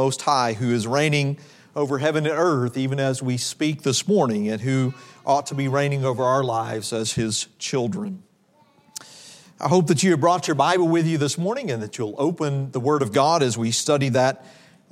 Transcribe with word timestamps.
Most 0.00 0.22
High, 0.22 0.54
who 0.54 0.72
is 0.72 0.86
reigning 0.86 1.36
over 1.76 1.98
heaven 1.98 2.24
and 2.24 2.34
earth, 2.34 2.78
even 2.78 2.98
as 2.98 3.22
we 3.22 3.36
speak 3.36 3.82
this 3.82 4.08
morning, 4.08 4.48
and 4.48 4.58
who 4.58 4.94
ought 5.26 5.44
to 5.48 5.54
be 5.54 5.68
reigning 5.68 6.06
over 6.06 6.24
our 6.24 6.42
lives 6.42 6.90
as 6.94 7.12
His 7.12 7.48
children. 7.58 8.22
I 9.60 9.68
hope 9.68 9.88
that 9.88 10.02
you 10.02 10.12
have 10.12 10.20
brought 10.20 10.48
your 10.48 10.54
Bible 10.54 10.88
with 10.88 11.06
you 11.06 11.18
this 11.18 11.36
morning 11.36 11.70
and 11.70 11.82
that 11.82 11.98
you'll 11.98 12.14
open 12.16 12.70
the 12.70 12.80
Word 12.80 13.02
of 13.02 13.12
God 13.12 13.42
as 13.42 13.58
we 13.58 13.72
study 13.72 14.08
that 14.08 14.42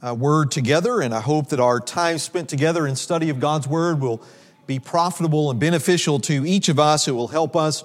uh, 0.06 0.14
Word 0.14 0.50
together. 0.50 1.00
And 1.00 1.14
I 1.14 1.20
hope 1.20 1.48
that 1.48 1.58
our 1.58 1.80
time 1.80 2.18
spent 2.18 2.50
together 2.50 2.86
in 2.86 2.94
study 2.94 3.30
of 3.30 3.40
God's 3.40 3.66
Word 3.66 4.02
will 4.02 4.22
be 4.66 4.78
profitable 4.78 5.50
and 5.50 5.58
beneficial 5.58 6.20
to 6.20 6.46
each 6.46 6.68
of 6.68 6.78
us. 6.78 7.08
It 7.08 7.12
will 7.12 7.28
help 7.28 7.56
us 7.56 7.82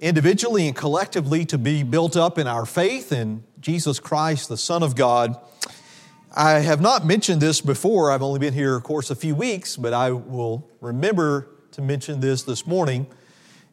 individually 0.00 0.66
and 0.66 0.76
collectively 0.76 1.46
to 1.46 1.56
be 1.56 1.82
built 1.82 2.14
up 2.14 2.36
in 2.36 2.46
our 2.46 2.66
faith 2.66 3.10
in 3.10 3.42
Jesus 3.58 3.98
Christ, 3.98 4.50
the 4.50 4.58
Son 4.58 4.82
of 4.82 4.94
God. 4.94 5.34
I 6.36 6.60
have 6.60 6.80
not 6.80 7.06
mentioned 7.06 7.40
this 7.40 7.60
before. 7.60 8.10
I've 8.10 8.22
only 8.22 8.38
been 8.38 8.52
here, 8.52 8.76
of 8.76 8.82
course, 8.82 9.10
a 9.10 9.16
few 9.16 9.34
weeks, 9.34 9.76
but 9.76 9.94
I 9.94 10.10
will 10.10 10.68
remember 10.80 11.48
to 11.72 11.80
mention 11.80 12.20
this 12.20 12.42
this 12.42 12.66
morning. 12.66 13.06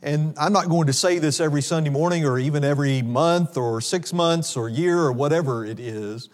And 0.01 0.33
I'm 0.37 0.53
not 0.53 0.69
going 0.69 0.87
to 0.87 0.93
say 0.93 1.19
this 1.19 1.41
every 1.41 1.61
Sunday 1.61 1.89
morning 1.89 2.25
or 2.25 2.39
even 2.39 2.63
every 2.63 3.01
month 3.01 3.57
or 3.57 3.81
six 3.81 4.13
months 4.13 4.55
or 4.55 4.69
year 4.69 4.99
or 4.99 5.11
whatever 5.11 5.65
it 5.65 5.79
is. 5.79 6.29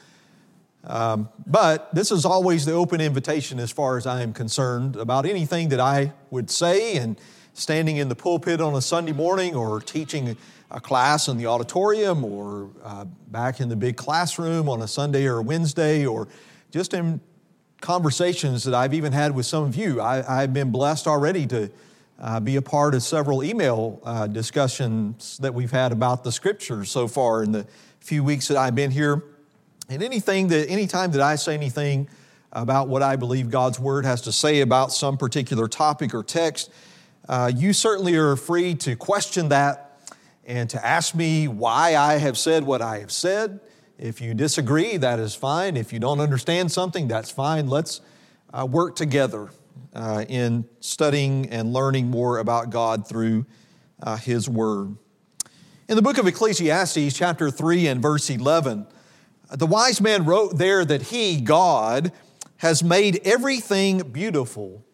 Um, 0.83 1.29
but 1.47 1.93
this 1.93 2.11
is 2.11 2.25
always 2.25 2.65
the 2.65 2.73
open 2.73 3.01
invitation 3.01 3.59
as 3.59 3.71
far 3.71 3.97
as 3.97 4.05
I 4.05 4.21
am 4.21 4.33
concerned 4.33 4.95
about 4.97 5.25
anything 5.25 5.69
that 5.69 5.79
I 5.79 6.13
would 6.29 6.51
say 6.51 6.97
and 6.97 7.19
standing 7.53 7.97
in 7.97 8.09
the 8.09 8.15
pulpit 8.15 8.61
on 8.61 8.75
a 8.75 8.81
Sunday 8.81 9.11
morning 9.11 9.55
or 9.55 9.79
teaching 9.79 10.37
a 10.71 10.79
class 10.79 11.27
in 11.27 11.37
the 11.37 11.45
auditorium 11.45 12.23
or 12.23 12.69
uh, 12.83 13.05
back 13.27 13.59
in 13.59 13.69
the 13.69 13.75
big 13.75 13.97
classroom 13.97 14.69
on 14.69 14.81
a 14.81 14.87
Sunday 14.87 15.25
or 15.25 15.39
a 15.39 15.41
Wednesday 15.41 16.05
or 16.05 16.27
just 16.71 16.93
in 16.93 17.19
conversations 17.81 18.63
that 18.63 18.73
I've 18.73 18.93
even 18.93 19.11
had 19.11 19.35
with 19.35 19.45
some 19.45 19.63
of 19.65 19.75
you. 19.75 20.01
I, 20.01 20.41
have 20.41 20.53
been 20.53 20.71
blessed 20.71 21.07
already 21.07 21.45
to 21.47 21.69
uh, 22.19 22.39
be 22.39 22.55
a 22.55 22.61
part 22.61 22.95
of 22.95 23.03
several 23.03 23.43
email 23.43 23.99
uh, 24.03 24.27
discussions 24.27 25.37
that 25.39 25.53
we've 25.53 25.71
had 25.71 25.91
about 25.91 26.23
the 26.23 26.31
scriptures 26.31 26.89
so 26.89 27.07
far 27.07 27.43
in 27.43 27.51
the 27.51 27.67
few 27.99 28.23
weeks 28.23 28.47
that 28.47 28.57
I've 28.57 28.75
been 28.75 28.91
here. 28.91 29.23
And 29.89 30.01
anything 30.01 30.47
that, 30.49 30.69
anytime 30.69 31.11
that 31.11 31.21
I 31.21 31.35
say 31.35 31.53
anything 31.53 32.07
about 32.53 32.87
what 32.87 33.01
I 33.01 33.15
believe 33.17 33.49
God's 33.49 33.79
Word 33.79 34.05
has 34.05 34.21
to 34.21 34.31
say 34.31 34.61
about 34.61 34.93
some 34.93 35.17
particular 35.17 35.67
topic 35.67 36.13
or 36.13 36.23
text, 36.23 36.71
uh, 37.27 37.51
you 37.53 37.73
certainly 37.73 38.15
are 38.15 38.35
free 38.35 38.75
to 38.75 38.95
question 38.95 39.49
that 39.49 39.90
and 40.45 40.69
to 40.69 40.85
ask 40.85 41.13
me 41.15 41.47
why 41.47 41.95
I 41.95 42.15
have 42.15 42.37
said 42.37 42.63
what 42.63 42.81
I 42.81 42.99
have 42.99 43.11
said. 43.11 43.59
If 43.97 44.19
you 44.19 44.33
disagree, 44.33 44.97
that 44.97 45.19
is 45.19 45.35
fine. 45.35 45.77
If 45.77 45.93
you 45.93 45.99
don't 45.99 46.19
understand 46.19 46.71
something, 46.71 47.07
that's 47.07 47.29
fine. 47.29 47.67
Let's 47.67 48.01
uh, 48.51 48.65
work 48.65 48.95
together 48.95 49.49
uh, 49.93 50.25
in 50.27 50.65
studying 50.79 51.49
and 51.49 51.73
learning 51.73 52.09
more 52.09 52.39
about 52.39 52.69
God 52.69 53.07
through 53.07 53.45
uh, 54.01 54.17
His 54.17 54.49
Word. 54.49 54.95
In 55.87 55.95
the 55.95 56.01
book 56.01 56.17
of 56.17 56.25
Ecclesiastes, 56.25 57.13
chapter 57.13 57.51
3 57.51 57.87
and 57.87 58.01
verse 58.01 58.29
11, 58.29 58.87
the 59.51 59.67
wise 59.67 59.99
man 60.01 60.25
wrote 60.25 60.57
there 60.57 60.85
that 60.85 61.03
He, 61.03 61.41
God, 61.41 62.11
has 62.57 62.83
made 62.83 63.19
everything 63.25 63.99
beautiful 64.11 64.85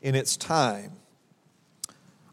in 0.00 0.14
its 0.14 0.36
time. 0.36 0.92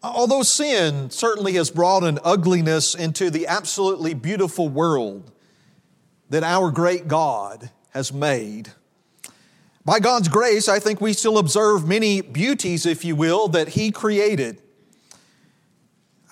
Although 0.01 0.43
sin 0.43 1.09
certainly 1.09 1.53
has 1.53 1.71
brought 1.71 2.03
an 2.03 2.19
ugliness 2.23 2.95
into 2.95 3.29
the 3.29 3.47
absolutely 3.47 4.13
beautiful 4.13 4.69
world 4.69 5.31
that 6.29 6.43
our 6.43 6.71
great 6.71 7.07
God 7.07 7.69
has 7.89 8.13
made, 8.13 8.69
by 9.83 9.99
God's 9.99 10.27
grace, 10.27 10.69
I 10.69 10.79
think 10.79 11.01
we 11.01 11.13
still 11.13 11.37
observe 11.37 11.87
many 11.87 12.21
beauties, 12.21 12.85
if 12.85 13.03
you 13.03 13.15
will, 13.15 13.47
that 13.49 13.69
He 13.69 13.91
created. 13.91 14.61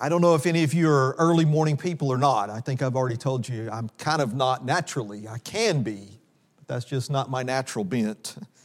I 0.00 0.08
don't 0.08 0.20
know 0.20 0.34
if 0.34 0.46
any 0.46 0.62
of 0.62 0.72
you 0.72 0.88
are 0.88 1.16
early 1.18 1.44
morning 1.44 1.76
people 1.76 2.08
or 2.08 2.18
not. 2.18 2.50
I 2.50 2.60
think 2.60 2.82
I've 2.82 2.94
already 2.94 3.16
told 3.16 3.48
you 3.48 3.68
I'm 3.70 3.90
kind 3.98 4.22
of 4.22 4.32
not 4.32 4.64
naturally. 4.64 5.26
I 5.26 5.38
can 5.38 5.82
be, 5.82 6.20
but 6.56 6.68
that's 6.68 6.84
just 6.84 7.10
not 7.10 7.30
my 7.30 7.42
natural 7.42 7.84
bent. 7.84 8.36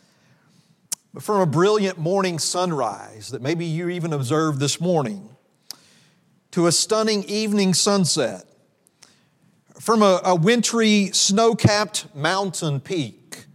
but 1.13 1.22
from 1.22 1.41
a 1.41 1.46
brilliant 1.46 1.97
morning 2.00 2.40
sunrise 2.40 3.29
that 3.29 3.41
maybe 3.41 3.66
you 3.66 3.90
even 3.90 4.13
observed 4.13 4.59
this 4.59 4.81
morning 4.81 5.29
to 6.51 6.66
a 6.66 6.72
stunning 6.72 7.24
evening 7.25 7.74
sunset, 7.74 8.46
from 9.79 10.02
a, 10.02 10.22
a 10.23 10.35
wintry 10.35 11.09
snow 11.13 11.56
capped 11.56 12.13
mountain 12.16 12.79
peak 12.79 13.46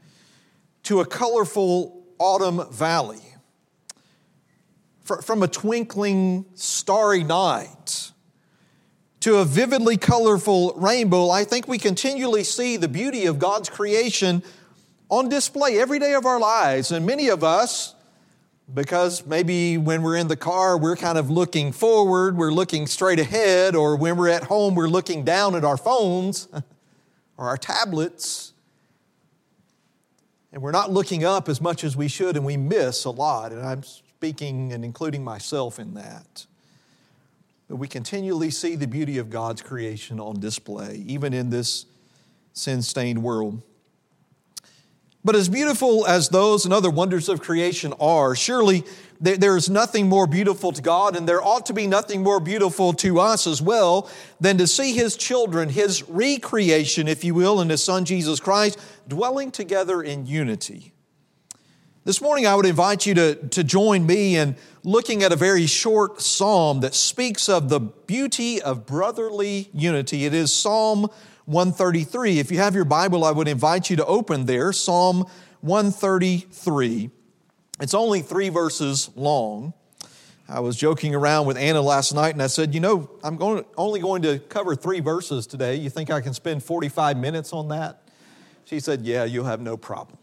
to 0.83 1.01
a 1.01 1.07
colorful 1.07 2.05
autumn 2.19 2.71
valley, 2.71 3.23
from 5.03 5.43
a 5.43 5.49
twinkling 5.49 6.45
starry 6.55 7.25
night 7.25 8.13
to 9.21 9.37
a 9.37 9.45
vividly 9.45 9.97
colorful 9.97 10.75
rainbow, 10.77 11.31
I 11.31 11.45
think 11.45 11.67
we 11.67 11.79
continually 11.79 12.45
see 12.45 12.77
the 12.77 12.89
beauty 12.89 13.27
of 13.27 13.39
God's 13.39 13.69
creation 13.69 14.43
on 15.09 15.29
display 15.29 15.79
every 15.79 15.99
day 15.99 16.15
of 16.15 16.27
our 16.27 16.39
lives. 16.39 16.93
And 16.93 17.07
many 17.07 17.29
of 17.29 17.43
us, 17.43 17.95
because 18.73 19.25
maybe 19.27 19.79
when 19.79 20.03
we're 20.03 20.17
in 20.17 20.29
the 20.29 20.37
car, 20.37 20.77
we're 20.77 20.97
kind 20.97 21.17
of 21.19 21.31
looking 21.31 21.73
forward, 21.73 22.37
we're 22.37 22.53
looking 22.53 22.87
straight 22.87 23.19
ahead, 23.19 23.75
or 23.75 23.97
when 23.97 24.17
we're 24.17 24.29
at 24.29 24.45
home, 24.45 24.75
we're 24.75 24.89
looking 24.89 25.25
down 25.25 25.55
at 25.55 25.65
our 25.65 25.77
phones 25.77 26.49
or 27.37 27.49
our 27.49 27.57
tablets. 27.57 28.53
And 30.53 30.63
we're 30.63 30.73
not 30.73 30.91
looking 30.91 31.25
up 31.25 31.49
as 31.49 31.61
much 31.61 31.85
as 31.85 31.97
we 31.97 32.09
should, 32.09 32.37
and 32.37 32.45
we 32.45 32.57
miss 32.57 33.05
a 33.05 33.11
lot. 33.11 33.53
And 33.53 33.63
I'm 33.63 33.83
speaking 33.83 34.73
and 34.73 34.85
including 34.85 35.23
myself 35.23 35.79
in 35.79 35.95
that. 35.95 36.47
But 37.69 37.77
we 37.77 37.87
continually 37.87 38.51
see 38.51 38.77
the 38.77 38.87
beauty 38.87 39.19
of 39.19 39.29
God's 39.29 39.61
creation 39.61 40.19
on 40.19 40.41
display, 40.41 41.05
even 41.07 41.35
in 41.35 41.51
this 41.51 41.85
sin 42.55 42.81
stained 42.83 43.23
world. 43.23 43.63
But 45.25 45.34
as 45.34 45.49
beautiful 45.49 46.06
as 46.06 46.29
those 46.29 46.65
and 46.65 46.73
other 46.73 46.91
wonders 46.91 47.29
of 47.29 47.41
creation 47.41 47.93
are, 48.01 48.34
surely 48.34 48.84
there 49.21 49.56
is 49.56 49.69
nothing 49.69 50.09
more 50.09 50.29
beautiful 50.29 50.71
to 50.71 50.81
God, 50.81 51.17
and 51.17 51.29
there 51.29 51.43
ought 51.43 51.67
to 51.67 51.73
be 51.73 51.89
nothing 51.89 52.23
more 52.23 52.39
beautiful 52.39 52.93
to 52.95 53.19
us 53.19 53.47
as 53.47 53.61
well 53.61 54.09
than 54.41 54.59
to 54.59 54.67
see 54.67 54.93
His 54.93 55.17
children, 55.17 55.71
His 55.71 56.09
recreation, 56.09 57.09
if 57.09 57.25
you 57.25 57.34
will, 57.34 57.61
in 57.61 57.69
His 57.69 57.83
Son 57.83 58.05
Jesus 58.05 58.39
Christ, 58.39 58.79
dwelling 59.09 59.51
together 59.51 60.03
in 60.03 60.27
unity. 60.27 60.93
This 62.05 62.23
morning, 62.23 62.47
I 62.47 62.55
would 62.55 62.65
invite 62.65 63.05
you 63.05 63.15
to, 63.15 63.35
to 63.49 63.65
join 63.65 64.06
me 64.06 64.37
in 64.37 64.56
looking 64.85 65.25
at 65.25 65.33
a 65.33 65.37
very 65.37 65.67
short 65.67 66.23
psalm 66.23 66.81
that 66.81 66.95
speaks 66.95 67.49
of 67.49 67.69
the 67.69 67.81
beauty 67.81 68.62
of 68.62 68.87
brotherly 68.87 69.69
unity. 69.75 70.25
It 70.25 70.33
is 70.33 70.53
Psalm 70.53 71.11
133. 71.49 72.39
If 72.39 72.51
you 72.51 72.59
have 72.59 72.75
your 72.75 72.85
Bible, 72.85 73.25
I 73.25 73.31
would 73.31 73.49
invite 73.49 73.89
you 73.89 73.97
to 73.97 74.05
open 74.05 74.45
there, 74.45 74.71
Psalm 74.71 75.25
133. 75.63 77.11
It's 77.81 77.95
only 77.95 78.21
three 78.21 78.51
verses 78.51 79.09
long. 79.17 79.73
I 80.47 80.61
was 80.61 80.77
joking 80.77 81.15
around 81.15 81.47
with 81.47 81.57
Anna 81.57 81.81
last 81.81 82.15
night 82.15 82.35
and 82.35 82.43
I 82.43 82.49
said, 82.49 82.75
You 82.75 82.81
know, 82.81 83.11
I'm 83.25 83.37
going 83.37 83.65
only 83.79 84.01
going 84.01 84.21
to 84.23 84.39
cover 84.39 84.77
three 84.77 85.01
verses 85.01 85.47
today. 85.47 85.77
You 85.77 85.89
think 85.89 86.11
I 86.11 86.21
can 86.21 86.35
spend 86.35 86.63
45 86.63 87.17
minutes 87.17 87.55
on 87.55 87.69
that? 87.69 88.03
She 88.67 88.79
said, 88.79 89.01
Yeah, 89.01 89.25
you'll 89.25 89.47
have 89.47 89.63
no 89.63 89.79
problem. 89.79 90.19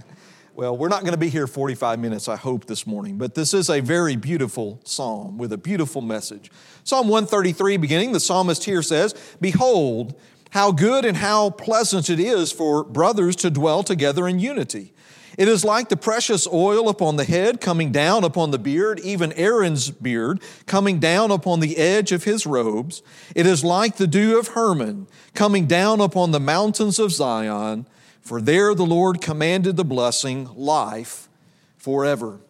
well, 0.54 0.76
we're 0.76 0.88
not 0.88 1.00
going 1.00 1.12
to 1.14 1.18
be 1.18 1.30
here 1.30 1.46
45 1.46 1.98
minutes, 1.98 2.28
I 2.28 2.36
hope, 2.36 2.66
this 2.66 2.86
morning, 2.86 3.16
but 3.16 3.34
this 3.34 3.54
is 3.54 3.70
a 3.70 3.80
very 3.80 4.16
beautiful 4.16 4.78
psalm 4.84 5.38
with 5.38 5.54
a 5.54 5.58
beautiful 5.58 6.02
message. 6.02 6.50
Psalm 6.84 7.08
133, 7.08 7.78
beginning, 7.78 8.12
the 8.12 8.20
psalmist 8.20 8.64
here 8.64 8.82
says, 8.82 9.14
Behold, 9.40 10.14
how 10.50 10.72
good 10.72 11.04
and 11.04 11.16
how 11.16 11.50
pleasant 11.50 12.08
it 12.08 12.20
is 12.20 12.52
for 12.52 12.84
brothers 12.84 13.36
to 13.36 13.50
dwell 13.50 13.82
together 13.82 14.26
in 14.28 14.38
unity. 14.38 14.92
It 15.36 15.48
is 15.48 15.64
like 15.64 15.90
the 15.90 15.98
precious 15.98 16.46
oil 16.46 16.88
upon 16.88 17.16
the 17.16 17.24
head 17.24 17.60
coming 17.60 17.92
down 17.92 18.24
upon 18.24 18.52
the 18.52 18.58
beard, 18.58 18.98
even 19.00 19.34
Aaron's 19.34 19.90
beard 19.90 20.40
coming 20.64 20.98
down 20.98 21.30
upon 21.30 21.60
the 21.60 21.76
edge 21.76 22.10
of 22.10 22.24
his 22.24 22.46
robes. 22.46 23.02
It 23.34 23.44
is 23.44 23.62
like 23.62 23.96
the 23.96 24.06
dew 24.06 24.38
of 24.38 24.48
Hermon 24.48 25.06
coming 25.34 25.66
down 25.66 26.00
upon 26.00 26.30
the 26.30 26.40
mountains 26.40 26.98
of 26.98 27.12
Zion, 27.12 27.86
for 28.22 28.40
there 28.40 28.74
the 28.74 28.86
Lord 28.86 29.20
commanded 29.20 29.76
the 29.76 29.84
blessing, 29.84 30.48
life 30.54 31.28
forever. 31.76 32.40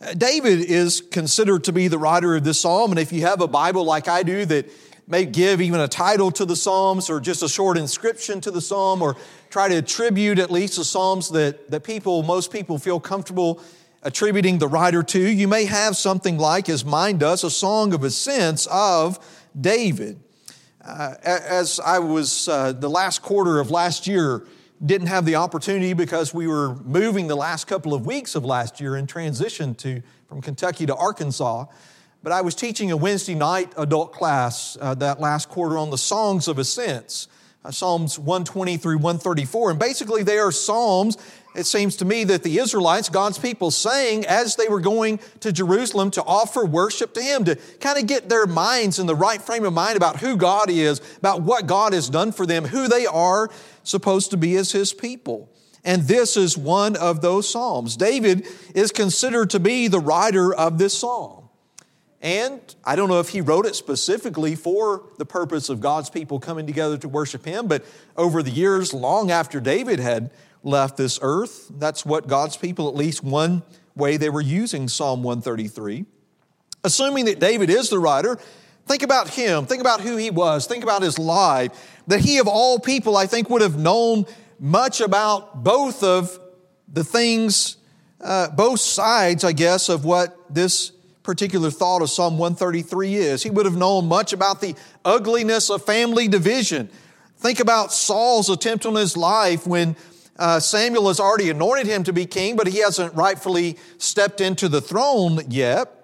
Uh, 0.00 0.14
David 0.14 0.60
is 0.60 1.00
considered 1.00 1.64
to 1.64 1.72
be 1.72 1.88
the 1.88 1.98
writer 1.98 2.36
of 2.36 2.44
this 2.44 2.60
psalm, 2.60 2.92
and 2.92 3.00
if 3.00 3.12
you 3.12 3.22
have 3.22 3.40
a 3.40 3.48
Bible 3.48 3.84
like 3.84 4.06
I 4.06 4.22
do 4.22 4.46
that 4.46 4.70
may 5.10 5.24
give 5.24 5.60
even 5.60 5.80
a 5.80 5.88
title 5.88 6.30
to 6.30 6.44
the 6.44 6.54
Psalms 6.54 7.10
or 7.10 7.18
just 7.18 7.42
a 7.42 7.48
short 7.48 7.76
inscription 7.76 8.40
to 8.42 8.50
the 8.52 8.60
Psalm 8.60 9.02
or 9.02 9.16
try 9.50 9.68
to 9.68 9.74
attribute 9.74 10.38
at 10.38 10.52
least 10.52 10.76
the 10.76 10.84
Psalms 10.84 11.30
that, 11.30 11.68
that 11.70 11.82
people, 11.82 12.22
most 12.22 12.52
people 12.52 12.78
feel 12.78 13.00
comfortable 13.00 13.60
attributing 14.02 14.58
the 14.58 14.68
writer 14.68 15.02
to. 15.02 15.18
You 15.18 15.48
may 15.48 15.64
have 15.64 15.96
something 15.96 16.38
like, 16.38 16.68
as 16.68 16.84
mine 16.84 17.18
does, 17.18 17.42
a 17.42 17.50
song 17.50 17.92
of 17.92 18.04
ascents 18.04 18.68
of 18.70 19.18
David. 19.60 20.20
Uh, 20.82 21.14
as 21.24 21.80
I 21.80 21.98
was 21.98 22.48
uh, 22.48 22.72
the 22.72 22.88
last 22.88 23.20
quarter 23.20 23.58
of 23.58 23.70
last 23.70 24.06
year 24.06 24.46
didn't 24.84 25.08
have 25.08 25.26
the 25.26 25.34
opportunity 25.34 25.92
because 25.92 26.32
we 26.32 26.46
were 26.46 26.76
moving 26.76 27.26
the 27.26 27.36
last 27.36 27.66
couple 27.66 27.92
of 27.92 28.06
weeks 28.06 28.34
of 28.34 28.44
last 28.44 28.80
year 28.80 28.96
in 28.96 29.06
transition 29.06 29.74
to 29.74 30.02
from 30.28 30.40
Kentucky 30.40 30.86
to 30.86 30.94
Arkansas. 30.94 31.66
But 32.22 32.32
I 32.32 32.42
was 32.42 32.54
teaching 32.54 32.90
a 32.90 32.96
Wednesday 32.98 33.34
night 33.34 33.72
adult 33.78 34.12
class 34.12 34.76
uh, 34.78 34.94
that 34.96 35.20
last 35.20 35.48
quarter 35.48 35.78
on 35.78 35.88
the 35.88 35.96
songs 35.96 36.48
of 36.48 36.58
ascents, 36.58 37.28
uh, 37.64 37.70
Psalms 37.70 38.18
120 38.18 38.76
through 38.76 38.96
134. 38.96 39.70
And 39.70 39.78
basically, 39.78 40.22
they 40.22 40.36
are 40.36 40.52
psalms, 40.52 41.16
it 41.56 41.64
seems 41.64 41.96
to 41.96 42.04
me, 42.04 42.24
that 42.24 42.42
the 42.42 42.58
Israelites, 42.58 43.08
God's 43.08 43.38
people, 43.38 43.70
sang 43.70 44.26
as 44.26 44.56
they 44.56 44.68
were 44.68 44.80
going 44.80 45.18
to 45.40 45.50
Jerusalem 45.50 46.10
to 46.10 46.22
offer 46.22 46.66
worship 46.66 47.14
to 47.14 47.22
Him, 47.22 47.44
to 47.44 47.56
kind 47.80 47.98
of 47.98 48.06
get 48.06 48.28
their 48.28 48.46
minds 48.46 48.98
in 48.98 49.06
the 49.06 49.16
right 49.16 49.40
frame 49.40 49.64
of 49.64 49.72
mind 49.72 49.96
about 49.96 50.20
who 50.20 50.36
God 50.36 50.68
is, 50.68 51.00
about 51.16 51.40
what 51.40 51.66
God 51.66 51.94
has 51.94 52.10
done 52.10 52.32
for 52.32 52.44
them, 52.44 52.66
who 52.66 52.86
they 52.86 53.06
are 53.06 53.48
supposed 53.82 54.30
to 54.32 54.36
be 54.36 54.56
as 54.56 54.72
His 54.72 54.92
people. 54.92 55.50
And 55.86 56.02
this 56.02 56.36
is 56.36 56.58
one 56.58 56.96
of 56.96 57.22
those 57.22 57.48
psalms. 57.48 57.96
David 57.96 58.46
is 58.74 58.92
considered 58.92 59.48
to 59.50 59.60
be 59.60 59.88
the 59.88 60.00
writer 60.00 60.52
of 60.52 60.76
this 60.76 60.98
psalm. 60.98 61.39
And 62.20 62.60
I 62.84 62.96
don't 62.96 63.08
know 63.08 63.20
if 63.20 63.30
he 63.30 63.40
wrote 63.40 63.64
it 63.64 63.74
specifically 63.74 64.54
for 64.54 65.04
the 65.16 65.24
purpose 65.24 65.70
of 65.70 65.80
God's 65.80 66.10
people 66.10 66.38
coming 66.38 66.66
together 66.66 66.98
to 66.98 67.08
worship 67.08 67.46
him, 67.46 67.66
but 67.66 67.84
over 68.16 68.42
the 68.42 68.50
years, 68.50 68.92
long 68.92 69.30
after 69.30 69.58
David 69.58 70.00
had 70.00 70.30
left 70.62 70.98
this 70.98 71.18
earth, 71.22 71.70
that's 71.78 72.04
what 72.04 72.28
God's 72.28 72.58
people, 72.58 72.88
at 72.88 72.94
least 72.94 73.24
one 73.24 73.62
way 73.94 74.18
they 74.18 74.28
were 74.28 74.42
using 74.42 74.86
Psalm 74.86 75.22
133. 75.22 76.04
Assuming 76.84 77.24
that 77.24 77.40
David 77.40 77.70
is 77.70 77.88
the 77.88 77.98
writer, 77.98 78.38
think 78.86 79.02
about 79.02 79.30
him, 79.30 79.64
think 79.64 79.80
about 79.80 80.02
who 80.02 80.16
he 80.16 80.30
was, 80.30 80.66
think 80.66 80.84
about 80.84 81.00
his 81.00 81.18
life, 81.18 82.02
that 82.06 82.20
he 82.20 82.38
of 82.38 82.46
all 82.46 82.78
people, 82.78 83.16
I 83.16 83.26
think, 83.26 83.48
would 83.48 83.62
have 83.62 83.78
known 83.78 84.26
much 84.58 85.00
about 85.00 85.62
both 85.62 86.02
of 86.02 86.38
the 86.86 87.04
things, 87.04 87.78
uh, 88.20 88.48
both 88.50 88.80
sides, 88.80 89.42
I 89.42 89.52
guess, 89.52 89.88
of 89.88 90.04
what 90.04 90.36
this 90.52 90.92
particular 91.22 91.70
thought 91.70 92.02
of 92.02 92.10
Psalm 92.10 92.38
133 92.38 93.14
is. 93.14 93.42
He 93.42 93.50
would 93.50 93.66
have 93.66 93.76
known 93.76 94.06
much 94.06 94.32
about 94.32 94.60
the 94.60 94.74
ugliness 95.04 95.70
of 95.70 95.84
family 95.84 96.28
division. 96.28 96.88
Think 97.36 97.60
about 97.60 97.92
Saul's 97.92 98.50
attempt 98.50 98.86
on 98.86 98.94
his 98.94 99.16
life 99.16 99.66
when 99.66 99.96
uh, 100.38 100.58
Samuel 100.58 101.08
has 101.08 101.20
already 101.20 101.50
anointed 101.50 101.86
him 101.86 102.02
to 102.04 102.12
be 102.12 102.26
king, 102.26 102.56
but 102.56 102.66
he 102.66 102.78
hasn't 102.78 103.14
rightfully 103.14 103.76
stepped 103.98 104.40
into 104.40 104.68
the 104.68 104.80
throne 104.80 105.40
yet. 105.48 105.96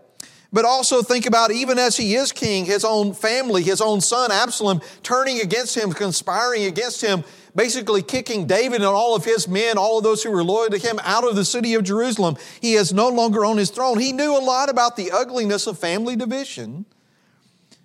But 0.52 0.64
also 0.64 1.02
think 1.02 1.26
about 1.26 1.50
even 1.50 1.78
as 1.78 1.96
he 1.96 2.14
is 2.14 2.32
king, 2.32 2.64
his 2.64 2.84
own 2.84 3.12
family, 3.12 3.62
his 3.62 3.80
own 3.80 4.00
son 4.00 4.30
Absalom 4.30 4.80
turning 5.02 5.40
against 5.40 5.76
him, 5.76 5.92
conspiring 5.92 6.64
against 6.64 7.00
him, 7.00 7.24
basically 7.56 8.02
kicking 8.02 8.46
David 8.46 8.76
and 8.76 8.84
all 8.84 9.16
of 9.16 9.24
his 9.24 9.48
men, 9.48 9.78
all 9.78 9.98
of 9.98 10.04
those 10.04 10.22
who 10.22 10.30
were 10.30 10.44
loyal 10.44 10.70
to 10.70 10.78
him, 10.78 11.00
out 11.02 11.26
of 11.26 11.34
the 11.34 11.44
city 11.44 11.74
of 11.74 11.82
Jerusalem. 11.82 12.36
He 12.60 12.74
is 12.74 12.92
no 12.92 13.08
longer 13.08 13.44
on 13.44 13.56
his 13.56 13.70
throne. 13.70 13.98
He 13.98 14.12
knew 14.12 14.36
a 14.36 14.38
lot 14.38 14.68
about 14.68 14.96
the 14.96 15.10
ugliness 15.10 15.66
of 15.66 15.78
family 15.78 16.14
division. 16.14 16.84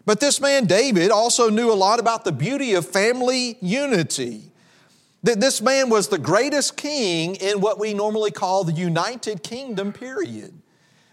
But 0.06 0.20
this 0.20 0.42
man, 0.42 0.66
David, 0.66 1.10
also 1.10 1.50
knew 1.50 1.72
a 1.72 1.74
lot 1.74 2.00
about 2.00 2.26
the 2.26 2.32
beauty 2.32 2.74
of 2.74 2.86
family 2.86 3.58
unity. 3.62 4.52
That 5.24 5.40
this 5.40 5.62
man 5.62 5.90
was 5.90 6.10
the 6.10 6.18
greatest 6.18 6.76
king 6.76 7.36
in 7.36 7.62
what 7.62 7.80
we 7.80 7.94
normally 7.94 8.32
call 8.32 8.64
the 8.64 8.74
United 8.74 9.44
Kingdom 9.44 9.94
period. 9.94 10.54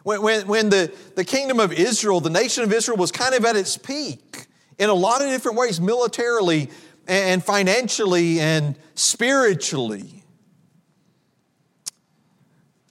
When, 0.02 0.22
when, 0.22 0.46
when 0.46 0.70
the, 0.70 0.92
the 1.14 1.24
kingdom 1.24 1.60
of 1.60 1.72
Israel, 1.72 2.20
the 2.20 2.30
nation 2.30 2.64
of 2.64 2.72
Israel, 2.72 2.96
was 2.96 3.12
kind 3.12 3.34
of 3.34 3.44
at 3.44 3.56
its 3.56 3.76
peak 3.76 4.46
in 4.78 4.88
a 4.88 4.94
lot 4.94 5.20
of 5.20 5.28
different 5.28 5.58
ways, 5.58 5.80
militarily, 5.80 6.70
and 7.08 7.42
financially 7.42 8.38
and 8.38 8.76
spiritually. 8.94 10.22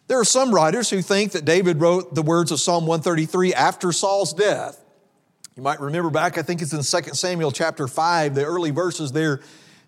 There 0.08 0.20
are 0.20 0.26
some 0.26 0.54
writers 0.54 0.90
who 0.90 1.02
think 1.02 1.34
that 1.34 1.46
David 1.46 1.80
wrote 1.80 2.16
the 2.16 2.22
words 2.22 2.52
of 2.52 2.60
Psalm 2.60 2.88
133 2.88 3.54
after 3.54 3.92
Saul's 3.92 4.34
death. 4.34 4.84
You 5.56 5.64
might 5.64 5.80
remember 5.80 6.10
back, 6.10 6.38
I 6.38 6.44
think 6.44 6.62
it's 6.62 6.74
in 6.74 7.04
2 7.04 7.14
Samuel 7.14 7.52
chapter 7.52 7.88
5, 7.88 8.36
the 8.36 8.46
early 8.46 8.72
verses 8.72 9.12
there 9.12 9.42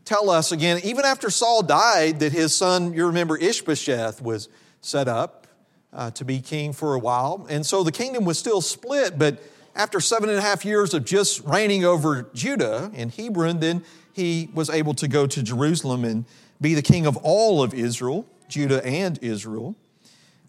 tell 0.06 0.30
us 0.30 0.52
again, 0.52 0.82
even 0.84 1.06
after 1.06 1.30
Saul 1.30 1.62
died, 1.62 2.20
that 2.22 2.32
his 2.32 2.56
son, 2.56 2.94
you 2.94 3.06
remember 3.06 3.38
Ishbosheth, 3.38 4.22
was 4.22 4.50
set 4.82 5.08
up 5.08 5.48
uh, 5.94 6.10
to 6.12 6.26
be 6.26 6.40
king 6.42 6.74
for 6.74 6.96
a 6.96 7.00
while. 7.00 7.46
And 7.50 7.66
so 7.66 7.84
the 7.84 7.92
kingdom 7.92 8.26
was 8.26 8.40
still 8.40 8.62
split, 8.62 9.20
but 9.20 9.42
after 9.76 10.00
seven 10.00 10.30
and 10.30 10.40
a 10.40 10.42
half 10.42 10.66
years 10.66 10.94
of 10.94 11.06
just 11.06 11.46
reigning 11.46 11.86
over 11.86 12.30
Judah 12.34 12.92
in 12.96 13.10
Hebron, 13.10 13.60
then 13.60 13.84
he 14.20 14.50
was 14.54 14.70
able 14.70 14.94
to 14.96 15.08
go 15.08 15.26
to 15.26 15.42
Jerusalem 15.42 16.04
and 16.04 16.26
be 16.60 16.76
the 16.76 16.82
king 16.82 17.06
of 17.06 17.18
all 17.18 17.64
of 17.64 17.74
Israel, 17.74 18.26
Judah 18.50 18.86
and 18.86 19.18
Israel. 19.22 19.76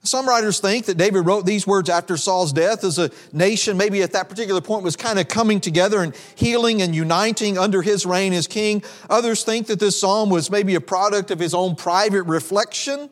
Some 0.02 0.26
writers 0.26 0.60
think 0.60 0.86
that 0.86 0.96
David 0.96 1.26
wrote 1.26 1.44
these 1.44 1.66
words 1.66 1.90
after 1.90 2.16
Saul's 2.16 2.54
death 2.54 2.84
as 2.84 2.98
a 2.98 3.10
nation, 3.32 3.76
maybe 3.76 4.02
at 4.02 4.12
that 4.12 4.30
particular 4.30 4.62
point, 4.62 4.82
was 4.82 4.96
kind 4.96 5.18
of 5.18 5.28
coming 5.28 5.60
together 5.60 6.02
and 6.02 6.16
healing 6.34 6.80
and 6.80 6.94
uniting 6.94 7.58
under 7.58 7.82
his 7.82 8.06
reign 8.06 8.32
as 8.32 8.46
king. 8.46 8.82
Others 9.10 9.44
think 9.44 9.66
that 9.66 9.78
this 9.78 10.00
psalm 10.00 10.30
was 10.30 10.50
maybe 10.50 10.74
a 10.74 10.80
product 10.80 11.30
of 11.30 11.38
his 11.38 11.52
own 11.52 11.76
private 11.76 12.22
reflection. 12.22 13.10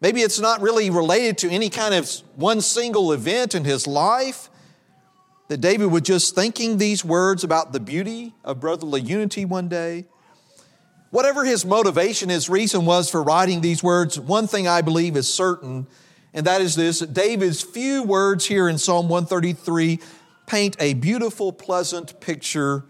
Maybe 0.00 0.22
it's 0.22 0.40
not 0.40 0.62
really 0.62 0.88
related 0.88 1.38
to 1.38 1.50
any 1.50 1.68
kind 1.68 1.94
of 1.94 2.10
one 2.36 2.62
single 2.62 3.12
event 3.12 3.54
in 3.54 3.64
his 3.64 3.86
life 3.86 4.48
that 5.48 5.58
David 5.58 5.86
was 5.86 6.02
just 6.02 6.34
thinking 6.34 6.78
these 6.78 7.04
words 7.04 7.44
about 7.44 7.72
the 7.72 7.80
beauty 7.80 8.34
of 8.44 8.60
brotherly 8.60 9.00
unity 9.00 9.44
one 9.44 9.68
day. 9.68 10.06
Whatever 11.10 11.44
his 11.44 11.64
motivation, 11.64 12.28
his 12.28 12.48
reason 12.48 12.86
was 12.86 13.10
for 13.10 13.22
writing 13.22 13.60
these 13.60 13.82
words, 13.82 14.18
one 14.18 14.46
thing 14.46 14.66
I 14.66 14.80
believe 14.80 15.16
is 15.16 15.32
certain, 15.32 15.86
and 16.32 16.46
that 16.46 16.60
is 16.60 16.74
this 16.74 17.00
David's 17.00 17.62
few 17.62 18.02
words 18.02 18.46
here 18.46 18.68
in 18.68 18.78
Psalm 18.78 19.08
133 19.08 20.00
paint 20.46 20.76
a 20.80 20.94
beautiful, 20.94 21.52
pleasant 21.52 22.20
picture 22.20 22.84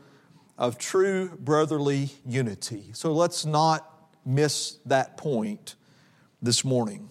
of 0.57 0.79
true 0.79 1.37
brotherly 1.39 2.11
unity. 2.25 2.91
So 2.93 3.13
let's 3.13 3.45
not 3.45 3.91
miss 4.25 4.79
that 4.87 5.17
point 5.17 5.75
this 6.41 6.65
morning. 6.65 7.11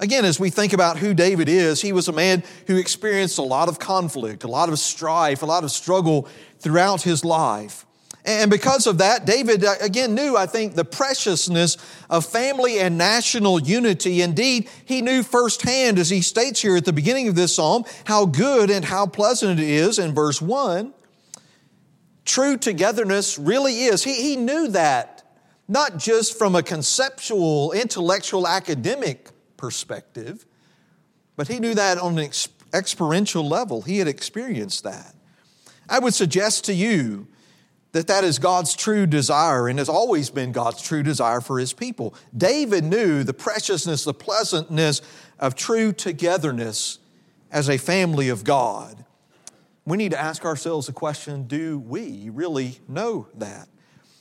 Again, 0.00 0.24
as 0.24 0.40
we 0.40 0.50
think 0.50 0.72
about 0.72 0.98
who 0.98 1.14
David 1.14 1.48
is, 1.48 1.80
he 1.80 1.92
was 1.92 2.08
a 2.08 2.12
man 2.12 2.42
who 2.66 2.76
experienced 2.76 3.38
a 3.38 3.42
lot 3.42 3.68
of 3.68 3.78
conflict, 3.78 4.42
a 4.42 4.48
lot 4.48 4.68
of 4.68 4.78
strife, 4.78 5.42
a 5.42 5.46
lot 5.46 5.64
of 5.64 5.70
struggle 5.70 6.28
throughout 6.58 7.02
his 7.02 7.24
life. 7.24 7.86
And 8.24 8.50
because 8.50 8.86
of 8.86 8.98
that, 8.98 9.24
David 9.24 9.64
uh, 9.64 9.74
again 9.80 10.14
knew, 10.14 10.36
I 10.36 10.46
think, 10.46 10.74
the 10.74 10.84
preciousness 10.84 11.76
of 12.08 12.24
family 12.24 12.78
and 12.78 12.96
national 12.96 13.60
unity. 13.60 14.22
Indeed, 14.22 14.68
he 14.84 15.02
knew 15.02 15.22
firsthand, 15.24 15.98
as 15.98 16.08
he 16.08 16.20
states 16.20 16.62
here 16.62 16.76
at 16.76 16.84
the 16.84 16.92
beginning 16.92 17.26
of 17.26 17.34
this 17.34 17.56
psalm, 17.56 17.84
how 18.04 18.26
good 18.26 18.70
and 18.70 18.84
how 18.84 19.06
pleasant 19.06 19.58
it 19.58 19.68
is 19.68 19.98
in 19.98 20.14
verse 20.14 20.40
1. 20.40 20.94
True 22.24 22.56
togetherness 22.56 23.38
really 23.38 23.84
is. 23.84 24.04
He, 24.04 24.14
he 24.14 24.36
knew 24.36 24.68
that, 24.68 25.24
not 25.66 25.96
just 25.96 26.38
from 26.38 26.54
a 26.54 26.62
conceptual, 26.62 27.72
intellectual, 27.72 28.46
academic 28.46 29.30
perspective, 29.62 30.44
but 31.36 31.46
he 31.46 31.60
knew 31.60 31.72
that 31.72 31.96
on 31.96 32.18
an 32.18 32.30
experiential 32.74 33.48
level. 33.48 33.82
He 33.82 33.98
had 33.98 34.08
experienced 34.08 34.82
that. 34.82 35.14
I 35.88 36.00
would 36.00 36.14
suggest 36.14 36.64
to 36.64 36.74
you 36.74 37.28
that 37.92 38.08
that 38.08 38.24
is 38.24 38.40
God's 38.40 38.74
true 38.74 39.06
desire 39.06 39.68
and 39.68 39.78
has 39.78 39.88
always 39.88 40.30
been 40.30 40.50
God's 40.50 40.82
true 40.82 41.04
desire 41.04 41.40
for 41.40 41.60
his 41.60 41.72
people. 41.72 42.12
David 42.36 42.82
knew 42.82 43.22
the 43.22 43.32
preciousness, 43.32 44.02
the 44.02 44.12
pleasantness 44.12 45.00
of 45.38 45.54
true 45.54 45.92
togetherness 45.92 46.98
as 47.52 47.70
a 47.70 47.78
family 47.78 48.30
of 48.30 48.42
God. 48.42 49.04
We 49.86 49.96
need 49.96 50.10
to 50.10 50.20
ask 50.20 50.44
ourselves 50.44 50.88
the 50.88 50.92
question 50.92 51.44
do 51.44 51.78
we 51.78 52.30
really 52.32 52.80
know 52.88 53.28
that? 53.34 53.68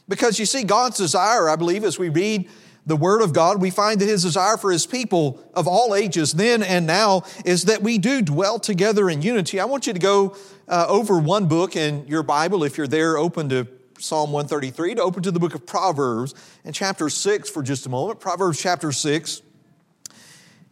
Because 0.08 0.38
you 0.38 0.46
see, 0.46 0.64
God's 0.64 0.98
desire, 0.98 1.50
I 1.50 1.56
believe, 1.56 1.84
as 1.84 1.98
we 1.98 2.10
read 2.10 2.48
the 2.86 2.96
Word 2.96 3.22
of 3.22 3.34
God, 3.34 3.62
we 3.62 3.70
find 3.70 4.02
that 4.02 4.08
His 4.08 4.24
desire 4.24 4.58
for 4.58 4.72
His 4.72 4.86
people 4.86 5.44
of 5.54 5.68
all 5.68 5.94
ages, 5.94 6.32
then 6.32 6.64
and 6.64 6.88
now, 6.88 7.24
is 7.46 7.66
that 7.66 7.82
we 7.82 7.98
do 7.98 8.22
dwell 8.22 8.60
together 8.60 9.10
in 9.10 9.22
unity. 9.22 9.60
I 9.60 9.66
want 9.66 9.88
you 9.88 9.94
to 9.94 10.00
go 10.00 10.36
uh, 10.68 10.86
over 10.88 11.20
one 11.20 11.48
book 11.48 11.76
in 11.76 12.08
your 12.08 12.24
Bible, 12.24 12.64
if 12.64 12.78
you're 12.78 12.88
there, 12.88 13.18
open 13.18 13.50
to 13.50 13.68
Psalm 14.00 14.32
133, 14.32 14.96
to 14.96 15.02
open 15.02 15.22
to 15.24 15.32
the 15.32 15.40
book 15.40 15.54
of 15.54 15.66
Proverbs 15.66 16.34
and 16.66 16.74
chapter 16.74 17.08
6 17.08 17.50
for 17.50 17.62
just 17.62 17.86
a 17.86 17.90
moment. 17.90 18.20
Proverbs 18.20 18.60
chapter 18.60 18.92
6. 18.92 19.44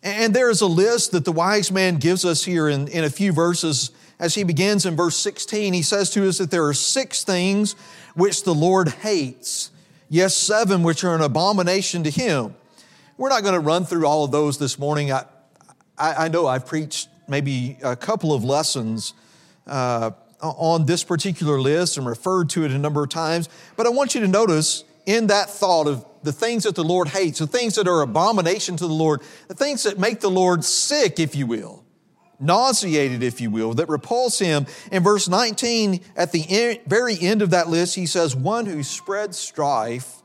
And 0.01 0.33
there 0.33 0.49
is 0.49 0.61
a 0.61 0.67
list 0.67 1.11
that 1.11 1.25
the 1.25 1.31
wise 1.31 1.71
man 1.71 1.97
gives 1.97 2.25
us 2.25 2.43
here 2.43 2.69
in, 2.69 2.87
in 2.87 3.03
a 3.03 3.09
few 3.09 3.33
verses. 3.33 3.91
As 4.17 4.33
he 4.33 4.43
begins 4.43 4.85
in 4.85 4.95
verse 4.95 5.17
16, 5.17 5.73
he 5.73 5.81
says 5.81 6.09
to 6.11 6.27
us 6.27 6.39
that 6.39 6.51
there 6.51 6.65
are 6.65 6.73
six 6.73 7.23
things 7.23 7.73
which 8.15 8.43
the 8.43 8.53
Lord 8.53 8.89
hates 8.89 9.71
yes, 10.09 10.35
seven 10.35 10.83
which 10.83 11.03
are 11.03 11.15
an 11.15 11.21
abomination 11.21 12.03
to 12.03 12.09
him. 12.09 12.55
We're 13.17 13.29
not 13.29 13.43
going 13.43 13.53
to 13.53 13.59
run 13.59 13.85
through 13.85 14.05
all 14.05 14.23
of 14.23 14.31
those 14.31 14.57
this 14.57 14.79
morning. 14.79 15.11
I, 15.11 15.25
I, 15.97 16.29
know 16.29 16.47
I've 16.47 16.65
preached 16.65 17.09
maybe 17.27 17.77
a 17.83 17.95
couple 17.95 18.33
of 18.33 18.43
lessons 18.43 19.13
uh, 19.67 20.11
on 20.41 20.85
this 20.85 21.03
particular 21.03 21.59
list 21.59 21.97
and 21.97 22.07
referred 22.07 22.49
to 22.51 22.63
it 22.63 22.71
a 22.71 22.77
number 22.77 23.03
of 23.03 23.09
times, 23.09 23.49
but 23.75 23.85
I 23.85 23.89
want 23.89 24.15
you 24.15 24.21
to 24.21 24.27
notice 24.27 24.85
in 25.05 25.27
that 25.27 25.49
thought 25.49 25.87
of 25.87 26.05
the 26.23 26.31
things 26.31 26.63
that 26.63 26.75
the 26.75 26.83
Lord 26.83 27.09
hates, 27.09 27.39
the 27.39 27.47
things 27.47 27.75
that 27.75 27.87
are 27.87 28.01
abomination 28.01 28.77
to 28.77 28.87
the 28.87 28.93
Lord, 28.93 29.21
the 29.47 29.53
things 29.53 29.83
that 29.83 29.99
make 29.99 30.21
the 30.21 30.29
Lord 30.29 30.63
sick, 30.63 31.19
if 31.19 31.35
you 31.35 31.45
will, 31.45 31.83
nauseated, 32.39 33.23
if 33.23 33.41
you 33.41 33.51
will, 33.51 33.73
that 33.75 33.89
repulse 33.89 34.39
him. 34.39 34.65
In 34.91 35.03
verse 35.03 35.27
19, 35.27 36.01
at 36.15 36.31
the 36.31 36.45
end, 36.49 36.79
very 36.87 37.17
end 37.19 37.41
of 37.41 37.51
that 37.51 37.67
list, 37.67 37.95
he 37.95 38.05
says, 38.05 38.35
One 38.35 38.65
who 38.65 38.83
spreads 38.83 39.37
strife 39.37 40.21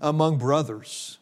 among 0.00 0.38
brothers. 0.38 1.18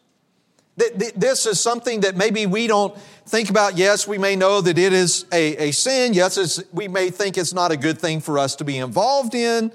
This 0.77 1.45
is 1.45 1.61
something 1.61 2.01
that 2.01 2.17
maybe 2.17 2.47
we 2.47 2.67
don't 2.67 2.97
think 3.27 3.51
about. 3.51 3.77
Yes, 3.77 4.09
we 4.09 4.17
may 4.17 4.35
know 4.35 4.61
that 4.63 4.79
it 4.79 4.93
is 4.93 5.27
a, 5.31 5.69
a 5.69 5.73
sin. 5.73 6.15
Yes, 6.15 6.63
we 6.73 6.89
may 6.89 7.11
think 7.11 7.37
it's 7.37 7.53
not 7.53 7.71
a 7.71 7.77
good 7.77 7.99
thing 7.99 8.21
for 8.21 8.39
us 8.39 8.57
to 8.57 8.65
be 8.65 8.79
involved 8.79 9.35
in. 9.35 9.73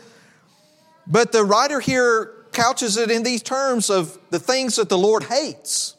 But 1.05 1.31
the 1.31 1.43
writer 1.43 1.79
here 1.79 2.33
couches 2.51 2.97
it 2.97 3.11
in 3.11 3.21
these 3.21 3.43
terms 3.43 3.89
of 3.89 4.17
the 4.31 4.39
things 4.39 4.77
that 4.77 4.89
the 4.89 4.97
Lord 4.97 5.23
hates. 5.23 5.94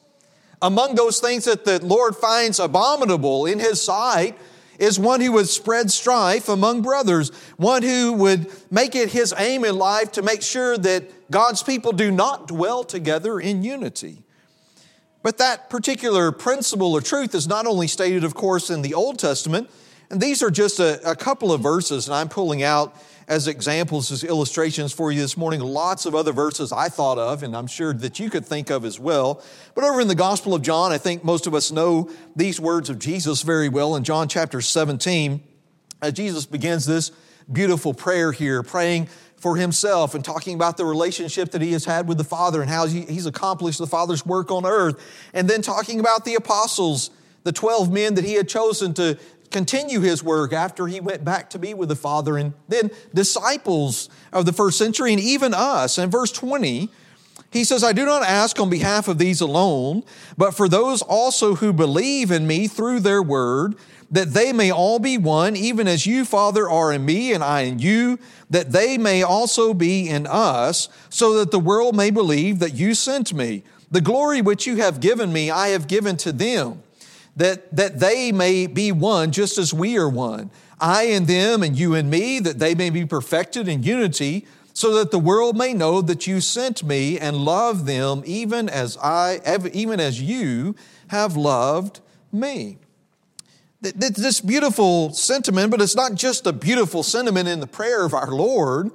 Among 0.67 0.97
those 0.97 1.21
things 1.21 1.45
that 1.45 1.65
the 1.65 1.79
Lord 1.87 2.17
finds 2.17 2.59
abominable 2.59 3.47
in 3.47 3.61
His 3.61 3.81
sight 3.81 4.37
is 4.81 4.99
one 4.99 5.21
who 5.21 5.31
would 5.31 5.49
spread 5.49 5.93
strife 5.93 6.49
among 6.49 6.83
brothers, 6.83 7.31
one 7.57 7.85
who 7.85 8.13
would 8.15 8.51
make 8.69 8.97
it 8.97 9.13
his 9.13 9.33
aim 9.39 9.65
in 9.65 9.79
life 9.79 10.11
to 10.13 10.23
make 10.23 10.43
sure 10.43 10.77
that 10.77 11.31
God's 11.31 11.63
people 11.63 11.93
do 11.93 12.11
not 12.11 12.49
dwell 12.49 12.83
together 12.83 13.39
in 13.39 13.63
unity. 13.63 14.25
But 15.23 15.39
that 15.39 15.71
particular 15.71 16.33
principle 16.33 16.95
or 16.95 17.01
truth 17.01 17.33
is 17.37 17.47
not 17.47 17.67
only 17.67 17.87
stated, 17.87 18.25
of 18.25 18.35
course, 18.35 18.69
in 18.69 18.83
the 18.83 18.93
Old 18.93 19.21
Testament, 19.21 19.71
and 20.11 20.21
these 20.21 20.43
are 20.43 20.51
just 20.51 20.79
a, 20.79 21.11
a 21.11 21.17
couple 21.17 21.53
of 21.53 21.61
verses, 21.61 22.07
and 22.07 22.15
I'm 22.15 22.29
pulling 22.29 22.63
out 22.63 22.97
as 23.29 23.49
examples, 23.49 24.13
as 24.13 24.23
illustrations 24.23 24.93
for 24.93 25.11
you 25.11 25.21
this 25.21 25.37
morning. 25.37 25.61
Lots 25.61 26.07
of 26.07 26.15
other 26.15 26.33
verses 26.33 26.73
I 26.73 26.89
thought 26.89 27.19
of, 27.19 27.43
and 27.43 27.57
I'm 27.57 27.67
sure 27.67 27.93
that 27.93 28.21
you 28.21 28.31
could 28.31 28.47
think 28.47 28.71
of 28.71 28.85
as 28.85 29.01
well. 29.01 29.43
But 29.75 29.85
over 29.85 30.01
in 30.01 30.09
the 30.09 30.15
Gospel 30.15 30.55
of 30.55 30.63
John, 30.63 30.93
I 30.93 30.99
think 30.99 31.25
most 31.25 31.47
of 31.47 31.55
us 31.55 31.73
know 31.73 32.11
these 32.37 32.61
words 32.61 32.89
of 32.89 32.99
Jesus 32.99 33.43
very 33.43 33.69
well. 33.69 33.97
In 33.97 34.05
John 34.05 34.29
chapter 34.29 34.61
17, 34.61 35.43
as 36.03 36.13
Jesus 36.13 36.47
begins 36.47 36.87
this 36.87 37.11
beautiful 37.51 37.95
prayer 37.95 38.31
here, 38.31 38.63
praying 38.63 39.09
for 39.39 39.57
himself 39.57 40.15
and 40.15 40.25
talking 40.25 40.55
about 40.55 40.77
the 40.77 40.85
relationship 40.85 41.51
that 41.51 41.63
he 41.63 41.73
has 41.73 41.85
had 41.85 42.09
with 42.09 42.19
the 42.19 42.25
Father 42.25 42.61
and 42.63 42.71
how 42.71 42.87
he's 42.87 43.27
accomplished 43.27 43.79
the 43.79 43.87
Father's 43.87 44.25
work 44.25 44.51
on 44.51 44.65
earth, 44.65 45.01
and 45.35 45.49
then 45.49 45.63
talking 45.63 46.01
about 46.01 46.25
the 46.25 46.35
apostles, 46.37 47.11
the 47.43 47.53
12 47.53 47.93
men 47.93 48.15
that 48.15 48.25
he 48.25 48.35
had 48.35 48.49
chosen 48.49 48.95
to 48.95 49.19
continue 49.51 50.01
his 50.01 50.23
work 50.23 50.53
after 50.53 50.87
he 50.87 51.01
went 51.01 51.25
back 51.25 51.51
to 51.51 51.59
be 51.59 51.75
with 51.75 51.89
the 51.89 51.97
Father, 51.97 52.37
and 52.37 52.55
then 52.69 52.91
disciples 53.15 54.09
of 54.33 54.47
the 54.47 54.53
first 54.53 54.79
century, 54.79 55.13
and 55.13 55.21
even 55.21 55.55
us. 55.55 55.99
And 55.99 56.11
verse 56.11 56.33
20, 56.33 56.89
he 57.51 57.65
says, 57.65 57.85
I 57.85 57.93
do 57.93 58.05
not 58.05 58.23
ask 58.23 58.59
on 58.61 58.69
behalf 58.71 59.09
of 59.09 59.19
these 59.19 59.41
alone, 59.41 60.03
but 60.37 60.55
for 60.55 60.69
those 60.69 61.03
also 61.03 61.55
who 61.55 61.73
believe 61.73 62.31
in 62.31 62.47
me 62.47 62.69
through 62.69 63.01
their 63.01 63.23
word, 63.23 63.77
that 64.11 64.35
they 64.35 64.53
may 64.53 64.71
all 64.71 64.99
be 64.99 65.19
one, 65.19 65.57
even 65.57 65.89
as 65.89 66.07
you, 66.07 66.25
Father, 66.25 66.69
are 66.69 66.93
in 66.93 67.05
me 67.05 67.33
and 67.33 67.43
I 67.43 67.63
in 67.63 67.79
you, 67.79 68.19
that 68.51 68.73
they 68.73 68.99
may 68.99 69.23
also 69.23 69.75
be 69.75 70.09
in 70.09 70.27
us, 70.27 70.89
so 71.09 71.39
that 71.39 71.51
the 71.51 71.59
world 71.59 71.97
may 71.97 72.11
believe 72.11 72.59
that 72.61 72.75
you 72.75 72.95
sent 72.95 73.33
me. 73.33 73.65
The 73.91 74.01
glory 74.01 74.43
which 74.43 74.67
you 74.67 74.77
have 74.77 75.01
given 75.01 75.33
me, 75.33 75.51
I 75.51 75.69
have 75.69 75.89
given 75.89 76.17
to 76.19 76.33
them 76.33 76.83
that, 77.37 77.75
that 77.77 78.01
they 78.01 78.33
may 78.33 78.67
be 78.67 78.91
one 78.93 79.31
just 79.31 79.59
as 79.59 79.73
we 79.73 79.97
are 79.99 80.09
one. 80.09 80.51
I 80.81 81.05
and 81.05 81.27
them 81.27 81.63
and 81.63 81.79
you 81.79 81.95
and 81.95 82.11
me, 82.11 82.39
that 82.41 82.59
they 82.59 82.75
may 82.75 82.91
be 82.91 83.05
perfected 83.05 83.69
in 83.69 83.83
unity, 83.83 84.47
so 84.73 84.95
that 84.95 85.11
the 85.11 85.19
world 85.19 85.57
may 85.57 85.73
know 85.73 86.03
that 86.03 86.27
you 86.27 86.41
sent 86.41 86.83
me 86.83 87.19
and 87.19 87.37
love 87.37 87.87
them 87.87 88.23
even 88.27 88.69
as 88.69 88.99
I, 88.99 89.41
even 89.73 90.01
as 90.01 90.21
you 90.21 90.75
have 91.09 91.37
loved 91.37 92.01
me. 92.31 92.79
This 93.81 94.41
beautiful 94.41 95.13
sentiment, 95.13 95.71
but 95.71 95.81
it's 95.81 95.95
not 95.95 96.15
just 96.15 96.47
a 96.47 96.53
beautiful 96.53 97.03
sentiment 97.03 97.49
in 97.49 97.61
the 97.61 97.67
prayer 97.67 98.05
of 98.05 98.13
our 98.13 98.31
Lord. 98.31 98.91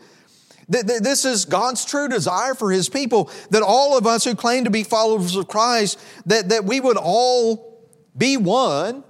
This 0.67 1.25
is 1.25 1.45
God's 1.45 1.83
true 1.83 2.07
desire 2.07 2.53
for 2.53 2.71
His 2.71 2.89
people, 2.89 3.31
that 3.49 3.63
all 3.63 3.97
of 3.97 4.05
us 4.05 4.23
who 4.23 4.35
claim 4.35 4.65
to 4.65 4.69
be 4.69 4.83
followers 4.83 5.35
of 5.35 5.47
Christ, 5.47 5.99
that, 6.25 6.49
that 6.49 6.65
we 6.65 6.79
would 6.79 6.97
all 6.97 7.70
be 8.17 8.37
one. 8.37 9.03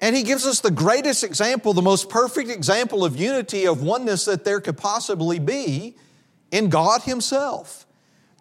And 0.00 0.14
he 0.14 0.22
gives 0.22 0.46
us 0.46 0.60
the 0.60 0.70
greatest 0.70 1.24
example, 1.24 1.72
the 1.72 1.82
most 1.82 2.10
perfect 2.10 2.50
example 2.50 3.04
of 3.04 3.16
unity, 3.16 3.66
of 3.66 3.82
oneness 3.82 4.26
that 4.26 4.44
there 4.44 4.60
could 4.60 4.76
possibly 4.76 5.38
be 5.38 5.96
in 6.50 6.68
God 6.68 7.02
Himself. 7.02 7.86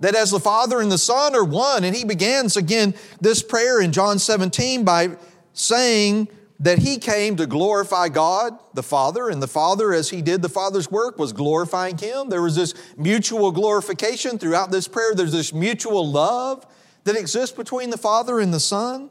That 0.01 0.15
as 0.15 0.31
the 0.31 0.39
Father 0.39 0.81
and 0.81 0.91
the 0.91 0.97
Son 0.97 1.33
are 1.35 1.43
one, 1.43 1.85
and 1.85 1.95
he 1.95 2.03
begins 2.03 2.57
again 2.57 2.93
this 3.21 3.41
prayer 3.41 3.79
in 3.79 3.93
John 3.93 4.19
17 4.19 4.83
by 4.83 5.15
saying 5.53 6.27
that 6.59 6.79
he 6.79 6.97
came 6.97 7.37
to 7.37 7.45
glorify 7.45 8.09
God, 8.09 8.57
the 8.73 8.83
Father, 8.83 9.29
and 9.29 9.41
the 9.41 9.47
Father, 9.47 9.93
as 9.93 10.09
he 10.09 10.21
did 10.21 10.41
the 10.41 10.49
Father's 10.49 10.89
work, 10.89 11.17
was 11.17 11.33
glorifying 11.33 11.97
him. 11.97 12.29
There 12.29 12.41
was 12.41 12.55
this 12.55 12.73
mutual 12.97 13.51
glorification 13.51 14.37
throughout 14.37 14.71
this 14.71 14.87
prayer. 14.87 15.15
There's 15.15 15.31
this 15.31 15.53
mutual 15.53 16.09
love 16.09 16.65
that 17.05 17.15
exists 17.15 17.55
between 17.55 17.89
the 17.89 17.97
Father 17.97 18.39
and 18.39 18.53
the 18.53 18.59
Son. 18.59 19.09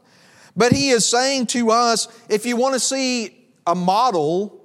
But 0.55 0.71
he 0.71 0.89
is 0.89 1.07
saying 1.07 1.47
to 1.47 1.71
us 1.71 2.07
if 2.29 2.45
you 2.45 2.55
want 2.55 2.73
to 2.73 2.79
see 2.79 3.47
a 3.67 3.75
model, 3.75 4.63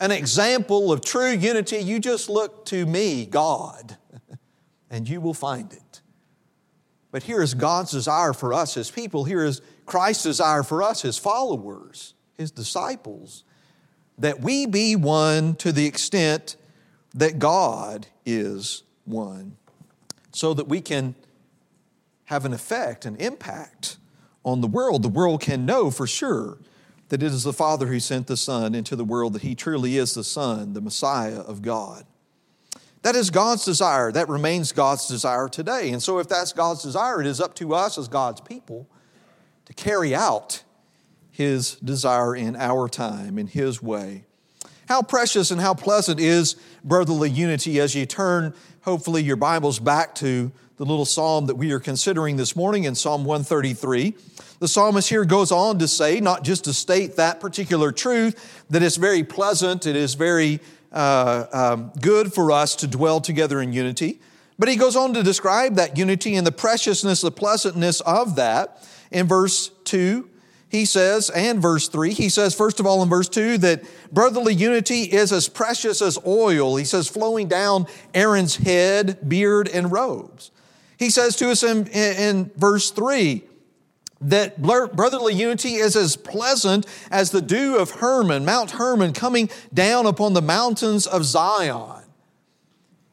an 0.00 0.10
example 0.10 0.92
of 0.92 1.00
true 1.00 1.30
unity, 1.30 1.78
you 1.78 2.00
just 2.00 2.28
look 2.28 2.66
to 2.66 2.84
me, 2.84 3.24
God, 3.24 3.96
and 4.90 5.08
you 5.08 5.20
will 5.20 5.34
find 5.34 5.72
it. 5.72 6.00
But 7.10 7.22
here 7.22 7.42
is 7.42 7.54
God's 7.54 7.90
desire 7.90 8.32
for 8.32 8.52
us, 8.52 8.74
His 8.74 8.90
people. 8.90 9.24
Here 9.24 9.44
is 9.44 9.60
Christ's 9.86 10.24
desire 10.24 10.62
for 10.62 10.82
us, 10.82 11.02
His 11.02 11.18
followers, 11.18 12.14
His 12.36 12.50
disciples, 12.50 13.44
that 14.18 14.40
we 14.40 14.66
be 14.66 14.96
one 14.96 15.54
to 15.56 15.72
the 15.72 15.86
extent 15.86 16.56
that 17.14 17.38
God 17.38 18.06
is 18.24 18.82
one, 19.04 19.56
so 20.32 20.54
that 20.54 20.68
we 20.68 20.80
can 20.80 21.14
have 22.24 22.46
an 22.46 22.54
effect, 22.54 23.04
an 23.04 23.16
impact 23.16 23.98
on 24.44 24.60
the 24.60 24.66
world, 24.66 25.02
the 25.02 25.08
world 25.08 25.40
can 25.40 25.64
know 25.64 25.90
for 25.90 26.06
sure 26.06 26.58
that 27.08 27.22
it 27.22 27.26
is 27.26 27.44
the 27.44 27.52
Father 27.52 27.86
who 27.86 28.00
sent 28.00 28.26
the 28.26 28.36
Son 28.36 28.74
into 28.74 28.96
the 28.96 29.04
world, 29.04 29.34
that 29.34 29.42
He 29.42 29.54
truly 29.54 29.98
is 29.98 30.14
the 30.14 30.24
Son, 30.24 30.72
the 30.72 30.80
Messiah 30.80 31.40
of 31.40 31.62
God. 31.62 32.06
That 33.02 33.16
is 33.16 33.30
God's 33.30 33.64
desire. 33.64 34.12
That 34.12 34.28
remains 34.28 34.72
God's 34.72 35.08
desire 35.08 35.48
today. 35.48 35.90
And 35.90 36.02
so, 36.02 36.18
if 36.18 36.28
that's 36.28 36.52
God's 36.52 36.82
desire, 36.82 37.20
it 37.20 37.26
is 37.26 37.40
up 37.40 37.54
to 37.56 37.74
us 37.74 37.98
as 37.98 38.08
God's 38.08 38.40
people 38.40 38.88
to 39.66 39.74
carry 39.74 40.14
out 40.14 40.62
His 41.30 41.76
desire 41.76 42.34
in 42.34 42.56
our 42.56 42.88
time, 42.88 43.38
in 43.38 43.48
His 43.48 43.82
way. 43.82 44.24
How 44.88 45.02
precious 45.02 45.50
and 45.50 45.60
how 45.60 45.74
pleasant 45.74 46.20
is 46.20 46.56
brotherly 46.84 47.30
unity 47.30 47.80
as 47.80 47.94
you 47.94 48.06
turn, 48.06 48.54
hopefully, 48.82 49.22
your 49.22 49.36
Bibles 49.36 49.78
back 49.78 50.14
to 50.16 50.52
the 50.82 50.88
little 50.88 51.04
psalm 51.04 51.46
that 51.46 51.54
we 51.54 51.70
are 51.70 51.78
considering 51.78 52.36
this 52.36 52.56
morning 52.56 52.82
in 52.82 52.96
Psalm 52.96 53.24
133. 53.24 54.16
The 54.58 54.66
psalmist 54.66 55.08
here 55.08 55.24
goes 55.24 55.52
on 55.52 55.78
to 55.78 55.86
say, 55.86 56.18
not 56.18 56.42
just 56.42 56.64
to 56.64 56.72
state 56.72 57.14
that 57.14 57.38
particular 57.38 57.92
truth, 57.92 58.64
that 58.68 58.82
it's 58.82 58.96
very 58.96 59.22
pleasant, 59.22 59.86
it 59.86 59.94
is 59.94 60.14
very 60.14 60.58
uh, 60.90 61.44
um, 61.52 61.92
good 62.00 62.34
for 62.34 62.50
us 62.50 62.74
to 62.74 62.88
dwell 62.88 63.20
together 63.20 63.62
in 63.62 63.72
unity, 63.72 64.20
but 64.58 64.68
he 64.68 64.74
goes 64.74 64.96
on 64.96 65.14
to 65.14 65.22
describe 65.22 65.76
that 65.76 65.96
unity 65.96 66.34
and 66.34 66.44
the 66.44 66.50
preciousness, 66.50 67.20
the 67.20 67.30
pleasantness 67.30 68.00
of 68.00 68.34
that. 68.34 68.84
In 69.12 69.28
verse 69.28 69.70
2, 69.84 70.28
he 70.68 70.84
says, 70.84 71.30
and 71.30 71.62
verse 71.62 71.86
3, 71.86 72.12
he 72.12 72.28
says, 72.28 72.56
first 72.56 72.80
of 72.80 72.86
all, 72.86 73.04
in 73.04 73.08
verse 73.08 73.28
2, 73.28 73.58
that 73.58 73.84
brotherly 74.10 74.54
unity 74.54 75.02
is 75.02 75.30
as 75.30 75.48
precious 75.48 76.02
as 76.02 76.18
oil. 76.26 76.74
He 76.74 76.84
says, 76.84 77.06
flowing 77.06 77.46
down 77.46 77.86
Aaron's 78.14 78.56
head, 78.56 79.28
beard, 79.28 79.68
and 79.68 79.92
robes. 79.92 80.50
He 81.02 81.10
says 81.10 81.34
to 81.36 81.50
us 81.50 81.64
in, 81.64 81.88
in 81.88 82.52
verse 82.56 82.92
3 82.92 83.42
that 84.20 84.62
brotherly 84.62 85.34
unity 85.34 85.74
is 85.74 85.96
as 85.96 86.14
pleasant 86.14 86.86
as 87.10 87.32
the 87.32 87.42
dew 87.42 87.76
of 87.76 87.90
Hermon, 87.90 88.44
Mount 88.44 88.70
Hermon, 88.70 89.12
coming 89.12 89.50
down 89.74 90.06
upon 90.06 90.34
the 90.34 90.40
mountains 90.40 91.08
of 91.08 91.24
Zion. 91.24 92.04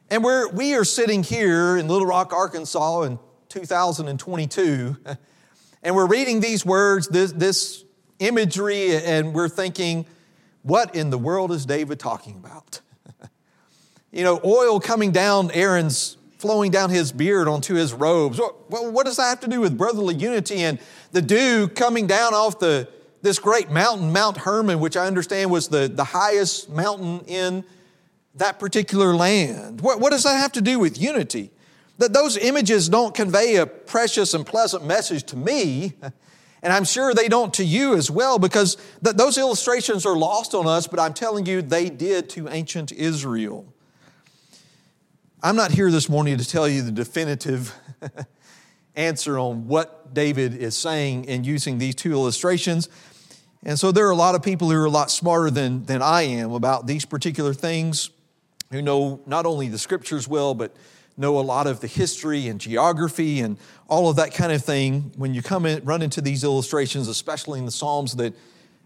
And 0.08 0.22
we're, 0.22 0.48
we 0.50 0.74
are 0.74 0.84
sitting 0.84 1.24
here 1.24 1.76
in 1.76 1.88
Little 1.88 2.06
Rock, 2.06 2.32
Arkansas 2.32 3.02
in 3.02 3.18
2022, 3.48 4.96
and 5.82 5.96
we're 5.96 6.06
reading 6.06 6.38
these 6.38 6.64
words, 6.64 7.08
this, 7.08 7.32
this 7.32 7.84
imagery, 8.20 8.94
and 8.98 9.34
we're 9.34 9.48
thinking, 9.48 10.06
what 10.62 10.94
in 10.94 11.10
the 11.10 11.18
world 11.18 11.50
is 11.50 11.66
David 11.66 11.98
talking 11.98 12.36
about? 12.36 12.82
you 14.12 14.22
know, 14.22 14.40
oil 14.44 14.78
coming 14.78 15.10
down 15.10 15.50
Aaron's 15.50 16.18
flowing 16.40 16.70
down 16.70 16.90
his 16.90 17.12
beard 17.12 17.48
onto 17.48 17.74
his 17.74 17.92
robes. 17.92 18.38
Well, 18.38 18.90
what 18.90 19.06
does 19.06 19.16
that 19.16 19.28
have 19.28 19.40
to 19.40 19.48
do 19.48 19.60
with 19.60 19.76
brotherly 19.76 20.14
unity 20.14 20.60
and 20.60 20.78
the 21.12 21.22
dew 21.22 21.68
coming 21.68 22.06
down 22.06 22.34
off 22.34 22.58
the, 22.58 22.88
this 23.22 23.38
great 23.38 23.70
mountain, 23.70 24.12
Mount 24.12 24.38
Hermon, 24.38 24.80
which 24.80 24.96
I 24.96 25.06
understand 25.06 25.50
was 25.50 25.68
the, 25.68 25.88
the 25.88 26.04
highest 26.04 26.70
mountain 26.70 27.20
in 27.26 27.64
that 28.34 28.58
particular 28.58 29.14
land? 29.14 29.80
What, 29.80 30.00
what 30.00 30.10
does 30.10 30.22
that 30.24 30.36
have 30.36 30.52
to 30.52 30.60
do 30.60 30.78
with 30.78 31.00
unity? 31.00 31.50
that 32.00 32.14
those 32.14 32.38
images 32.38 32.88
don't 32.88 33.14
convey 33.14 33.56
a 33.56 33.66
precious 33.66 34.32
and 34.32 34.46
pleasant 34.46 34.84
message 34.84 35.24
to 35.24 35.36
me. 35.36 35.94
And 36.62 36.74
I'm 36.74 36.84
sure 36.84 37.14
they 37.14 37.28
don't 37.28 37.54
to 37.54 37.64
you 37.64 37.94
as 37.94 38.10
well 38.10 38.38
because 38.38 38.76
th- 39.02 39.16
those 39.16 39.38
illustrations 39.38 40.04
are 40.04 40.14
lost 40.14 40.52
on 40.52 40.66
us, 40.66 40.86
but 40.86 41.00
I'm 41.00 41.14
telling 41.14 41.46
you, 41.46 41.62
they 41.62 41.88
did 41.88 42.28
to 42.30 42.50
ancient 42.50 42.92
Israel. 42.92 43.64
I'm 45.42 45.56
not 45.56 45.70
here 45.70 45.90
this 45.90 46.10
morning 46.10 46.36
to 46.36 46.46
tell 46.46 46.68
you 46.68 46.82
the 46.82 46.92
definitive 46.92 47.74
answer 48.94 49.38
on 49.38 49.68
what 49.68 50.12
David 50.12 50.54
is 50.54 50.76
saying 50.76 51.24
in 51.24 51.44
using 51.44 51.78
these 51.78 51.94
two 51.94 52.12
illustrations. 52.12 52.90
And 53.62 53.78
so 53.78 53.90
there 53.90 54.06
are 54.06 54.10
a 54.10 54.16
lot 54.16 54.34
of 54.34 54.42
people 54.42 54.70
who 54.70 54.76
are 54.76 54.84
a 54.84 54.90
lot 54.90 55.10
smarter 55.10 55.50
than, 55.50 55.84
than 55.84 56.02
I 56.02 56.22
am 56.22 56.52
about 56.52 56.86
these 56.86 57.06
particular 57.06 57.54
things, 57.54 58.10
who 58.70 58.82
know 58.82 59.22
not 59.24 59.46
only 59.46 59.68
the 59.68 59.78
scriptures 59.78 60.28
well, 60.28 60.52
but 60.52 60.76
know 61.16 61.38
a 61.38 61.40
lot 61.40 61.66
of 61.66 61.80
the 61.80 61.86
history 61.86 62.48
and 62.48 62.60
geography 62.60 63.40
and 63.40 63.56
all 63.88 64.10
of 64.10 64.16
that 64.16 64.34
kind 64.34 64.52
of 64.52 64.62
thing. 64.62 65.10
When 65.16 65.32
you 65.32 65.40
come 65.40 65.64
in, 65.64 65.82
run 65.84 66.02
into 66.02 66.20
these 66.20 66.44
illustrations, 66.44 67.08
especially 67.08 67.60
in 67.60 67.64
the 67.64 67.72
Psalms 67.72 68.16
that 68.16 68.34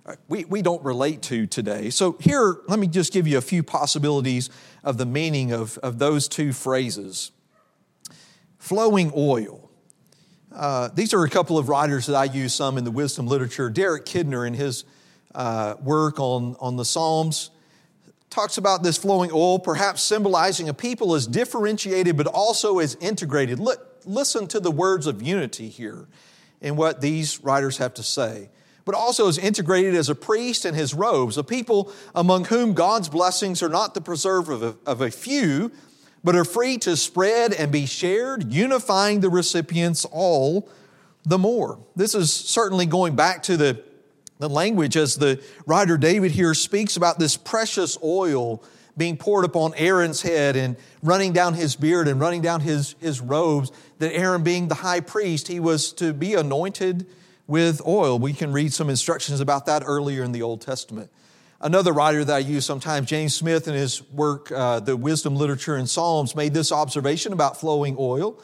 uh, 0.07 0.15
we, 0.29 0.45
we 0.45 0.63
don't 0.63 0.85
relate 0.85 1.23
to 1.23 1.49
today. 1.49 1.91
So, 1.91 2.17
here, 2.21 2.59
let 2.69 2.79
me 2.79 2.87
just 2.87 3.13
give 3.13 3.27
you 3.27 3.39
a 3.39 3.41
few 3.43 3.63
possibilities 3.63 4.51
of 4.85 4.99
the 4.99 5.07
meaning 5.07 5.51
of, 5.51 5.79
of 5.79 5.99
those 5.99 6.29
two 6.29 6.53
phrases. 6.53 7.33
Flowing 8.59 9.13
oil. 9.17 9.71
Uh, 10.55 10.89
these 10.95 11.13
are 11.13 11.25
a 11.25 11.31
couple 11.31 11.59
of 11.59 11.69
writers 11.69 12.07
that 12.07 12.15
I 12.15 12.25
use 12.25 12.55
some 12.55 12.79
in 12.79 12.85
the 12.85 12.91
wisdom 12.91 13.27
literature. 13.27 13.71
Derek 13.71 14.05
Kidner, 14.05 14.47
in 14.47 14.55
his 14.55 14.85
uh, 15.35 15.75
work 15.83 16.21
on, 16.21 16.55
on 16.61 16.77
the 16.77 16.85
Psalms, 16.85 17.51
talks 18.31 18.59
about 18.59 18.83
this 18.83 18.97
flowing 18.97 19.31
oil, 19.33 19.59
perhaps 19.59 20.03
symbolizing 20.03 20.69
a 20.69 20.75
people 20.75 21.15
as 21.15 21.27
differentiated 21.27 22.17
but 22.17 22.27
also 22.27 22.79
as 22.79 22.95
integrated. 22.97 23.59
listen 24.05 24.47
to 24.49 24.61
the 24.61 24.71
words 24.71 25.07
of 25.07 25.23
unity 25.23 25.69
here 25.69 26.07
in 26.61 26.77
what 26.77 27.01
these 27.01 27.43
writers 27.43 27.79
have 27.79 27.95
to 27.95 28.03
say. 28.03 28.51
But 28.85 28.95
also 28.95 29.29
as 29.29 29.39
integrated 29.39 29.95
as 29.95 30.09
a 30.09 30.15
priest 30.15 30.65
and 30.65 30.77
his 30.77 30.93
robes, 30.95 31.39
a 31.39 31.45
people 31.45 31.93
among 32.15 32.47
whom 32.47 32.75
God's 32.75 33.09
blessings 33.09 33.63
are 33.63 33.69
not 33.69 33.95
the 33.95 34.01
preserve 34.01 34.49
of 34.49 34.63
a, 34.63 34.77
of 34.85 35.01
a 35.01 35.11
few, 35.11 35.73
but 36.23 36.37
are 36.37 36.45
free 36.45 36.79
to 36.79 36.97
spread 36.97 37.53
and 37.53 37.73
be 37.73 37.87
shared, 37.87 38.53
unifying 38.53 39.21
the 39.21 39.31
recipients 39.31 40.05
all 40.07 40.69
the 41.25 41.39
more. 41.39 41.79
This 41.97 42.15
is 42.15 42.33
certainly 42.33 42.87
going 42.87 43.17
back 43.17 43.43
to 43.45 43.57
the 43.57 43.83
the 44.39 44.49
language 44.49 44.97
as 44.97 45.17
the 45.17 45.43
writer 45.67 45.97
David 45.97 46.33
here 46.33 46.55
speaks 46.55 46.97
about 46.97 47.19
this 47.19 47.37
precious 47.37 47.97
oil 48.03 48.63
being 48.97 49.17
poured 49.17 49.45
upon 49.45 49.75
Aaron's 49.75 50.23
head 50.23 50.57
and 50.57 50.77
running 51.03 51.33
down 51.33 51.55
his 51.55 51.77
beard 51.77 52.09
and 52.09 52.21
running 52.21 52.43
down 52.43 52.61
his, 52.61 52.95
his 53.01 53.21
robes, 53.21 53.73
that 53.99 54.13
Aaron 54.13 54.43
being 54.43 54.69
the 54.69 54.75
high 54.77 55.01
priest, 55.01 55.49
he 55.49 55.59
was 55.59 55.93
to 55.95 56.13
be 56.13 56.35
anointed 56.35 57.07
with 57.47 57.81
oil. 57.87 58.19
We 58.19 58.33
can 58.33 58.53
read 58.53 58.73
some 58.73 58.89
instructions 58.89 59.41
about 59.41 59.67
that 59.67 59.83
earlier 59.85 60.23
in 60.23 60.33
the 60.33 60.43
Old 60.43 60.61
Testament. 60.61 61.11
Another 61.61 61.93
writer 61.93 62.25
that 62.25 62.35
I 62.35 62.39
use 62.39 62.67
sometimes, 62.67 63.09
James 63.09 63.35
Smith, 63.35 63.69
in 63.69 63.75
his 63.75 64.03
work, 64.11 64.53
uh, 64.53 64.81
The 64.81 64.97
Wisdom 64.97 65.37
Literature 65.37 65.77
and 65.77 65.89
Psalms, 65.89 66.37
made 66.37 66.53
this 66.53 66.71
observation 66.71 67.33
about 67.33 67.59
flowing 67.59 67.97
oil. 67.99 68.39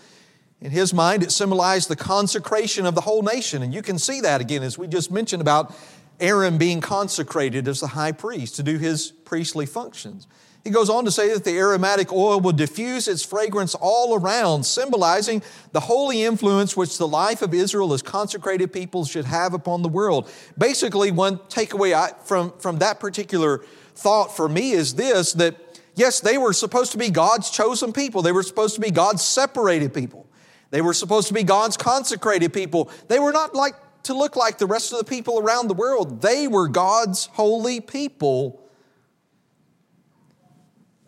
In 0.60 0.70
his 0.70 0.92
mind, 0.94 1.22
it 1.22 1.32
symbolized 1.32 1.88
the 1.88 1.96
consecration 1.96 2.86
of 2.86 2.94
the 2.94 3.00
whole 3.02 3.22
nation. 3.22 3.62
And 3.62 3.74
you 3.74 3.82
can 3.82 3.98
see 3.98 4.20
that 4.20 4.40
again, 4.40 4.62
as 4.62 4.78
we 4.78 4.86
just 4.86 5.10
mentioned 5.10 5.42
about 5.42 5.74
Aaron 6.18 6.58
being 6.58 6.80
consecrated 6.80 7.66
as 7.66 7.80
the 7.80 7.88
high 7.88 8.12
priest 8.12 8.56
to 8.56 8.62
do 8.62 8.78
his 8.78 9.10
priestly 9.10 9.66
functions. 9.66 10.26
He 10.62 10.70
goes 10.70 10.90
on 10.90 11.06
to 11.06 11.10
say 11.10 11.32
that 11.32 11.44
the 11.44 11.58
aromatic 11.58 12.12
oil 12.12 12.38
will 12.38 12.52
diffuse 12.52 13.08
its 13.08 13.24
fragrance 13.24 13.74
all 13.74 14.14
around, 14.14 14.64
symbolizing 14.64 15.42
the 15.72 15.80
holy 15.80 16.22
influence 16.22 16.76
which 16.76 16.98
the 16.98 17.08
life 17.08 17.40
of 17.40 17.54
Israel 17.54 17.94
as 17.94 18.02
consecrated 18.02 18.72
people 18.72 19.06
should 19.06 19.24
have 19.24 19.54
upon 19.54 19.82
the 19.82 19.88
world. 19.88 20.30
Basically, 20.58 21.12
one 21.12 21.38
takeaway 21.48 22.14
from, 22.24 22.52
from 22.58 22.78
that 22.78 23.00
particular 23.00 23.64
thought 23.94 24.36
for 24.36 24.48
me 24.48 24.72
is 24.72 24.94
this 24.94 25.32
that 25.34 25.56
yes, 25.94 26.20
they 26.20 26.36
were 26.36 26.52
supposed 26.52 26.92
to 26.92 26.98
be 26.98 27.10
God's 27.10 27.50
chosen 27.50 27.92
people, 27.92 28.20
they 28.22 28.32
were 28.32 28.42
supposed 28.42 28.74
to 28.74 28.80
be 28.80 28.90
God's 28.90 29.24
separated 29.24 29.94
people. 29.94 30.26
They 30.70 30.82
were 30.82 30.94
supposed 30.94 31.28
to 31.28 31.34
be 31.34 31.42
God's 31.42 31.76
consecrated 31.76 32.52
people. 32.52 32.90
They 33.08 33.18
were 33.18 33.32
not 33.32 33.54
like 33.54 33.74
to 34.04 34.14
look 34.14 34.36
like 34.36 34.58
the 34.58 34.66
rest 34.66 34.92
of 34.92 34.98
the 34.98 35.04
people 35.04 35.38
around 35.38 35.68
the 35.68 35.74
world. 35.74 36.22
They 36.22 36.46
were 36.46 36.68
God's 36.68 37.26
holy 37.26 37.80
people. 37.80 38.62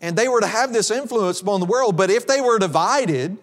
And 0.03 0.17
they 0.17 0.29
were 0.29 0.41
to 0.41 0.47
have 0.49 0.73
this 0.73 0.91
influence 0.91 1.41
upon 1.41 1.61
the 1.61 1.67
world. 1.67 1.97
But 1.97 2.11
if 2.11 2.27
they 2.27 2.41
were 2.41 2.59
divided, 2.59 3.39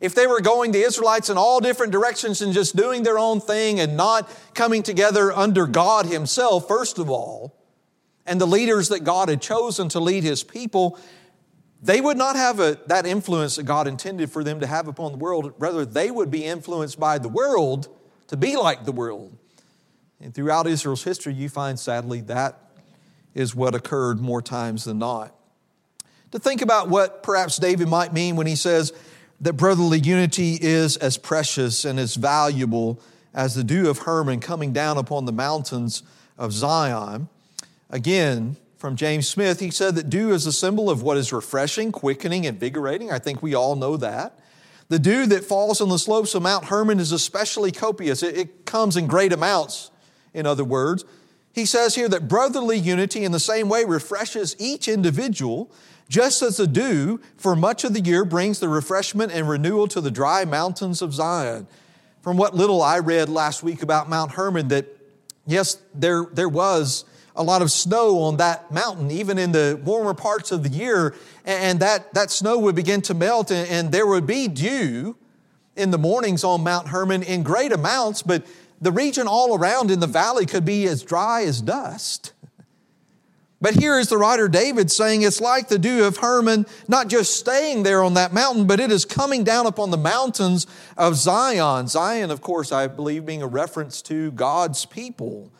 if 0.00 0.14
they 0.14 0.28
were 0.28 0.40
going 0.40 0.70
the 0.70 0.82
Israelites 0.82 1.28
in 1.28 1.36
all 1.36 1.60
different 1.60 1.92
directions 1.92 2.40
and 2.40 2.52
just 2.52 2.76
doing 2.76 3.02
their 3.02 3.18
own 3.18 3.40
thing 3.40 3.80
and 3.80 3.96
not 3.96 4.30
coming 4.54 4.84
together 4.84 5.32
under 5.32 5.66
God 5.66 6.06
Himself, 6.06 6.68
first 6.68 6.98
of 6.98 7.10
all, 7.10 7.58
and 8.24 8.40
the 8.40 8.46
leaders 8.46 8.88
that 8.88 9.00
God 9.00 9.28
had 9.28 9.42
chosen 9.42 9.88
to 9.90 10.00
lead 10.00 10.22
His 10.22 10.44
people, 10.44 10.98
they 11.82 12.00
would 12.00 12.16
not 12.16 12.36
have 12.36 12.60
a, 12.60 12.78
that 12.86 13.06
influence 13.06 13.56
that 13.56 13.64
God 13.64 13.88
intended 13.88 14.30
for 14.30 14.44
them 14.44 14.60
to 14.60 14.66
have 14.66 14.86
upon 14.86 15.12
the 15.12 15.18
world. 15.18 15.52
Rather, 15.58 15.84
they 15.84 16.10
would 16.10 16.30
be 16.30 16.44
influenced 16.44 16.98
by 16.98 17.18
the 17.18 17.28
world 17.28 17.88
to 18.28 18.36
be 18.36 18.56
like 18.56 18.84
the 18.84 18.92
world. 18.92 19.36
And 20.20 20.32
throughout 20.32 20.66
Israel's 20.68 21.02
history, 21.02 21.34
you 21.34 21.48
find 21.48 21.78
sadly 21.78 22.20
that 22.22 22.60
is 23.34 23.54
what 23.54 23.74
occurred 23.74 24.20
more 24.20 24.40
times 24.40 24.84
than 24.84 24.98
not. 24.98 25.34
To 26.34 26.40
think 26.40 26.62
about 26.62 26.88
what 26.88 27.22
perhaps 27.22 27.58
David 27.58 27.86
might 27.86 28.12
mean 28.12 28.34
when 28.34 28.48
he 28.48 28.56
says 28.56 28.92
that 29.40 29.52
brotherly 29.52 30.00
unity 30.00 30.58
is 30.60 30.96
as 30.96 31.16
precious 31.16 31.84
and 31.84 31.96
as 31.96 32.16
valuable 32.16 33.00
as 33.32 33.54
the 33.54 33.62
dew 33.62 33.88
of 33.88 33.98
Hermon 33.98 34.40
coming 34.40 34.72
down 34.72 34.98
upon 34.98 35.26
the 35.26 35.32
mountains 35.32 36.02
of 36.36 36.52
Zion. 36.52 37.28
Again, 37.88 38.56
from 38.78 38.96
James 38.96 39.28
Smith, 39.28 39.60
he 39.60 39.70
said 39.70 39.94
that 39.94 40.10
dew 40.10 40.32
is 40.32 40.44
a 40.44 40.52
symbol 40.52 40.90
of 40.90 41.04
what 41.04 41.16
is 41.16 41.32
refreshing, 41.32 41.92
quickening, 41.92 42.42
invigorating. 42.42 43.12
I 43.12 43.20
think 43.20 43.40
we 43.40 43.54
all 43.54 43.76
know 43.76 43.96
that. 43.98 44.36
The 44.88 44.98
dew 44.98 45.26
that 45.26 45.44
falls 45.44 45.80
on 45.80 45.88
the 45.88 46.00
slopes 46.00 46.34
of 46.34 46.42
Mount 46.42 46.64
Hermon 46.64 46.98
is 46.98 47.12
especially 47.12 47.70
copious. 47.70 48.24
It, 48.24 48.36
it 48.36 48.66
comes 48.66 48.96
in 48.96 49.06
great 49.06 49.32
amounts, 49.32 49.92
in 50.34 50.46
other 50.46 50.64
words. 50.64 51.04
He 51.52 51.64
says 51.64 51.94
here 51.94 52.08
that 52.08 52.26
brotherly 52.26 52.76
unity 52.76 53.22
in 53.22 53.30
the 53.30 53.38
same 53.38 53.68
way 53.68 53.84
refreshes 53.84 54.56
each 54.58 54.88
individual, 54.88 55.70
just 56.14 56.42
as 56.42 56.58
the 56.58 56.66
dew 56.68 57.20
for 57.36 57.56
much 57.56 57.82
of 57.82 57.92
the 57.92 57.98
year 57.98 58.24
brings 58.24 58.60
the 58.60 58.68
refreshment 58.68 59.32
and 59.32 59.48
renewal 59.48 59.88
to 59.88 60.00
the 60.00 60.12
dry 60.12 60.44
mountains 60.44 61.02
of 61.02 61.12
Zion. 61.12 61.66
From 62.22 62.36
what 62.36 62.54
little 62.54 62.80
I 62.80 63.00
read 63.00 63.28
last 63.28 63.64
week 63.64 63.82
about 63.82 64.08
Mount 64.08 64.30
Hermon, 64.30 64.68
that 64.68 64.86
yes, 65.44 65.76
there, 65.92 66.26
there 66.32 66.48
was 66.48 67.04
a 67.34 67.42
lot 67.42 67.62
of 67.62 67.72
snow 67.72 68.20
on 68.20 68.36
that 68.36 68.70
mountain, 68.70 69.10
even 69.10 69.38
in 69.38 69.50
the 69.50 69.80
warmer 69.84 70.14
parts 70.14 70.52
of 70.52 70.62
the 70.62 70.68
year. 70.68 71.16
And 71.44 71.80
that, 71.80 72.14
that 72.14 72.30
snow 72.30 72.60
would 72.60 72.76
begin 72.76 73.02
to 73.02 73.14
melt, 73.14 73.50
and, 73.50 73.68
and 73.68 73.90
there 73.90 74.06
would 74.06 74.24
be 74.24 74.46
dew 74.46 75.16
in 75.74 75.90
the 75.90 75.98
mornings 75.98 76.44
on 76.44 76.62
Mount 76.62 76.86
Hermon 76.86 77.24
in 77.24 77.42
great 77.42 77.72
amounts, 77.72 78.22
but 78.22 78.46
the 78.80 78.92
region 78.92 79.26
all 79.26 79.58
around 79.58 79.90
in 79.90 79.98
the 79.98 80.06
valley 80.06 80.46
could 80.46 80.64
be 80.64 80.86
as 80.86 81.02
dry 81.02 81.42
as 81.42 81.60
dust. 81.60 82.32
But 83.64 83.74
here 83.74 83.98
is 83.98 84.08
the 84.08 84.18
writer 84.18 84.46
David 84.46 84.92
saying 84.92 85.22
it's 85.22 85.40
like 85.40 85.68
the 85.68 85.78
dew 85.78 86.04
of 86.04 86.18
Hermon, 86.18 86.66
not 86.86 87.08
just 87.08 87.36
staying 87.36 87.82
there 87.82 88.04
on 88.04 88.14
that 88.14 88.32
mountain, 88.32 88.66
but 88.66 88.78
it 88.78 88.92
is 88.92 89.04
coming 89.04 89.42
down 89.42 89.66
upon 89.66 89.90
the 89.90 89.96
mountains 89.96 90.66
of 90.96 91.16
Zion. 91.16 91.88
Zion, 91.88 92.30
of 92.30 92.42
course, 92.42 92.70
I 92.70 92.86
believe 92.86 93.24
being 93.24 93.42
a 93.42 93.46
reference 93.46 94.02
to 94.02 94.30
God's 94.32 94.84
people 94.84 95.50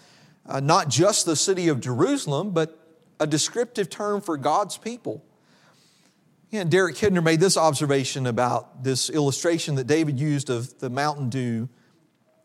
uh, 0.46 0.60
not 0.60 0.88
just 0.88 1.26
the 1.26 1.36
city 1.36 1.68
of 1.68 1.80
Jerusalem, 1.80 2.50
but 2.50 2.78
a 3.20 3.26
descriptive 3.26 3.88
term 3.88 4.20
for 4.20 4.36
God's 4.36 4.76
people. 4.76 5.24
And 6.52 6.70
Derek 6.70 6.96
Kidner 6.96 7.22
made 7.22 7.40
this 7.40 7.56
observation 7.56 8.26
about 8.26 8.84
this 8.84 9.10
illustration 9.10 9.74
that 9.76 9.86
David 9.86 10.20
used 10.20 10.50
of 10.50 10.78
the 10.78 10.90
mountain 10.90 11.30
dew. 11.30 11.68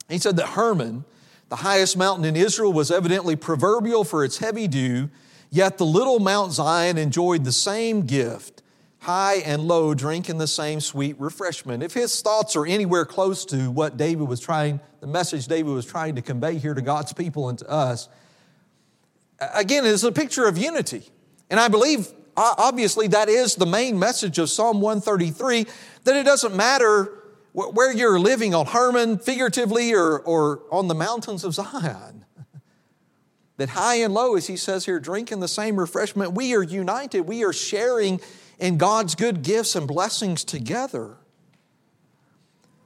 He 0.08 0.18
said 0.18 0.38
that 0.38 0.48
Hermon, 0.48 1.06
the 1.50 1.58
highest 1.58 1.96
mountain 1.96 2.26
in 2.26 2.36
Israel, 2.36 2.74
was 2.74 2.90
evidently 2.90 3.36
proverbial 3.36 4.04
for 4.04 4.24
its 4.24 4.40
heavy 4.40 4.68
dew, 4.68 5.10
yet 5.50 5.78
the 5.78 5.86
little 5.86 6.20
Mount 6.20 6.52
Zion 6.54 6.98
enjoyed 6.98 7.44
the 7.44 7.52
same 7.52 8.06
gift 8.06 8.60
high 9.00 9.36
and 9.46 9.62
low 9.64 9.94
drinking 9.94 10.38
the 10.38 10.48
same 10.48 10.82
sweet 10.82 11.20
refreshment. 11.20 11.82
If 11.82 11.94
his 11.94 12.22
thoughts 12.22 12.56
are 12.56 12.66
anywhere 12.66 13.06
close 13.06 13.46
to 13.46 13.72
what 13.72 13.98
David 13.98 14.28
was 14.28 14.40
trying, 14.40 14.80
the 15.00 15.08
message 15.08 15.48
David 15.48 15.72
was 15.72 15.86
trying 15.86 16.16
to 16.16 16.22
convey 16.22 16.58
here 16.58 16.74
to 16.74 16.82
God's 16.82 17.14
people 17.14 17.50
and 17.50 17.58
to 17.60 17.70
us, 17.70 18.10
again, 19.56 19.86
it 19.86 19.92
is 19.92 20.04
a 20.04 20.12
picture 20.12 20.48
of 20.48 20.58
unity. 20.58 21.04
And 21.50 21.60
I 21.60 21.70
believe, 21.70 22.10
obviously, 22.36 23.08
that 23.08 23.30
is 23.30 23.56
the 23.56 23.66
main 23.66 23.98
message 23.98 24.38
of 24.38 24.50
Psalm 24.50 24.82
133 24.82 25.66
that 26.04 26.16
it 26.16 26.24
doesn't 26.24 26.56
matter 26.56 27.14
where 27.54 27.92
you're 27.92 28.20
living 28.20 28.54
on 28.54 28.68
Hermon, 28.68 29.18
figuratively, 29.18 29.94
or, 29.94 30.20
or 30.20 30.62
on 30.72 30.88
the 30.88 30.96
mountains 30.96 31.44
of 31.44 31.54
Zion. 31.54 32.26
That 33.60 33.68
high 33.68 33.96
and 33.96 34.14
low, 34.14 34.38
as 34.38 34.48
he 34.48 34.56
says 34.56 34.86
here, 34.86 35.02
drinking 35.02 35.42
the 35.42 35.48
same 35.50 35.76
refreshment, 35.76 36.32
we 36.32 36.56
are 36.56 36.64
united. 36.64 37.22
We 37.24 37.44
are 37.44 37.52
sharing 37.52 38.22
in 38.58 38.78
God's 38.78 39.16
good 39.16 39.42
gifts 39.42 39.76
and 39.76 39.86
blessings 39.86 40.46
together. 40.46 41.18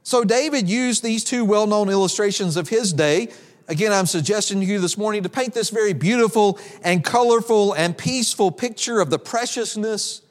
So 0.02 0.24
David 0.24 0.68
used 0.68 1.04
these 1.04 1.22
two 1.22 1.44
well 1.44 1.68
known 1.68 1.90
illustrations 1.90 2.56
of 2.56 2.70
his 2.70 2.92
day. 2.92 3.28
Again, 3.68 3.92
I'm 3.92 4.06
suggesting 4.06 4.58
to 4.58 4.66
you 4.66 4.80
this 4.80 4.98
morning 4.98 5.22
to 5.22 5.28
paint 5.28 5.54
this 5.54 5.70
very 5.70 5.92
beautiful 5.92 6.58
and 6.82 7.04
colorful 7.04 7.72
and 7.74 7.96
peaceful 7.96 8.50
picture 8.50 8.98
of 8.98 9.10
the 9.10 9.18
preciousness 9.20 10.22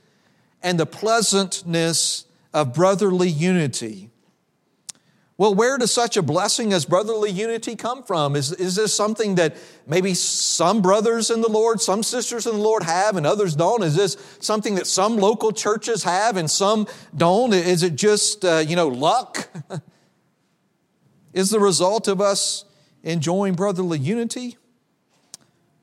and 0.61 0.77
the 0.77 0.85
pleasantness 0.85 2.25
of 2.53 2.73
brotherly 2.73 3.29
unity. 3.29 4.09
Well, 5.35 5.55
where 5.55 5.79
does 5.79 5.91
such 5.91 6.15
a 6.15 6.21
blessing 6.21 6.73
as 6.73 6.85
brotherly 6.85 7.31
unity 7.31 7.75
come 7.75 8.03
from? 8.03 8.35
Is, 8.35 8.51
is 8.51 8.75
this 8.75 8.95
something 8.95 9.35
that 9.35 9.57
maybe 9.87 10.13
some 10.13 10.81
brothers 10.81 11.31
in 11.31 11.41
the 11.41 11.49
Lord, 11.49 11.81
some 11.81 12.03
sisters 12.03 12.45
in 12.45 12.53
the 12.53 12.61
Lord 12.61 12.83
have 12.83 13.17
and 13.17 13.25
others 13.25 13.55
don't? 13.55 13.81
Is 13.81 13.95
this 13.95 14.15
something 14.39 14.75
that 14.75 14.85
some 14.85 15.17
local 15.17 15.51
churches 15.51 16.03
have 16.03 16.37
and 16.37 16.49
some 16.49 16.87
don't? 17.17 17.51
Is 17.51 17.81
it 17.81 17.95
just, 17.95 18.45
uh, 18.45 18.57
you 18.57 18.75
know, 18.75 18.87
luck? 18.87 19.49
is 21.33 21.49
the 21.49 21.59
result 21.59 22.07
of 22.07 22.21
us 22.21 22.65
enjoying 23.01 23.55
brotherly 23.55 23.97
unity? 23.97 24.57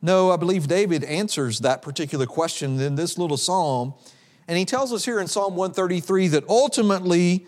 No, 0.01 0.31
I 0.31 0.37
believe 0.37 0.69
David 0.69 1.03
answers 1.03 1.59
that 1.59 1.83
particular 1.83 2.25
question 2.25 2.81
in 2.81 2.95
this 2.95 3.19
little 3.19 3.37
psalm. 3.37 3.95
And 4.47 4.57
he 4.57 4.65
tells 4.65 4.93
us 4.93 5.05
here 5.05 5.21
in 5.21 5.27
Psalm 5.27 5.57
133 5.57 6.29
that 6.29 6.49
ultimately, 6.49 7.47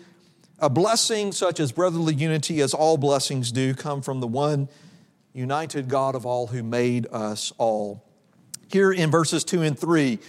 a 0.63 0.69
blessing 0.69 1.33
such 1.33 1.59
as 1.59 1.73
brotherly 1.73 2.15
unity, 2.15 2.61
as 2.61 2.73
all 2.73 2.95
blessings 2.95 3.51
do, 3.51 3.73
come 3.73 4.01
from 4.01 4.21
the 4.21 4.27
one 4.27 4.69
united 5.33 5.89
God 5.89 6.15
of 6.15 6.25
all 6.25 6.47
who 6.47 6.63
made 6.63 7.05
us 7.11 7.51
all. 7.57 8.01
Here 8.71 8.93
in 8.93 9.11
verses 9.11 9.43
2 9.43 9.61
and 9.61 9.77
3 9.77 10.19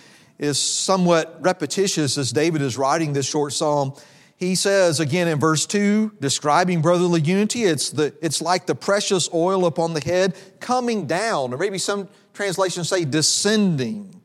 is 0.40 0.58
somewhat 0.58 1.38
repetitious 1.38 2.18
as 2.18 2.32
David 2.32 2.62
is 2.62 2.76
writing 2.76 3.12
this 3.12 3.26
short 3.26 3.52
psalm. 3.52 3.94
He 4.36 4.56
says 4.56 4.98
again 4.98 5.28
in 5.28 5.38
verse 5.38 5.66
2, 5.66 6.16
describing 6.20 6.82
brotherly 6.82 7.20
unity, 7.20 7.62
it's, 7.62 7.90
the, 7.90 8.12
it's 8.20 8.42
like 8.42 8.66
the 8.66 8.74
precious 8.74 9.28
oil 9.32 9.66
upon 9.66 9.94
the 9.94 10.00
head 10.00 10.36
coming 10.58 11.06
down, 11.06 11.54
or 11.54 11.58
maybe 11.58 11.78
some 11.78 12.08
translations 12.32 12.88
say 12.88 13.04
descending. 13.04 14.20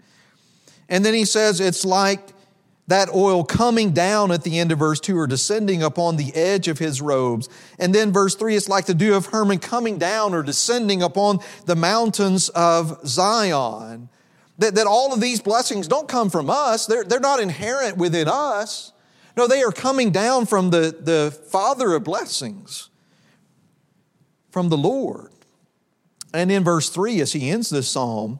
And 0.89 1.05
then 1.05 1.13
he 1.13 1.25
says 1.25 1.59
it's 1.59 1.85
like 1.85 2.29
that 2.89 3.13
oil 3.13 3.43
coming 3.43 3.91
down 3.91 4.31
at 4.31 4.43
the 4.43 4.57
end 4.57 4.71
of 4.71 4.79
verse 4.79 4.99
2 4.99 5.15
or 5.15 5.27
descending 5.27 5.83
upon 5.83 6.17
the 6.17 6.33
edge 6.35 6.67
of 6.67 6.79
his 6.79 7.01
robes. 7.01 7.47
And 7.77 7.93
then 7.93 8.11
verse 8.11 8.33
3, 8.33 8.55
it's 8.55 8.67
like 8.67 8.87
the 8.87 8.95
dew 8.95 9.13
of 9.13 9.27
Hermon 9.27 9.59
coming 9.59 9.99
down 9.99 10.33
or 10.33 10.41
descending 10.41 11.03
upon 11.03 11.39
the 11.65 11.75
mountains 11.75 12.49
of 12.49 12.99
Zion. 13.07 14.09
That, 14.57 14.73
that 14.73 14.87
all 14.87 15.13
of 15.13 15.21
these 15.21 15.39
blessings 15.39 15.87
don't 15.87 16.07
come 16.07 16.31
from 16.31 16.49
us, 16.49 16.87
they're, 16.87 17.03
they're 17.03 17.19
not 17.19 17.39
inherent 17.39 17.97
within 17.97 18.27
us. 18.27 18.91
No, 19.37 19.47
they 19.47 19.61
are 19.61 19.71
coming 19.71 20.09
down 20.11 20.47
from 20.47 20.71
the, 20.71 20.97
the 20.99 21.31
Father 21.49 21.93
of 21.93 22.03
blessings, 22.03 22.89
from 24.49 24.69
the 24.69 24.77
Lord. 24.77 25.31
And 26.33 26.51
in 26.51 26.63
verse 26.63 26.89
3, 26.89 27.21
as 27.21 27.33
he 27.33 27.51
ends 27.51 27.69
this 27.69 27.87
psalm, 27.87 28.39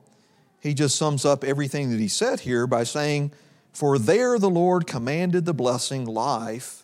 he 0.60 0.74
just 0.74 0.98
sums 0.98 1.24
up 1.24 1.44
everything 1.44 1.92
that 1.92 2.00
he 2.00 2.08
said 2.08 2.42
here 2.42 2.66
by 2.66 2.84
saying, 2.84 3.32
for 3.80 3.98
there 3.98 4.38
the 4.38 4.50
Lord 4.50 4.88
commanded 4.88 5.46
the 5.46 5.54
blessing, 5.54 6.04
life 6.04 6.84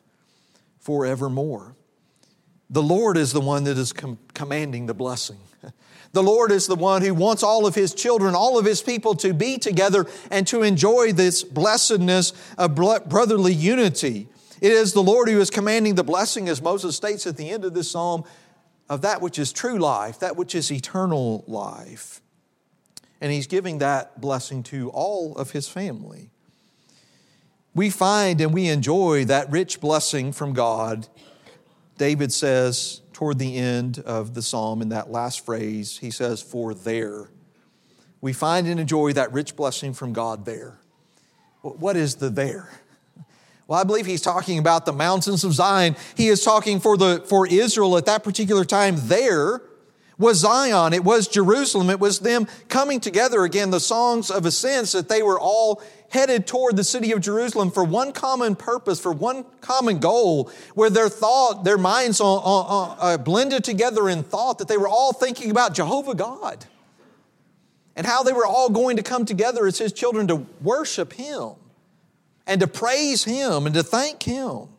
forevermore. 0.79 1.75
The 2.69 2.81
Lord 2.81 3.17
is 3.17 3.33
the 3.33 3.41
one 3.41 3.65
that 3.65 3.77
is 3.77 3.91
com- 3.91 4.17
commanding 4.33 4.85
the 4.85 4.93
blessing. 4.93 5.39
The 6.13 6.23
Lord 6.23 6.53
is 6.53 6.67
the 6.67 6.77
one 6.77 7.01
who 7.01 7.13
wants 7.13 7.43
all 7.43 7.65
of 7.65 7.75
His 7.75 7.93
children, 7.93 8.35
all 8.35 8.57
of 8.57 8.65
His 8.65 8.81
people 8.81 9.15
to 9.15 9.33
be 9.33 9.57
together 9.57 10.05
and 10.31 10.47
to 10.47 10.63
enjoy 10.63 11.11
this 11.11 11.43
blessedness 11.43 12.31
of 12.57 12.73
brotherly 12.73 13.53
unity. 13.53 14.29
It 14.61 14.71
is 14.71 14.93
the 14.93 15.03
Lord 15.03 15.27
who 15.27 15.41
is 15.41 15.49
commanding 15.49 15.95
the 15.95 16.05
blessing, 16.05 16.47
as 16.47 16.61
Moses 16.61 16.95
states 16.95 17.27
at 17.27 17.35
the 17.35 17.49
end 17.49 17.65
of 17.65 17.73
this 17.73 17.91
psalm, 17.91 18.23
of 18.87 19.01
that 19.01 19.21
which 19.21 19.37
is 19.37 19.51
true 19.51 19.77
life, 19.77 20.19
that 20.19 20.37
which 20.37 20.55
is 20.55 20.71
eternal 20.71 21.43
life. 21.47 22.21
And 23.19 23.33
He's 23.33 23.47
giving 23.47 23.79
that 23.79 24.21
blessing 24.21 24.63
to 24.63 24.89
all 24.91 25.35
of 25.35 25.51
His 25.51 25.67
family 25.67 26.31
we 27.75 27.89
find 27.89 28.39
and 28.39 28.53
we 28.53 28.67
enjoy 28.67 29.25
that 29.25 29.51
rich 29.51 29.81
blessing 29.81 30.31
from 30.31 30.53
God. 30.53 31.07
David 31.97 32.31
says 32.31 33.01
toward 33.13 33.37
the 33.37 33.57
end 33.57 33.99
of 33.99 34.33
the 34.33 34.41
psalm, 34.41 34.81
in 34.81 34.89
that 34.89 35.11
last 35.11 35.45
phrase, 35.45 35.99
he 35.99 36.09
says, 36.09 36.41
For 36.41 36.73
there. 36.73 37.29
We 38.21 38.33
find 38.33 38.65
and 38.65 38.79
enjoy 38.79 39.13
that 39.13 39.31
rich 39.33 39.55
blessing 39.55 39.93
from 39.93 40.13
God 40.13 40.45
there. 40.45 40.79
What 41.61 41.95
is 41.95 42.15
the 42.15 42.29
there? 42.29 42.69
Well, 43.67 43.79
I 43.79 43.83
believe 43.83 44.05
he's 44.05 44.21
talking 44.21 44.59
about 44.59 44.85
the 44.85 44.93
mountains 44.93 45.43
of 45.43 45.51
Zion. 45.51 45.95
He 46.15 46.27
is 46.27 46.43
talking 46.43 46.79
for, 46.79 46.97
the, 46.97 47.25
for 47.27 47.47
Israel 47.47 47.97
at 47.97 48.05
that 48.05 48.23
particular 48.23 48.63
time 48.63 48.93
there 49.07 49.63
was 50.19 50.37
Zion, 50.37 50.93
it 50.93 51.03
was 51.03 51.27
Jerusalem, 51.27 51.89
it 51.89 51.99
was 51.99 52.19
them 52.19 52.47
coming 52.69 52.99
together 52.99 53.43
again, 53.43 53.71
the 53.71 53.79
songs 53.79 54.29
of 54.29 54.45
ascents 54.45 54.91
that 54.91 55.09
they 55.09 55.23
were 55.23 55.39
all 55.39 55.81
headed 56.15 56.47
toward 56.47 56.77
the 56.77 56.83
city 56.83 57.11
of 57.11 57.19
Jerusalem 57.19 57.69
for 57.69 57.83
one 57.83 58.13
common 58.13 58.55
purpose, 58.55 59.01
for 59.01 59.11
one 59.11 59.43
common 59.59 59.99
goal, 59.99 60.49
where 60.73 60.89
their 60.89 61.09
thought, 61.09 61.65
their 61.65 61.77
minds 61.77 62.21
uh, 62.21 62.35
uh, 62.35 62.95
uh, 62.97 63.17
blended 63.17 63.65
together 63.65 64.07
in 64.07 64.23
thought 64.23 64.59
that 64.59 64.69
they 64.69 64.77
were 64.77 64.87
all 64.87 65.11
thinking 65.11 65.51
about 65.51 65.73
Jehovah 65.73 66.15
God 66.15 66.65
and 67.97 68.07
how 68.07 68.23
they 68.23 68.31
were 68.31 68.45
all 68.45 68.69
going 68.69 68.95
to 68.95 69.03
come 69.03 69.25
together 69.25 69.67
as 69.67 69.77
His 69.77 69.91
children 69.91 70.27
to 70.29 70.45
worship 70.61 71.11
Him 71.11 71.51
and 72.47 72.61
to 72.61 72.67
praise 72.67 73.25
Him 73.25 73.65
and 73.65 73.75
to 73.75 73.83
thank 73.83 74.23
Him. 74.23 74.69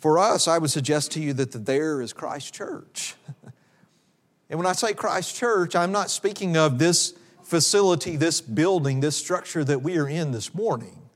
For 0.00 0.18
us, 0.18 0.48
I 0.48 0.58
would 0.58 0.70
suggest 0.70 1.12
to 1.12 1.20
you 1.20 1.32
that 1.32 1.52
the 1.52 1.58
there 1.58 2.02
is 2.02 2.12
Christ 2.12 2.52
Church. 2.52 3.14
and 4.50 4.58
when 4.58 4.66
I 4.66 4.72
say 4.72 4.92
Christ 4.92 5.34
Church, 5.34 5.74
I'm 5.74 5.92
not 5.92 6.10
speaking 6.10 6.58
of 6.58 6.78
this 6.78 7.14
facility, 7.50 8.14
this 8.14 8.40
building, 8.40 9.00
this 9.00 9.16
structure 9.16 9.64
that 9.64 9.82
we 9.82 9.98
are 9.98 10.08
in 10.08 10.30
this 10.30 10.54
morning. 10.54 11.10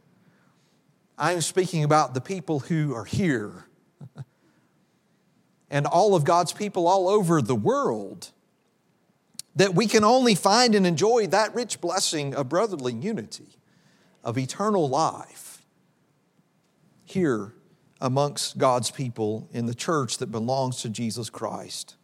I'm 1.16 1.40
speaking 1.40 1.84
about 1.84 2.12
the 2.12 2.20
people 2.20 2.58
who 2.58 2.92
are 2.92 3.04
here 3.04 3.66
and 5.70 5.86
all 5.86 6.16
of 6.16 6.24
God's 6.24 6.52
people 6.52 6.88
all 6.88 7.08
over 7.08 7.40
the 7.40 7.54
world. 7.54 8.32
That 9.54 9.76
we 9.76 9.86
can 9.86 10.02
only 10.02 10.34
find 10.34 10.74
and 10.74 10.84
enjoy 10.84 11.28
that 11.28 11.54
rich 11.54 11.80
blessing 11.80 12.34
of 12.34 12.48
brotherly 12.48 12.92
unity, 12.92 13.56
of 14.24 14.36
eternal 14.36 14.88
life 14.88 15.64
here 17.04 17.54
amongst 18.00 18.58
God's 18.58 18.90
people 18.90 19.48
in 19.52 19.66
the 19.66 19.74
church 19.74 20.18
that 20.18 20.32
belongs 20.32 20.82
to 20.82 20.88
Jesus 20.88 21.30
Christ. 21.30 21.94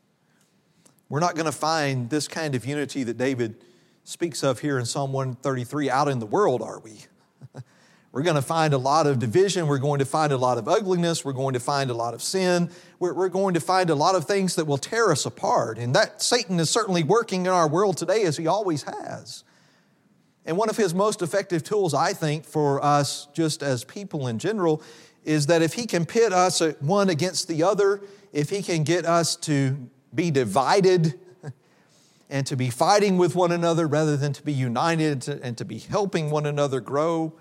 We're 1.08 1.18
not 1.18 1.34
going 1.34 1.46
to 1.46 1.52
find 1.52 2.08
this 2.08 2.28
kind 2.28 2.54
of 2.54 2.64
unity 2.64 3.02
that 3.02 3.18
David 3.18 3.56
speaks 4.04 4.42
of 4.42 4.60
here 4.60 4.78
in 4.78 4.86
Psalm 4.86 5.12
133 5.12 5.90
out 5.90 6.08
in 6.08 6.18
the 6.18 6.26
world, 6.26 6.62
are 6.62 6.80
we? 6.80 7.04
we're 8.12 8.22
going 8.22 8.36
to 8.36 8.42
find 8.42 8.74
a 8.74 8.78
lot 8.78 9.06
of 9.06 9.18
division. 9.18 9.66
We're 9.66 9.78
going 9.78 9.98
to 9.98 10.04
find 10.04 10.32
a 10.32 10.36
lot 10.36 10.58
of 10.58 10.68
ugliness. 10.68 11.24
We're 11.24 11.32
going 11.32 11.54
to 11.54 11.60
find 11.60 11.90
a 11.90 11.94
lot 11.94 12.14
of 12.14 12.22
sin. 12.22 12.70
We're, 12.98 13.14
we're 13.14 13.28
going 13.28 13.54
to 13.54 13.60
find 13.60 13.90
a 13.90 13.94
lot 13.94 14.14
of 14.14 14.24
things 14.24 14.56
that 14.56 14.66
will 14.66 14.78
tear 14.78 15.12
us 15.12 15.26
apart. 15.26 15.78
And 15.78 15.94
that 15.94 16.22
Satan 16.22 16.58
is 16.58 16.70
certainly 16.70 17.02
working 17.02 17.46
in 17.46 17.52
our 17.52 17.68
world 17.68 17.96
today 17.96 18.22
as 18.22 18.36
he 18.36 18.46
always 18.46 18.82
has. 18.84 19.44
And 20.46 20.56
one 20.56 20.70
of 20.70 20.76
his 20.76 20.94
most 20.94 21.22
effective 21.22 21.62
tools, 21.62 21.94
I 21.94 22.12
think, 22.12 22.44
for 22.44 22.82
us 22.82 23.28
just 23.32 23.62
as 23.62 23.84
people 23.84 24.26
in 24.26 24.38
general, 24.38 24.82
is 25.24 25.46
that 25.46 25.62
if 25.62 25.74
he 25.74 25.86
can 25.86 26.06
pit 26.06 26.32
us 26.32 26.62
one 26.80 27.10
against 27.10 27.46
the 27.46 27.62
other, 27.62 28.00
if 28.32 28.48
he 28.48 28.62
can 28.62 28.82
get 28.82 29.04
us 29.04 29.36
to 29.36 29.76
be 30.14 30.30
divided 30.30 31.18
and 32.30 32.46
to 32.46 32.56
be 32.56 32.70
fighting 32.70 33.18
with 33.18 33.34
one 33.34 33.50
another 33.50 33.86
rather 33.86 34.16
than 34.16 34.32
to 34.32 34.42
be 34.42 34.52
united 34.52 35.28
and 35.28 35.58
to 35.58 35.64
be 35.64 35.78
helping 35.78 36.30
one 36.30 36.46
another 36.46 36.80
grow, 36.80 37.34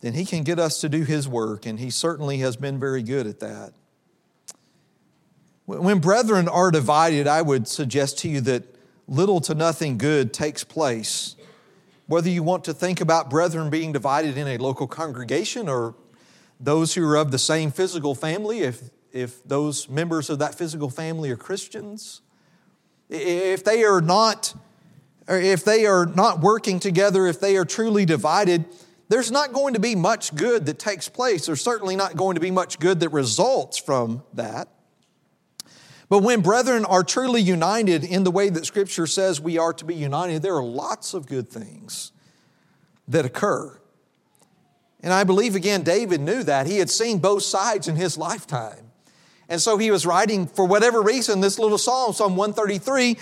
then 0.00 0.14
He 0.14 0.24
can 0.24 0.42
get 0.42 0.58
us 0.58 0.80
to 0.80 0.88
do 0.88 1.04
His 1.04 1.28
work, 1.28 1.66
and 1.66 1.78
He 1.78 1.90
certainly 1.90 2.38
has 2.38 2.56
been 2.56 2.80
very 2.80 3.02
good 3.02 3.26
at 3.26 3.40
that. 3.40 3.74
When 5.66 5.98
brethren 5.98 6.48
are 6.48 6.70
divided, 6.70 7.26
I 7.26 7.42
would 7.42 7.68
suggest 7.68 8.18
to 8.18 8.28
you 8.28 8.40
that 8.42 8.64
little 9.06 9.40
to 9.42 9.54
nothing 9.54 9.98
good 9.98 10.32
takes 10.32 10.64
place. 10.64 11.36
Whether 12.06 12.28
you 12.28 12.42
want 12.42 12.64
to 12.64 12.74
think 12.74 13.00
about 13.00 13.30
brethren 13.30 13.70
being 13.70 13.92
divided 13.92 14.36
in 14.36 14.46
a 14.46 14.58
local 14.58 14.86
congregation 14.86 15.68
or 15.68 15.94
those 16.60 16.94
who 16.94 17.06
are 17.06 17.16
of 17.16 17.30
the 17.30 17.38
same 17.38 17.70
physical 17.70 18.14
family, 18.14 18.60
if, 18.60 18.90
if 19.10 19.42
those 19.44 19.88
members 19.88 20.28
of 20.28 20.38
that 20.38 20.54
physical 20.54 20.90
family 20.90 21.30
are 21.30 21.36
Christians, 21.36 22.20
if 23.08 23.64
they 23.64 23.84
are 23.84 24.00
not, 24.00 24.54
if 25.28 25.64
they 25.64 25.86
are 25.86 26.06
not 26.06 26.40
working 26.40 26.80
together, 26.80 27.26
if 27.26 27.40
they 27.40 27.56
are 27.56 27.64
truly 27.64 28.04
divided, 28.04 28.64
there's 29.08 29.30
not 29.30 29.52
going 29.52 29.74
to 29.74 29.80
be 29.80 29.94
much 29.94 30.34
good 30.34 30.66
that 30.66 30.78
takes 30.78 31.08
place. 31.08 31.46
There's 31.46 31.60
certainly 31.60 31.96
not 31.96 32.16
going 32.16 32.34
to 32.34 32.40
be 32.40 32.50
much 32.50 32.78
good 32.78 33.00
that 33.00 33.10
results 33.10 33.78
from 33.78 34.22
that. 34.32 34.68
But 36.08 36.22
when 36.22 36.42
brethren 36.42 36.84
are 36.84 37.02
truly 37.02 37.40
united 37.40 38.04
in 38.04 38.24
the 38.24 38.30
way 38.30 38.48
that 38.50 38.66
Scripture 38.66 39.06
says 39.06 39.40
we 39.40 39.58
are 39.58 39.72
to 39.72 39.84
be 39.84 39.94
united, 39.94 40.42
there 40.42 40.56
are 40.56 40.64
lots 40.64 41.14
of 41.14 41.26
good 41.26 41.50
things 41.50 42.12
that 43.08 43.24
occur. 43.24 43.78
And 45.00 45.12
I 45.12 45.24
believe, 45.24 45.54
again, 45.54 45.82
David 45.82 46.20
knew 46.20 46.42
that. 46.44 46.66
He 46.66 46.78
had 46.78 46.88
seen 46.88 47.18
both 47.18 47.42
sides 47.42 47.88
in 47.88 47.96
his 47.96 48.16
lifetime. 48.16 48.83
And 49.54 49.62
so 49.62 49.78
he 49.78 49.92
was 49.92 50.04
writing, 50.04 50.48
for 50.48 50.64
whatever 50.64 51.00
reason, 51.00 51.40
this 51.40 51.60
little 51.60 51.78
psalm, 51.78 52.12
Psalm 52.12 52.34
133, 52.34 53.16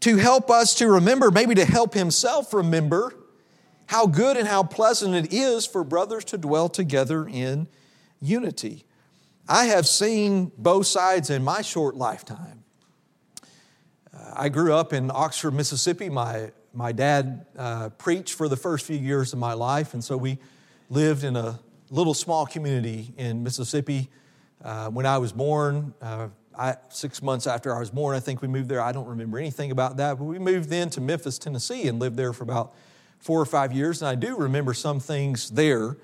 to 0.00 0.16
help 0.16 0.50
us 0.50 0.74
to 0.76 0.88
remember, 0.88 1.30
maybe 1.30 1.54
to 1.56 1.66
help 1.66 1.92
himself 1.92 2.54
remember 2.54 3.14
how 3.84 4.06
good 4.06 4.38
and 4.38 4.48
how 4.48 4.62
pleasant 4.62 5.14
it 5.14 5.30
is 5.30 5.66
for 5.66 5.84
brothers 5.84 6.24
to 6.24 6.38
dwell 6.38 6.70
together 6.70 7.28
in 7.28 7.68
unity. 8.18 8.86
I 9.46 9.66
have 9.66 9.86
seen 9.86 10.52
both 10.56 10.86
sides 10.86 11.28
in 11.28 11.44
my 11.44 11.60
short 11.60 11.96
lifetime. 11.96 12.64
Uh, 13.42 14.32
I 14.32 14.48
grew 14.48 14.72
up 14.72 14.94
in 14.94 15.10
Oxford, 15.10 15.52
Mississippi. 15.52 16.08
My, 16.08 16.50
my 16.72 16.92
dad 16.92 17.44
uh, 17.58 17.90
preached 17.90 18.32
for 18.32 18.48
the 18.48 18.56
first 18.56 18.86
few 18.86 18.96
years 18.96 19.34
of 19.34 19.38
my 19.38 19.52
life, 19.52 19.92
and 19.92 20.02
so 20.02 20.16
we 20.16 20.38
lived 20.88 21.24
in 21.24 21.36
a 21.36 21.60
little 21.90 22.14
small 22.14 22.46
community 22.46 23.12
in 23.18 23.42
Mississippi. 23.42 24.08
Uh, 24.62 24.88
when 24.90 25.06
I 25.06 25.18
was 25.18 25.32
born, 25.32 25.94
uh, 26.00 26.28
I, 26.56 26.76
six 26.88 27.22
months 27.22 27.46
after 27.46 27.74
I 27.74 27.80
was 27.80 27.90
born, 27.90 28.16
I 28.16 28.20
think 28.20 28.42
we 28.42 28.48
moved 28.48 28.68
there. 28.68 28.80
I 28.80 28.92
don't 28.92 29.06
remember 29.06 29.38
anything 29.38 29.70
about 29.70 29.96
that, 29.96 30.18
but 30.18 30.24
we 30.24 30.38
moved 30.38 30.68
then 30.68 30.90
to 30.90 31.00
Memphis, 31.00 31.38
Tennessee, 31.38 31.88
and 31.88 31.98
lived 31.98 32.16
there 32.16 32.32
for 32.32 32.44
about 32.44 32.74
four 33.18 33.40
or 33.40 33.46
five 33.46 33.72
years, 33.72 34.02
and 34.02 34.08
I 34.08 34.14
do 34.14 34.36
remember 34.36 34.74
some 34.74 35.00
things 35.00 35.50
there. 35.50 35.96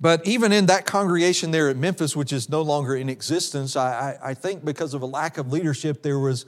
But 0.00 0.26
even 0.26 0.52
in 0.52 0.66
that 0.66 0.86
congregation 0.86 1.50
there 1.50 1.68
at 1.68 1.76
Memphis, 1.76 2.16
which 2.16 2.32
is 2.32 2.48
no 2.48 2.62
longer 2.62 2.96
in 2.96 3.08
existence, 3.08 3.76
I, 3.76 4.18
I, 4.22 4.30
I 4.30 4.34
think 4.34 4.64
because 4.64 4.94
of 4.94 5.02
a 5.02 5.06
lack 5.06 5.36
of 5.36 5.52
leadership, 5.52 6.02
there 6.02 6.18
was 6.18 6.46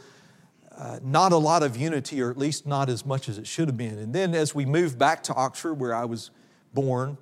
uh, 0.75 0.99
not 1.03 1.33
a 1.33 1.37
lot 1.37 1.63
of 1.63 1.77
unity, 1.77 2.23
or 2.23 2.31
at 2.31 2.39
least 2.39 2.67
not 2.67 2.89
as 2.89 3.05
much 3.05 3.29
as 3.29 3.37
it 3.37 3.47
should 3.47 3.69
have 3.69 3.77
been. 3.77 3.99
And 3.99 4.15
then 4.15 4.35
as 4.35 4.55
we 4.55 4.65
moved 4.65 4.99
back 4.99 5.23
to 5.25 5.35
Oxford, 5.35 5.75
where 5.75 5.95
I 5.95 6.07
was 6.07 6.31
born, 6.73 7.19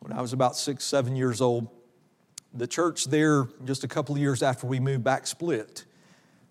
when 0.00 0.12
I 0.12 0.20
was 0.20 0.34
about 0.34 0.56
six, 0.56 0.84
seven 0.84 1.16
years 1.16 1.40
old, 1.40 1.68
the 2.52 2.66
church 2.66 3.06
there, 3.06 3.46
just 3.64 3.84
a 3.84 3.88
couple 3.88 4.14
of 4.14 4.20
years 4.20 4.42
after 4.42 4.66
we 4.66 4.80
moved 4.80 5.04
back, 5.04 5.26
split 5.26 5.84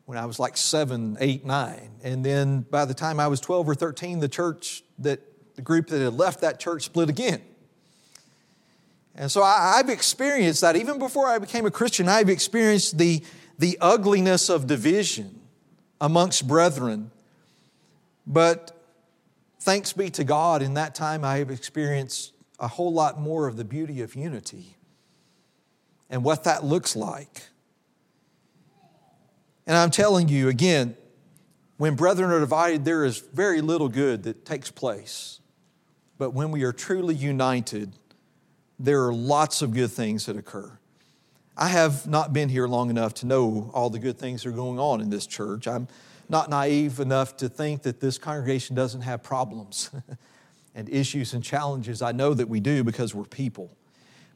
when 0.06 0.18
I 0.18 0.26
was 0.26 0.40
like 0.40 0.58
seven, 0.58 1.18
eight, 1.20 1.46
nine. 1.46 1.92
And 2.04 2.26
then 2.26 2.62
by 2.62 2.86
the 2.86 2.94
time 2.94 3.20
I 3.20 3.28
was 3.28 3.40
12 3.40 3.70
or 3.70 3.76
13, 3.76 4.20
the 4.20 4.28
church 4.28 4.84
that 4.98 5.20
the 5.56 5.62
group 5.62 5.88
that 5.88 6.02
had 6.02 6.14
left 6.14 6.42
that 6.42 6.60
church 6.60 6.84
split 6.84 7.10
again. 7.10 7.42
And 9.14 9.30
so 9.30 9.44
I, 9.44 9.76
have 9.78 9.90
experienced 9.90 10.62
that. 10.62 10.78
Even 10.78 10.98
before 10.98 11.28
I 11.28 11.38
became 11.38 11.66
a 11.66 11.72
Christian, 11.72 12.08
I've 12.08 12.30
experienced 12.30 12.98
the, 12.98 13.22
the 13.58 13.78
ugliness 13.82 14.50
of 14.50 14.66
division 14.66 15.42
amongst 16.00 16.48
brethren. 16.48 17.12
But 18.26 18.72
thanks 19.60 19.92
be 19.92 20.10
to 20.12 20.24
God, 20.24 20.62
in 20.62 20.76
that 20.76 20.96
time 20.96 21.26
I 21.26 21.38
have 21.38 21.52
experienced 21.52 22.34
a 22.58 22.68
whole 22.68 22.94
lot 22.94 23.20
more 23.20 23.48
of 23.48 23.58
the 23.58 23.66
beauty 23.66 24.02
of 24.02 24.16
unity 24.16 24.78
and 26.10 26.24
what 26.24 26.44
that 26.46 26.64
looks 26.64 26.96
like. 26.96 27.44
And 29.68 29.78
I'm 29.78 29.92
telling 29.92 30.28
you 30.28 30.48
again, 30.48 30.96
when 31.78 31.96
brethren 31.96 32.32
are 32.32 32.40
divided, 32.40 32.84
there 32.86 33.06
is 33.06 33.20
very 33.20 33.62
little 33.62 33.88
good 33.88 34.24
that 34.24 34.46
takes 34.46 34.72
place. 34.72 35.40
But 36.18 36.32
when 36.32 36.52
we 36.52 36.64
are 36.64 36.74
truly 36.74 37.16
united, 37.16 37.94
there 38.78 39.06
are 39.06 39.14
lots 39.14 39.62
of 39.62 39.74
good 39.74 39.92
things 39.92 40.26
that 40.26 40.36
occur. 40.36 40.78
I 41.56 41.68
have 41.68 42.08
not 42.08 42.34
been 42.34 42.50
here 42.50 42.68
long 42.68 42.90
enough 42.90 43.14
to 43.16 43.26
know 43.26 43.70
all 43.74 43.90
the 43.90 44.00
good 44.00 44.18
things 44.18 44.44
that 44.44 44.50
are 44.50 44.54
going 44.54 44.80
on 44.80 45.02
in 45.02 45.10
this 45.10 45.28
church. 45.28 45.68
I'm 45.68 45.88
not 46.30 46.50
naive 46.50 47.00
enough 47.00 47.38
to 47.38 47.50
think 47.50 47.84
that 47.84 48.00
this 48.00 48.18
congregation 48.18 48.76
doesn't 48.76 49.02
have 49.02 49.24
problems 49.24 49.90
and 50.76 50.90
issues 50.90 51.34
and 51.34 51.44
challenges. 51.44 52.02
I 52.02 52.12
know 52.12 52.34
that 52.34 52.48
we 52.48 52.60
do 52.60 52.84
because 52.84 53.14
we're 53.14 53.26
people. 53.26 53.76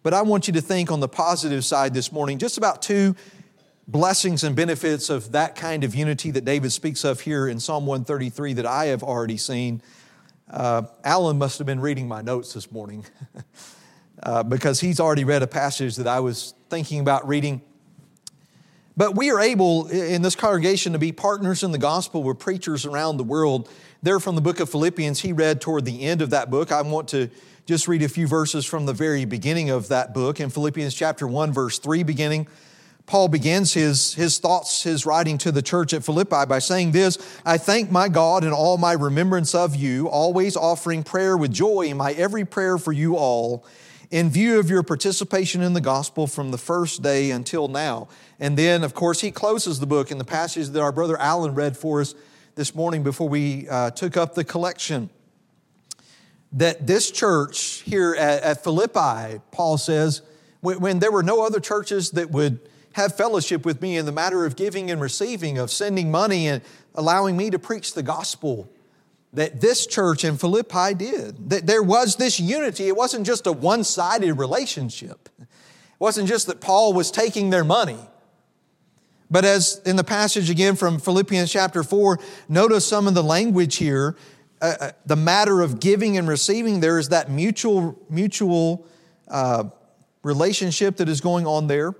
But 0.03 0.13
I 0.13 0.21
want 0.21 0.47
you 0.47 0.53
to 0.53 0.61
think 0.61 0.91
on 0.91 0.99
the 0.99 1.07
positive 1.07 1.63
side 1.63 1.93
this 1.93 2.11
morning 2.11 2.37
just 2.37 2.57
about 2.57 2.81
two 2.81 3.15
blessings 3.87 4.43
and 4.43 4.53
benefits 4.53 5.09
of 5.09 5.31
that 5.31 5.55
kind 5.55 5.85
of 5.85 5.95
unity 5.95 6.29
that 6.31 6.43
David 6.43 6.73
speaks 6.73 7.05
of 7.05 7.21
here 7.21 7.47
in 7.47 7.57
Psalm 7.59 7.85
133 7.85 8.53
that 8.53 8.65
I 8.65 8.85
have 8.87 9.01
already 9.01 9.37
seen. 9.37 9.81
Uh, 10.51 10.83
Alan 11.05 11.37
must 11.37 11.57
have 11.57 11.65
been 11.65 11.79
reading 11.79 12.07
my 12.07 12.21
notes 12.21 12.53
this 12.53 12.69
morning 12.69 13.05
uh, 14.23 14.43
because 14.43 14.81
he's 14.81 14.99
already 14.99 15.23
read 15.23 15.41
a 15.41 15.47
passage 15.47 15.95
that 15.95 16.07
I 16.07 16.19
was 16.19 16.53
thinking 16.69 16.99
about 16.99 17.25
reading. 17.25 17.61
But 18.97 19.15
we 19.15 19.31
are 19.31 19.39
able 19.39 19.87
in 19.87 20.21
this 20.21 20.35
congregation 20.35 20.93
to 20.93 20.99
be 20.99 21.13
partners 21.13 21.63
in 21.63 21.71
the 21.71 21.77
gospel 21.77 22.23
with 22.23 22.39
preachers 22.39 22.85
around 22.85 23.17
the 23.17 23.23
world. 23.23 23.69
There 24.03 24.19
from 24.19 24.35
the 24.35 24.41
book 24.41 24.59
of 24.59 24.69
Philippians, 24.69 25.21
he 25.21 25.31
read 25.31 25.61
toward 25.61 25.85
the 25.85 26.01
end 26.01 26.21
of 26.21 26.29
that 26.31 26.51
book. 26.51 26.73
I 26.73 26.81
want 26.81 27.07
to 27.09 27.29
just 27.65 27.87
read 27.87 28.03
a 28.03 28.09
few 28.09 28.27
verses 28.27 28.65
from 28.65 28.85
the 28.85 28.93
very 28.93 29.23
beginning 29.23 29.69
of 29.69 29.87
that 29.87 30.13
book 30.13 30.41
in 30.41 30.49
Philippians 30.49 30.93
chapter 30.93 31.25
1, 31.25 31.53
verse 31.53 31.79
3, 31.79 32.03
beginning. 32.03 32.45
Paul 33.05 33.29
begins 33.29 33.73
his, 33.73 34.13
his 34.15 34.37
thoughts, 34.37 34.83
his 34.83 35.05
writing 35.05 35.37
to 35.39 35.51
the 35.51 35.61
church 35.61 35.93
at 35.93 36.03
Philippi 36.03 36.45
by 36.45 36.59
saying 36.59 36.91
this 36.91 37.17
I 37.45 37.57
thank 37.57 37.89
my 37.89 38.09
God 38.09 38.43
in 38.43 38.51
all 38.51 38.77
my 38.77 38.91
remembrance 38.91 39.55
of 39.55 39.77
you, 39.77 40.09
always 40.09 40.57
offering 40.57 41.03
prayer 41.03 41.37
with 41.37 41.53
joy 41.53 41.83
in 41.83 41.95
my 41.95 42.11
every 42.13 42.43
prayer 42.43 42.77
for 42.77 42.91
you 42.91 43.15
all, 43.15 43.65
in 44.11 44.29
view 44.29 44.59
of 44.59 44.69
your 44.69 44.83
participation 44.83 45.61
in 45.61 45.71
the 45.71 45.81
gospel 45.81 46.27
from 46.27 46.51
the 46.51 46.57
first 46.57 47.01
day 47.01 47.31
until 47.31 47.69
now. 47.69 48.09
And 48.41 48.57
then, 48.57 48.83
of 48.83 48.93
course, 48.93 49.21
he 49.21 49.31
closes 49.31 49.79
the 49.79 49.87
book 49.87 50.11
in 50.11 50.17
the 50.17 50.25
passage 50.25 50.67
that 50.67 50.81
our 50.81 50.91
brother 50.91 51.17
Alan 51.17 51.55
read 51.55 51.77
for 51.77 52.01
us 52.01 52.13
this 52.55 52.75
morning 52.75 53.03
before 53.03 53.29
we 53.29 53.69
uh, 53.69 53.91
took 53.91 54.17
up 54.17 54.35
the 54.35 54.43
collection. 54.43 55.09
That 56.53 56.85
this 56.85 57.09
church 57.09 57.81
here 57.85 58.15
at, 58.15 58.43
at 58.43 58.63
Philippi, 58.63 59.41
Paul 59.51 59.77
says, 59.77 60.21
when, 60.61 60.79
when 60.79 60.99
there 60.99 61.11
were 61.11 61.23
no 61.23 61.45
other 61.45 61.59
churches 61.59 62.11
that 62.11 62.31
would 62.31 62.59
have 62.93 63.15
fellowship 63.15 63.65
with 63.65 63.81
me 63.81 63.97
in 63.97 64.05
the 64.05 64.11
matter 64.11 64.45
of 64.45 64.55
giving 64.55 64.91
and 64.91 65.01
receiving, 65.01 65.57
of 65.57 65.71
sending 65.71 66.11
money 66.11 66.47
and 66.47 66.61
allowing 66.95 67.35
me 67.35 67.49
to 67.49 67.59
preach 67.59 67.93
the 67.93 68.03
gospel 68.03 68.69
that 69.33 69.61
this 69.61 69.87
church 69.87 70.23
in 70.23 70.37
Philippi 70.37 70.93
did. 70.93 71.49
That 71.49 71.65
there 71.65 71.83
was 71.83 72.15
this 72.15 72.39
unity. 72.39 72.87
It 72.87 72.95
wasn't 72.95 73.25
just 73.25 73.47
a 73.47 73.51
one 73.51 73.83
sided 73.83 74.33
relationship, 74.35 75.29
it 75.39 75.47
wasn't 75.99 76.27
just 76.27 76.47
that 76.47 76.61
Paul 76.61 76.93
was 76.93 77.11
taking 77.11 77.49
their 77.49 77.63
money. 77.63 77.99
But 79.31 79.45
as 79.45 79.81
in 79.83 79.95
the 79.95 80.03
passage 80.03 80.51
again 80.51 80.75
from 80.75 80.99
Philippians 80.99 81.51
chapter 81.51 81.81
4, 81.81 82.19
notice 82.47 82.85
some 82.85 83.07
of 83.07 83.15
the 83.15 83.23
language 83.23 83.77
here. 83.77 84.15
Uh, 84.63 84.75
uh 84.79 84.91
the 85.05 85.15
matter 85.15 85.61
of 85.61 85.79
giving 85.79 86.17
and 86.17 86.27
receiving, 86.27 86.79
there 86.79 86.97
is 86.97 87.09
that 87.09 87.29
mutual, 87.29 87.99
mutual 88.09 88.87
uh, 89.27 89.65
relationship 90.23 90.97
that 90.97 91.09
is 91.09 91.21
going 91.21 91.45
on 91.45 91.67
there. 91.67 91.93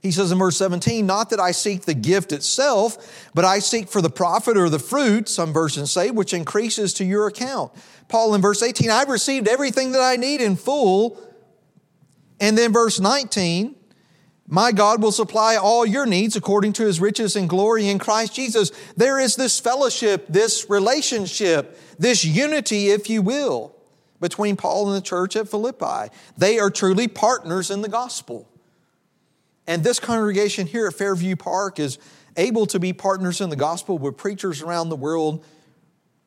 He 0.00 0.12
says 0.12 0.30
in 0.30 0.38
verse 0.38 0.56
17, 0.56 1.06
Not 1.06 1.30
that 1.30 1.40
I 1.40 1.50
seek 1.50 1.82
the 1.82 1.94
gift 1.94 2.32
itself, 2.32 3.28
but 3.34 3.44
I 3.44 3.58
seek 3.58 3.88
for 3.88 4.00
the 4.00 4.10
profit 4.10 4.56
or 4.56 4.68
the 4.68 4.78
fruit, 4.78 5.28
some 5.28 5.52
versions 5.52 5.90
say, 5.90 6.10
which 6.10 6.32
increases 6.32 6.94
to 6.94 7.04
your 7.04 7.26
account. 7.26 7.72
Paul 8.08 8.34
in 8.34 8.42
verse 8.42 8.62
18, 8.62 8.90
I've 8.90 9.08
received 9.08 9.48
everything 9.48 9.92
that 9.92 10.02
I 10.02 10.16
need 10.16 10.40
in 10.40 10.56
full. 10.56 11.18
And 12.38 12.56
then 12.56 12.72
verse 12.72 13.00
19, 13.00 13.74
my 14.54 14.70
God 14.70 15.02
will 15.02 15.10
supply 15.10 15.56
all 15.56 15.84
your 15.84 16.06
needs 16.06 16.36
according 16.36 16.74
to 16.74 16.86
his 16.86 17.00
riches 17.00 17.34
and 17.34 17.48
glory 17.48 17.88
in 17.88 17.98
Christ 17.98 18.36
Jesus. 18.36 18.70
There 18.96 19.18
is 19.18 19.34
this 19.34 19.58
fellowship, 19.58 20.26
this 20.28 20.70
relationship, 20.70 21.76
this 21.98 22.24
unity, 22.24 22.90
if 22.90 23.10
you 23.10 23.20
will, 23.20 23.74
between 24.20 24.54
Paul 24.54 24.86
and 24.86 24.96
the 24.96 25.04
church 25.04 25.34
at 25.34 25.48
Philippi. 25.48 26.14
They 26.38 26.60
are 26.60 26.70
truly 26.70 27.08
partners 27.08 27.68
in 27.68 27.82
the 27.82 27.88
gospel. 27.88 28.48
And 29.66 29.82
this 29.82 29.98
congregation 29.98 30.68
here 30.68 30.86
at 30.86 30.94
Fairview 30.94 31.34
Park 31.34 31.80
is 31.80 31.98
able 32.36 32.66
to 32.66 32.78
be 32.78 32.92
partners 32.92 33.40
in 33.40 33.50
the 33.50 33.56
gospel 33.56 33.98
with 33.98 34.16
preachers 34.16 34.62
around 34.62 34.88
the 34.88 34.94
world. 34.94 35.44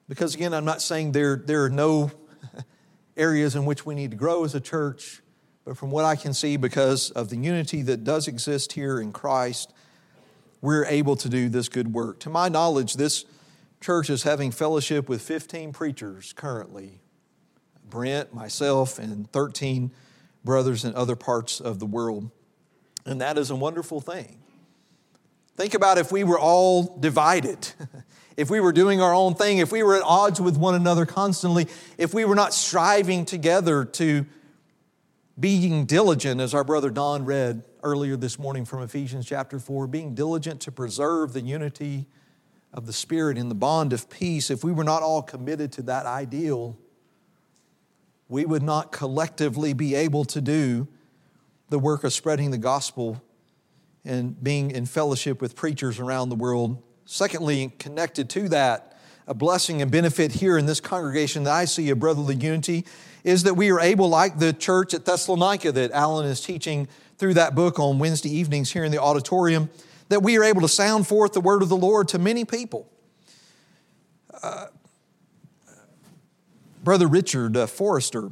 Because 0.10 0.36
again, 0.36 0.54
I'm 0.54 0.66
not 0.66 0.82
saying 0.82 1.13
there, 1.13 1.38
there 1.38 1.63
are 1.63 1.70
no 1.70 2.12
areas 3.16 3.56
in 3.56 3.63
which 3.63 3.86
we 3.86 3.96
need 3.96 4.12
to 4.12 4.18
grow 4.18 4.44
as 4.44 4.54
a 4.54 4.60
church, 4.60 5.22
but 5.68 5.76
from 5.76 5.92
what 5.92 6.06
I 6.06 6.16
can 6.16 6.34
see, 6.34 6.56
because 6.56 7.12
of 7.12 7.28
the 7.28 7.36
unity 7.36 7.82
that 7.82 8.06
does 8.06 8.30
exist 8.30 8.72
here 8.72 9.02
in 9.02 9.12
Christ, 9.12 9.74
we're 10.62 10.86
able 10.86 11.18
to 11.18 11.28
do 11.28 11.50
this 11.50 11.68
good 11.68 11.92
work. 11.92 12.22
To 12.22 12.30
my 12.30 12.48
knowledge, 12.48 12.94
this 12.94 13.26
church 13.82 14.10
is 14.10 14.24
having 14.24 14.52
fellowship 14.52 15.10
with 15.10 15.22
15 15.22 15.74
preachers 15.74 16.32
currently 16.32 17.02
Brent, 17.84 18.34
myself, 18.34 18.98
and 18.98 19.30
13 19.34 19.92
brothers 20.46 20.86
in 20.86 20.96
other 20.96 21.18
parts 21.18 21.60
of 21.60 21.80
the 21.80 21.86
world. 21.86 22.32
And 23.06 23.20
that 23.20 23.38
is 23.38 23.50
a 23.50 23.56
wonderful 23.56 24.00
thing. 24.00 24.38
Think 25.58 25.74
about 25.74 25.98
if 25.98 26.14
we 26.14 26.24
were 26.24 26.40
all 26.40 26.98
divided, 26.98 27.74
if 28.38 28.50
we 28.50 28.62
were 28.62 28.72
doing 28.72 29.02
our 29.02 29.14
own 29.14 29.36
thing, 29.36 29.58
if 29.58 29.74
we 29.74 29.84
were 29.84 29.98
at 29.98 30.04
odds 30.04 30.40
with 30.40 30.56
one 30.56 30.76
another 30.76 31.06
constantly, 31.06 31.68
if 31.98 32.14
we 32.14 32.24
were 32.24 32.36
not 32.36 32.54
striving 32.54 33.26
together 33.26 33.84
to 33.84 34.26
being 35.39 35.86
diligent, 35.86 36.41
as 36.41 36.54
our 36.54 36.63
brother 36.63 36.89
Don 36.89 37.23
read 37.23 37.63
earlier 37.84 38.15
this 38.15 38.39
morning 38.39 38.65
from 38.65 38.82
Ephesians 38.82 39.26
chapter 39.26 39.60
4, 39.60 39.86
being 39.86 40.15
diligent 40.15 40.62
to 40.62 40.71
preserve 40.71 41.34
the 41.34 41.41
unity 41.41 42.08
of 42.73 42.88
the 42.88 42.93
Spirit 42.93 43.38
in 43.38 43.47
the 43.47 43.56
bond 43.56 43.93
of 43.93 44.10
peace, 44.10 44.50
if 44.50 44.63
we 44.63 44.71
were 44.71 44.84
not 44.84 45.04
all 45.04 45.21
committed 45.21 45.71
to 45.73 45.84
that 45.84 46.06
ideal, 46.06 46.78
we 48.28 48.45
would 48.45 48.63
not 48.63 48.91
collectively 48.91 49.73
be 49.73 49.93
able 49.93 50.26
to 50.26 50.41
do 50.41 50.88
the 51.69 51.80
work 51.80 52.04
of 52.04 52.13
spreading 52.13 52.52
the 52.52 52.58
gospel 52.58 53.21
and 54.04 54.41
being 54.43 54.71
in 54.71 54.86
fellowship 54.86 55.41
with 55.41 55.56
preachers 55.56 56.00
around 56.00 56.30
the 56.30 56.36
world. 56.36 56.82
Secondly, 57.06 57.73
connected 57.78 58.30
to 58.32 58.50
that, 58.50 58.97
a 59.28 59.34
blessing 59.34 59.82
and 59.82 59.92
benefit 59.92 60.32
here 60.32 60.58
in 60.58 60.66
this 60.66 60.80
congregation 60.80 61.44
that 61.44 61.54
I 61.54 61.66
see 61.66 61.90
of 61.90 62.00
brotherly 62.00 62.36
unity 62.36 62.86
is 63.24 63.44
that 63.44 63.56
we 63.56 63.72
are 63.72 63.80
able, 63.80 64.08
like 64.08 64.40
the 64.40 64.54
church 64.54 64.94
at 64.94 65.04
Thessalonica 65.04 65.72
that 65.74 65.92
Alan 65.92 66.26
is 66.26 66.40
teaching 66.40 66.88
through 67.18 67.34
that 67.34 67.54
book 67.54 67.78
on 67.78 68.00
Wednesday 68.00 68.30
evenings 68.30 68.72
here 68.72 68.86
in 68.86 68.92
the 68.92 69.02
auditorium, 69.02 69.70
that 70.08 70.24
we 70.24 70.38
are 70.38 70.44
able 70.44 70.62
to 70.62 70.68
sound 70.70 71.08
forth 71.08 71.34
the 71.34 71.42
word 71.42 71.62
of 71.62 71.68
the 71.68 71.76
Lord 71.76 72.08
to 72.10 72.20
many 72.20 72.46
people. 72.46 72.90
Uh, 74.42 74.68
Brother 76.84 77.08
Richard 77.08 77.58
uh, 77.58 77.68
Forrester 77.68 78.30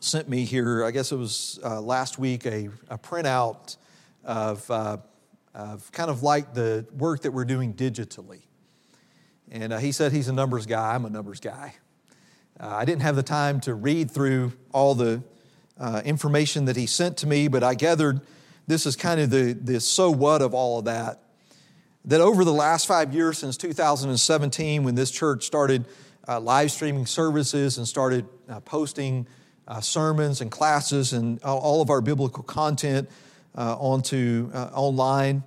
sent 0.00 0.28
me 0.28 0.44
here, 0.44 0.84
I 0.84 0.90
guess 0.90 1.12
it 1.12 1.16
was 1.16 1.60
uh, 1.62 1.80
last 1.80 2.18
week, 2.18 2.44
a, 2.44 2.70
a 2.88 2.98
printout 2.98 3.76
of, 4.24 4.68
uh, 4.68 4.96
of 5.54 5.92
kind 5.92 6.10
of 6.10 6.24
like 6.24 6.54
the 6.54 6.86
work 6.96 7.22
that 7.22 7.30
we're 7.30 7.44
doing 7.44 7.72
digitally. 7.72 8.47
And 9.50 9.72
uh, 9.72 9.78
he 9.78 9.92
said 9.92 10.12
he's 10.12 10.28
a 10.28 10.32
numbers 10.32 10.66
guy, 10.66 10.94
I'm 10.94 11.04
a 11.04 11.10
numbers 11.10 11.40
guy. 11.40 11.74
Uh, 12.60 12.68
I 12.68 12.84
didn't 12.84 13.02
have 13.02 13.16
the 13.16 13.22
time 13.22 13.60
to 13.60 13.74
read 13.74 14.10
through 14.10 14.52
all 14.72 14.94
the 14.94 15.22
uh, 15.78 16.02
information 16.04 16.64
that 16.66 16.76
he 16.76 16.86
sent 16.86 17.16
to 17.18 17.26
me, 17.26 17.48
but 17.48 17.62
I 17.62 17.74
gathered 17.74 18.20
this 18.66 18.84
is 18.84 18.96
kind 18.96 19.20
of 19.20 19.30
the, 19.30 19.52
the 19.52 19.80
so 19.80 20.10
what 20.10 20.42
of 20.42 20.54
all 20.54 20.80
of 20.80 20.84
that. 20.86 21.22
That 22.04 22.20
over 22.20 22.44
the 22.44 22.52
last 22.52 22.86
five 22.86 23.14
years, 23.14 23.38
since 23.38 23.56
2017, 23.56 24.82
when 24.82 24.94
this 24.94 25.10
church 25.10 25.44
started 25.44 25.86
uh, 26.26 26.40
live 26.40 26.70
streaming 26.70 27.06
services 27.06 27.78
and 27.78 27.88
started 27.88 28.26
uh, 28.48 28.60
posting 28.60 29.26
uh, 29.66 29.80
sermons 29.80 30.40
and 30.40 30.50
classes 30.50 31.12
and 31.12 31.42
all 31.42 31.80
of 31.80 31.90
our 31.90 32.00
biblical 32.00 32.42
content 32.42 33.08
onto 33.54 34.50
online, 34.52 35.42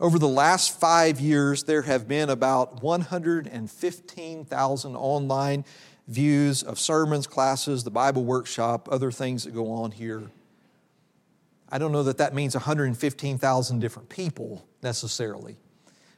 over 0.00 0.18
the 0.18 0.28
last 0.28 0.78
five 0.78 1.18
years, 1.20 1.64
there 1.64 1.82
have 1.82 2.06
been 2.06 2.30
about 2.30 2.82
115,000 2.82 4.96
online 4.96 5.64
views 6.06 6.62
of 6.62 6.78
sermons, 6.78 7.26
classes, 7.26 7.82
the 7.84 7.90
Bible 7.90 8.24
workshop, 8.24 8.88
other 8.90 9.10
things 9.10 9.44
that 9.44 9.54
go 9.54 9.72
on 9.72 9.90
here. 9.90 10.22
I 11.68 11.78
don't 11.78 11.92
know 11.92 12.04
that 12.04 12.18
that 12.18 12.34
means 12.34 12.54
115,000 12.54 13.80
different 13.80 14.08
people 14.08 14.64
necessarily, 14.82 15.56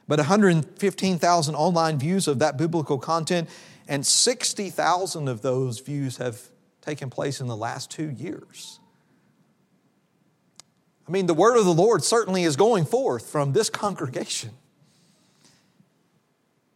but 0.07 0.19
115,000 0.19 1.55
online 1.55 1.99
views 1.99 2.27
of 2.27 2.37
that 2.39 2.57
biblical 2.57 2.99
content, 2.99 3.49
and 3.87 4.05
60,000 4.05 5.27
of 5.27 5.41
those 5.41 5.79
views 5.79 6.17
have 6.17 6.39
taken 6.81 7.09
place 7.09 7.41
in 7.41 7.47
the 7.47 7.57
last 7.57 7.89
two 7.89 8.11
years. 8.11 8.79
I 11.07 11.11
mean, 11.11 11.25
the 11.25 11.33
word 11.33 11.57
of 11.57 11.65
the 11.65 11.73
Lord 11.73 12.03
certainly 12.03 12.43
is 12.43 12.55
going 12.55 12.85
forth 12.85 13.29
from 13.29 13.53
this 13.53 13.69
congregation. 13.69 14.51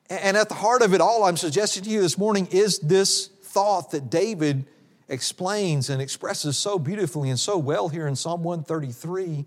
And 0.09 0.37
at 0.37 0.49
the 0.49 0.55
heart 0.55 0.81
of 0.81 0.93
it 0.93 1.01
all, 1.01 1.23
I'm 1.23 1.37
suggesting 1.37 1.83
to 1.83 1.89
you 1.89 2.01
this 2.01 2.17
morning 2.17 2.47
is 2.51 2.79
this 2.79 3.27
thought 3.27 3.91
that 3.91 4.09
David 4.09 4.65
explains 5.07 5.89
and 5.89 6.01
expresses 6.01 6.57
so 6.57 6.77
beautifully 6.77 7.29
and 7.29 7.39
so 7.39 7.57
well 7.57 7.89
here 7.89 8.07
in 8.07 8.15
Psalm 8.15 8.43
133. 8.43 9.45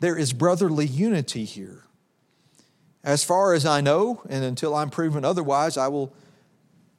There 0.00 0.16
is 0.16 0.32
brotherly 0.32 0.86
unity 0.86 1.44
here. 1.44 1.84
As 3.02 3.24
far 3.24 3.54
as 3.54 3.64
I 3.64 3.80
know, 3.80 4.22
and 4.28 4.44
until 4.44 4.74
I'm 4.74 4.90
proven 4.90 5.24
otherwise, 5.24 5.76
I 5.76 5.88
will 5.88 6.12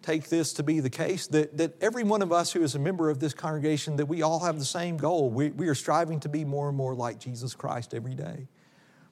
take 0.08 0.30
this 0.30 0.54
to 0.54 0.64
be 0.64 0.80
the 0.80 0.90
case 0.90 1.28
that, 1.28 1.58
that 1.58 1.74
every 1.84 2.04
one 2.06 2.22
of 2.22 2.32
us 2.32 2.54
who 2.54 2.64
is 2.64 2.76
a 2.76 2.80
member 2.80 3.10
of 3.10 3.20
this 3.20 3.34
congregation 3.34 3.98
that 3.98 4.06
we 4.06 4.22
all 4.22 4.40
have 4.40 4.58
the 4.58 4.64
same 4.64 4.96
goal. 4.96 5.30
We, 5.30 5.50
we 5.50 5.68
are 5.68 5.76
striving 5.76 6.22
to 6.22 6.30
be 6.30 6.46
more 6.46 6.70
and 6.70 6.78
more 6.78 6.96
like 6.96 7.20
jesus 7.20 7.54
christ 7.54 7.94
every 7.94 8.16
day. 8.16 8.48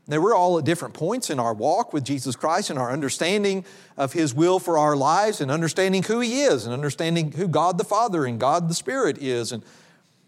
Now 0.08 0.22
we're 0.22 0.36
all 0.36 0.58
at 0.58 0.64
different 0.64 0.94
points 0.94 1.30
in 1.30 1.38
our 1.38 1.54
walk 1.54 1.92
with 1.92 2.06
jesus 2.06 2.38
christ 2.38 2.70
and 2.70 2.80
our 2.80 2.94
understanding 2.94 3.66
of 3.98 4.14
his 4.14 4.34
will 4.34 4.58
for 4.58 4.78
our 4.78 4.96
lives 4.96 5.42
and 5.42 5.52
understanding 5.52 6.02
who 6.02 6.22
he 6.22 6.44
is 6.44 6.64
and 6.66 6.74
understanding 6.74 7.34
who 7.34 7.50
god 7.50 7.78
the 7.78 7.84
father 7.84 8.26
and 8.26 8.40
god 8.40 8.70
the 8.70 8.74
spirit 8.74 9.18
is. 9.18 9.52
And 9.52 9.64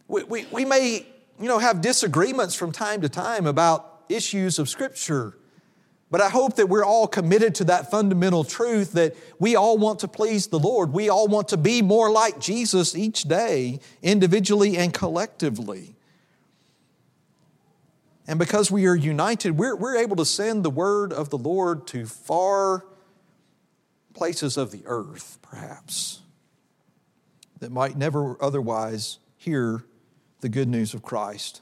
we, 0.09 0.23
we, 0.23 0.45
we 0.51 0.65
may 0.65 1.05
you 1.39 1.47
know 1.47 1.59
have 1.59 1.79
disagreements 1.79 2.55
from 2.55 2.73
time 2.73 2.99
to 3.01 3.09
time 3.09 3.47
about 3.47 4.03
issues 4.09 4.59
of 4.59 4.67
scripture 4.67 5.37
but 6.09 6.21
I 6.21 6.29
hope 6.29 6.55
that 6.55 6.69
we're 6.69 6.85
all 6.85 7.07
committed 7.07 7.55
to 7.55 7.65
that 7.65 7.91
fundamental 7.91 8.43
truth 8.43 8.93
that 8.93 9.15
we 9.39 9.55
all 9.55 9.77
want 9.77 9.99
to 9.99 10.07
please 10.07 10.47
the 10.47 10.59
Lord. 10.59 10.93
We 10.93 11.09
all 11.09 11.27
want 11.27 11.49
to 11.49 11.57
be 11.57 11.81
more 11.81 12.09
like 12.09 12.39
Jesus 12.39 12.95
each 12.95 13.23
day, 13.23 13.79
individually 14.01 14.77
and 14.77 14.93
collectively. 14.93 15.95
And 18.25 18.39
because 18.39 18.71
we 18.71 18.87
are 18.87 18.95
united, 18.95 19.57
we're, 19.57 19.75
we're 19.75 19.97
able 19.97 20.15
to 20.17 20.25
send 20.25 20.63
the 20.63 20.69
word 20.69 21.11
of 21.11 21.29
the 21.29 21.37
Lord 21.37 21.87
to 21.87 22.05
far 22.05 22.85
places 24.13 24.57
of 24.57 24.71
the 24.71 24.83
earth, 24.85 25.39
perhaps, 25.41 26.21
that 27.59 27.71
might 27.71 27.97
never 27.97 28.41
otherwise 28.41 29.19
hear 29.35 29.83
the 30.39 30.49
good 30.49 30.67
news 30.67 30.93
of 30.93 31.01
Christ 31.01 31.61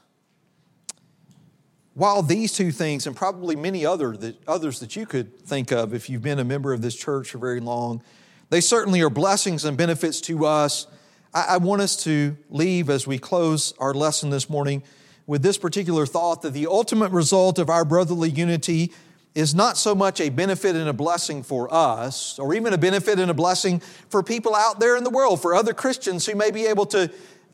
while 1.96 2.20
these 2.20 2.52
two 2.52 2.70
things, 2.70 3.06
and 3.06 3.16
probably 3.16 3.56
many 3.56 3.86
other 3.86 4.14
that, 4.18 4.36
others 4.46 4.80
that 4.80 4.96
you 4.96 5.06
could 5.06 5.40
think 5.40 5.72
of 5.72 5.94
if 5.94 6.10
you've 6.10 6.20
been 6.20 6.38
a 6.38 6.44
member 6.44 6.74
of 6.74 6.82
this 6.82 6.94
church 6.94 7.30
for 7.30 7.38
very 7.38 7.58
long, 7.58 8.02
they 8.50 8.60
certainly 8.60 9.00
are 9.00 9.08
blessings 9.08 9.64
and 9.64 9.78
benefits 9.78 10.20
to 10.20 10.44
us. 10.44 10.86
I, 11.32 11.46
I 11.54 11.56
want 11.56 11.80
us 11.80 12.04
to 12.04 12.36
leave 12.50 12.90
as 12.90 13.06
we 13.06 13.18
close 13.18 13.72
our 13.78 13.94
lesson 13.94 14.28
this 14.28 14.50
morning 14.50 14.82
with 15.26 15.42
this 15.42 15.56
particular 15.56 16.04
thought 16.04 16.42
that 16.42 16.52
the 16.52 16.66
ultimate 16.66 17.12
result 17.12 17.58
of 17.58 17.70
our 17.70 17.86
brotherly 17.86 18.28
unity 18.28 18.92
is 19.34 19.54
not 19.54 19.78
so 19.78 19.94
much 19.94 20.20
a 20.20 20.28
benefit 20.28 20.76
and 20.76 20.90
a 20.90 20.92
blessing 20.92 21.42
for 21.42 21.72
us, 21.72 22.38
or 22.38 22.52
even 22.52 22.74
a 22.74 22.78
benefit 22.78 23.18
and 23.18 23.30
a 23.30 23.34
blessing 23.34 23.80
for 24.10 24.22
people 24.22 24.54
out 24.54 24.80
there 24.80 24.98
in 24.98 25.04
the 25.04 25.08
world, 25.08 25.40
for 25.40 25.54
other 25.54 25.72
Christians 25.72 26.26
who 26.26 26.34
may 26.34 26.50
be 26.50 26.66
able 26.66 26.84
to, 26.84 27.10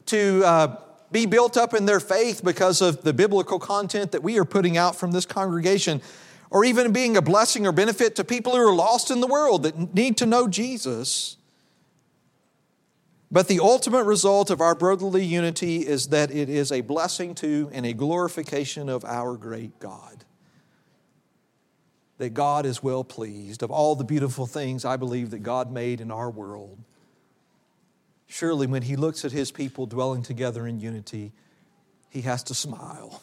to 0.07 0.43
uh, 0.45 0.77
be 1.13 1.27
built 1.27 1.57
up 1.57 1.75
in 1.75 1.87
their 1.87 2.01
faith 2.01 2.43
because 2.43 2.81
of 2.81 3.03
the 3.03 3.13
biblical 3.13 3.59
content 3.59 4.13
that 4.13 4.23
we 4.23 4.39
are 4.39 4.45
putting 4.45 4.77
out 4.77 4.97
from 4.97 5.13
this 5.13 5.27
congregation, 5.27 6.01
or 6.51 6.65
even 6.65 6.93
being 6.93 7.17
a 7.17 7.23
blessing 7.23 7.67
or 7.67 7.73
benefit 7.73 8.17
to 8.17 8.25
people 8.25 8.53
who 8.53 8.59
are 8.59 8.75
lost 8.75 9.11
in 9.11 9.21
the 9.21 9.27
world 9.27 9.63
that 9.63 9.95
need 9.95 10.17
to 10.17 10.27
know 10.27 10.49
Jesus. 10.49 11.37
But 13.31 13.49
the 13.49 13.61
ultimate 13.61 14.05
result 14.05 14.51
of 14.51 14.61
our 14.61 14.75
brotherly 14.75 15.25
unity 15.25 15.87
is 15.87 16.09
that 16.09 16.31
it 16.31 16.51
is 16.51 16.71
a 16.71 16.83
blessing 16.83 17.35
to 17.37 17.71
and 17.73 17.87
a 17.87 17.95
glorification 17.95 18.91
of 18.91 19.07
our 19.07 19.39
great 19.39 19.79
God. 19.81 20.25
That 22.19 22.35
God 22.35 22.67
is 22.67 22.83
well 22.83 23.05
pleased 23.05 23.63
of 23.63 23.71
all 23.71 23.97
the 23.97 24.05
beautiful 24.05 24.47
things 24.47 24.85
I 24.85 24.97
believe 24.97 25.31
that 25.31 25.43
God 25.43 25.73
made 25.73 26.03
in 26.03 26.11
our 26.11 26.31
world. 26.31 26.79
Surely, 28.33 28.67
when 28.67 28.81
he 28.81 28.97
looks 28.97 29.27
at 29.27 29.33
his 29.33 29.53
people 29.53 29.85
dwelling 29.85 30.23
together 30.23 30.67
in 30.67 30.81
unity, 30.81 31.33
he 32.09 32.23
has 32.23 32.43
to 32.45 32.55
smile. 32.55 33.23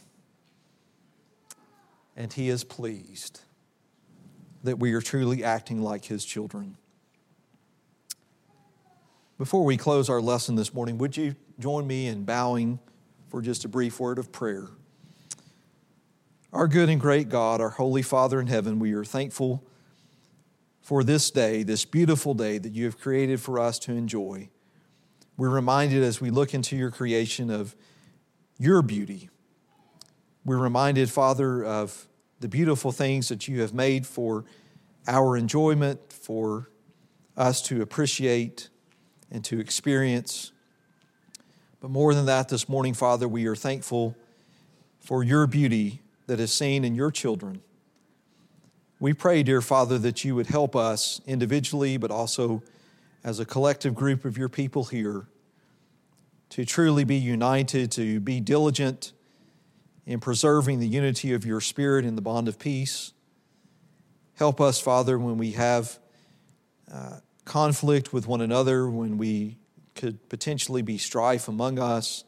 And 2.15 2.31
he 2.31 2.47
is 2.47 2.63
pleased 2.63 3.41
that 4.63 4.77
we 4.77 4.93
are 4.93 5.01
truly 5.01 5.43
acting 5.43 5.81
like 5.81 6.05
his 6.05 6.23
children. 6.23 6.77
Before 9.39 9.65
we 9.65 9.77
close 9.77 10.11
our 10.11 10.21
lesson 10.21 10.53
this 10.53 10.75
morning, 10.75 10.99
would 10.99 11.17
you 11.17 11.35
join 11.57 11.87
me 11.87 12.05
in 12.05 12.23
bowing 12.23 12.77
for 13.29 13.41
just 13.41 13.65
a 13.65 13.67
brief 13.67 13.99
word 13.99 14.19
of 14.19 14.31
prayer? 14.31 14.67
Our 16.53 16.67
good 16.67 16.87
and 16.87 17.01
great 17.01 17.29
God, 17.29 17.61
our 17.61 17.71
Holy 17.71 18.03
Father 18.03 18.39
in 18.39 18.45
heaven, 18.45 18.77
we 18.77 18.93
are 18.93 19.03
thankful 19.03 19.63
for 20.83 21.03
this 21.03 21.31
day, 21.31 21.63
this 21.63 21.83
beautiful 21.83 22.35
day 22.35 22.59
that 22.59 22.73
you 22.73 22.85
have 22.85 22.99
created 22.99 23.41
for 23.41 23.57
us 23.57 23.79
to 23.79 23.91
enjoy. 23.93 24.49
We're 25.39 25.47
reminded 25.47 26.03
as 26.03 26.19
we 26.19 26.31
look 26.31 26.53
into 26.53 26.75
your 26.75 26.91
creation 26.91 27.49
of 27.49 27.73
your 28.57 28.81
beauty. 28.81 29.29
We're 30.43 30.57
reminded, 30.57 31.09
Father, 31.09 31.63
of 31.63 32.09
the 32.41 32.49
beautiful 32.49 32.91
things 32.91 33.29
that 33.29 33.47
you 33.47 33.61
have 33.61 33.73
made 33.73 34.05
for 34.05 34.43
our 35.07 35.37
enjoyment, 35.37 36.11
for 36.11 36.69
us 37.37 37.61
to 37.63 37.81
appreciate 37.81 38.67
and 39.31 39.41
to 39.45 39.61
experience. 39.61 40.51
But 41.79 41.89
more 41.89 42.13
than 42.13 42.25
that, 42.25 42.49
this 42.49 42.67
morning, 42.67 42.93
Father, 42.93 43.25
we 43.25 43.45
are 43.45 43.55
thankful 43.55 44.17
for 44.99 45.23
your 45.23 45.47
beauty 45.47 46.01
that 46.27 46.41
is 46.41 46.51
seen 46.51 46.83
in 46.83 46.95
your 46.95 47.11
children. 47.11 47.61
We 48.99 49.13
pray, 49.13 49.43
dear 49.43 49.61
Father, 49.61 49.97
that 49.99 50.25
you 50.25 50.35
would 50.35 50.47
help 50.47 50.75
us 50.75 51.21
individually, 51.25 51.95
but 51.95 52.11
also 52.11 52.61
as 53.23 53.39
a 53.39 53.45
collective 53.45 53.95
group 53.95 54.25
of 54.25 54.37
your 54.37 54.49
people 54.49 54.85
here 54.85 55.27
to 56.49 56.65
truly 56.65 57.03
be 57.03 57.15
united, 57.15 57.91
to 57.91 58.19
be 58.19 58.39
diligent 58.39 59.13
in 60.05 60.19
preserving 60.19 60.79
the 60.79 60.87
unity 60.87 61.33
of 61.33 61.45
your 61.45 61.61
spirit 61.61 62.05
in 62.05 62.15
the 62.15 62.21
bond 62.21 62.47
of 62.47 62.57
peace. 62.57 63.13
Help 64.35 64.59
us, 64.59 64.79
Father, 64.79 65.19
when 65.19 65.37
we 65.37 65.51
have 65.51 65.99
uh, 66.91 67.17
conflict 67.45 68.11
with 68.11 68.27
one 68.27 68.41
another, 68.41 68.89
when 68.89 69.17
we 69.17 69.57
could 69.95 70.27
potentially 70.29 70.81
be 70.81 70.97
strife 70.97 71.47
among 71.47 71.77
us, 71.77 72.23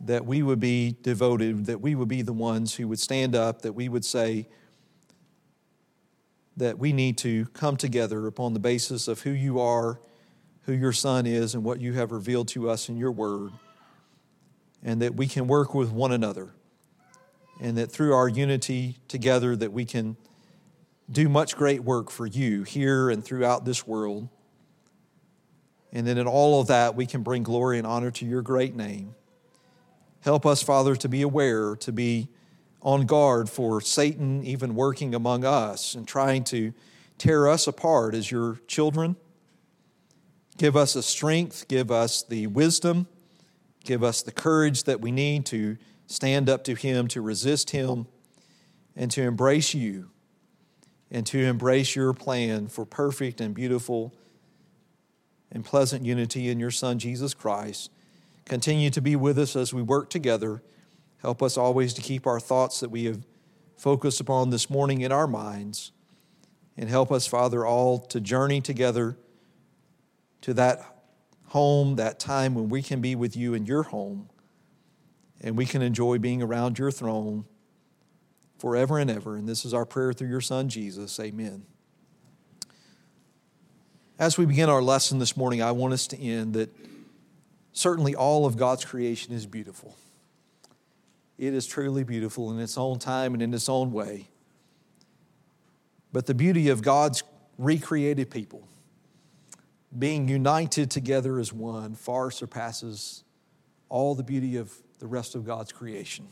that 0.00 0.24
we 0.24 0.42
would 0.42 0.60
be 0.60 0.96
devoted, 1.02 1.66
that 1.66 1.80
we 1.80 1.94
would 1.94 2.08
be 2.08 2.22
the 2.22 2.32
ones 2.32 2.74
who 2.74 2.88
would 2.88 2.98
stand 2.98 3.34
up, 3.34 3.62
that 3.62 3.72
we 3.72 3.88
would 3.88 4.04
say 4.04 4.46
that 6.56 6.78
we 6.78 6.92
need 6.92 7.18
to 7.18 7.46
come 7.46 7.76
together 7.76 8.26
upon 8.26 8.52
the 8.52 8.60
basis 8.60 9.08
of 9.08 9.22
who 9.22 9.30
you 9.30 9.58
are, 9.58 10.00
who 10.62 10.72
your 10.72 10.92
Son 10.92 11.26
is, 11.26 11.54
and 11.54 11.64
what 11.64 11.80
you 11.80 11.92
have 11.94 12.12
revealed 12.12 12.48
to 12.48 12.70
us 12.70 12.88
in 12.88 12.96
your 12.96 13.12
word, 13.12 13.52
and 14.82 15.02
that 15.02 15.14
we 15.14 15.26
can 15.26 15.46
work 15.46 15.74
with 15.74 15.90
one 15.90 16.12
another, 16.12 16.54
and 17.60 17.76
that 17.76 17.90
through 17.90 18.14
our 18.14 18.28
unity 18.28 18.98
together 19.08 19.56
that 19.56 19.72
we 19.72 19.84
can 19.84 20.16
do 21.10 21.28
much 21.28 21.56
great 21.56 21.82
work 21.82 22.10
for 22.10 22.26
you 22.26 22.62
here 22.62 23.10
and 23.10 23.24
throughout 23.24 23.64
this 23.64 23.86
world. 23.86 24.28
And 25.92 26.06
then 26.06 26.18
in 26.18 26.26
all 26.26 26.60
of 26.60 26.68
that, 26.68 26.96
we 26.96 27.06
can 27.06 27.22
bring 27.22 27.42
glory 27.42 27.78
and 27.78 27.86
honor 27.86 28.10
to 28.12 28.26
your 28.26 28.42
great 28.42 28.74
name. 28.74 29.14
Help 30.20 30.46
us, 30.46 30.62
Father, 30.62 30.96
to 30.96 31.08
be 31.08 31.22
aware, 31.22 31.76
to 31.76 31.92
be 31.92 32.28
on 32.84 33.06
guard 33.06 33.48
for 33.48 33.80
Satan 33.80 34.44
even 34.44 34.74
working 34.74 35.14
among 35.14 35.44
us 35.44 35.94
and 35.94 36.06
trying 36.06 36.44
to 36.44 36.72
tear 37.18 37.48
us 37.48 37.66
apart 37.66 38.14
as 38.14 38.30
your 38.30 38.60
children. 38.68 39.16
Give 40.58 40.76
us 40.76 40.92
the 40.92 41.02
strength, 41.02 41.66
give 41.66 41.90
us 41.90 42.22
the 42.22 42.46
wisdom, 42.46 43.08
give 43.84 44.04
us 44.04 44.22
the 44.22 44.30
courage 44.30 44.84
that 44.84 45.00
we 45.00 45.10
need 45.10 45.46
to 45.46 45.78
stand 46.06 46.48
up 46.48 46.62
to 46.64 46.74
him, 46.74 47.08
to 47.08 47.20
resist 47.20 47.70
him, 47.70 48.06
and 48.94 49.10
to 49.10 49.22
embrace 49.22 49.74
you 49.74 50.10
and 51.10 51.26
to 51.26 51.38
embrace 51.38 51.94
your 51.94 52.12
plan 52.12 52.66
for 52.66 52.84
perfect 52.84 53.40
and 53.40 53.54
beautiful 53.54 54.12
and 55.50 55.64
pleasant 55.64 56.04
unity 56.04 56.48
in 56.48 56.58
your 56.58 56.70
Son, 56.70 56.98
Jesus 56.98 57.34
Christ. 57.34 57.90
Continue 58.44 58.90
to 58.90 59.00
be 59.00 59.16
with 59.16 59.38
us 59.38 59.56
as 59.56 59.72
we 59.72 59.80
work 59.80 60.10
together. 60.10 60.62
Help 61.24 61.42
us 61.42 61.56
always 61.56 61.94
to 61.94 62.02
keep 62.02 62.26
our 62.26 62.38
thoughts 62.38 62.80
that 62.80 62.90
we 62.90 63.06
have 63.06 63.24
focused 63.78 64.20
upon 64.20 64.50
this 64.50 64.68
morning 64.68 65.00
in 65.00 65.10
our 65.10 65.26
minds. 65.26 65.90
And 66.76 66.90
help 66.90 67.10
us, 67.10 67.26
Father, 67.26 67.64
all 67.64 67.98
to 67.98 68.20
journey 68.20 68.60
together 68.60 69.16
to 70.42 70.52
that 70.52 70.84
home, 71.46 71.96
that 71.96 72.20
time 72.20 72.54
when 72.54 72.68
we 72.68 72.82
can 72.82 73.00
be 73.00 73.14
with 73.14 73.38
you 73.38 73.54
in 73.54 73.64
your 73.64 73.84
home 73.84 74.28
and 75.40 75.56
we 75.56 75.64
can 75.64 75.80
enjoy 75.80 76.18
being 76.18 76.42
around 76.42 76.78
your 76.78 76.90
throne 76.90 77.46
forever 78.58 78.98
and 78.98 79.10
ever. 79.10 79.34
And 79.34 79.48
this 79.48 79.64
is 79.64 79.72
our 79.72 79.86
prayer 79.86 80.12
through 80.12 80.28
your 80.28 80.42
Son, 80.42 80.68
Jesus. 80.68 81.18
Amen. 81.18 81.64
As 84.18 84.36
we 84.36 84.44
begin 84.44 84.68
our 84.68 84.82
lesson 84.82 85.20
this 85.20 85.38
morning, 85.38 85.62
I 85.62 85.72
want 85.72 85.94
us 85.94 86.06
to 86.08 86.20
end 86.20 86.52
that 86.52 86.68
certainly 87.72 88.14
all 88.14 88.44
of 88.44 88.58
God's 88.58 88.84
creation 88.84 89.32
is 89.32 89.46
beautiful. 89.46 89.96
It 91.38 91.52
is 91.52 91.66
truly 91.66 92.04
beautiful 92.04 92.50
in 92.52 92.60
its 92.60 92.78
own 92.78 92.98
time 92.98 93.34
and 93.34 93.42
in 93.42 93.52
its 93.52 93.68
own 93.68 93.92
way. 93.92 94.28
But 96.12 96.26
the 96.26 96.34
beauty 96.34 96.68
of 96.68 96.82
God's 96.82 97.24
recreated 97.58 98.30
people, 98.30 98.68
being 99.96 100.28
united 100.28 100.90
together 100.90 101.38
as 101.38 101.52
one, 101.52 101.94
far 101.94 102.30
surpasses 102.30 103.24
all 103.88 104.14
the 104.14 104.22
beauty 104.22 104.56
of 104.56 104.72
the 105.00 105.06
rest 105.06 105.34
of 105.34 105.44
God's 105.44 105.72
creation. 105.72 106.28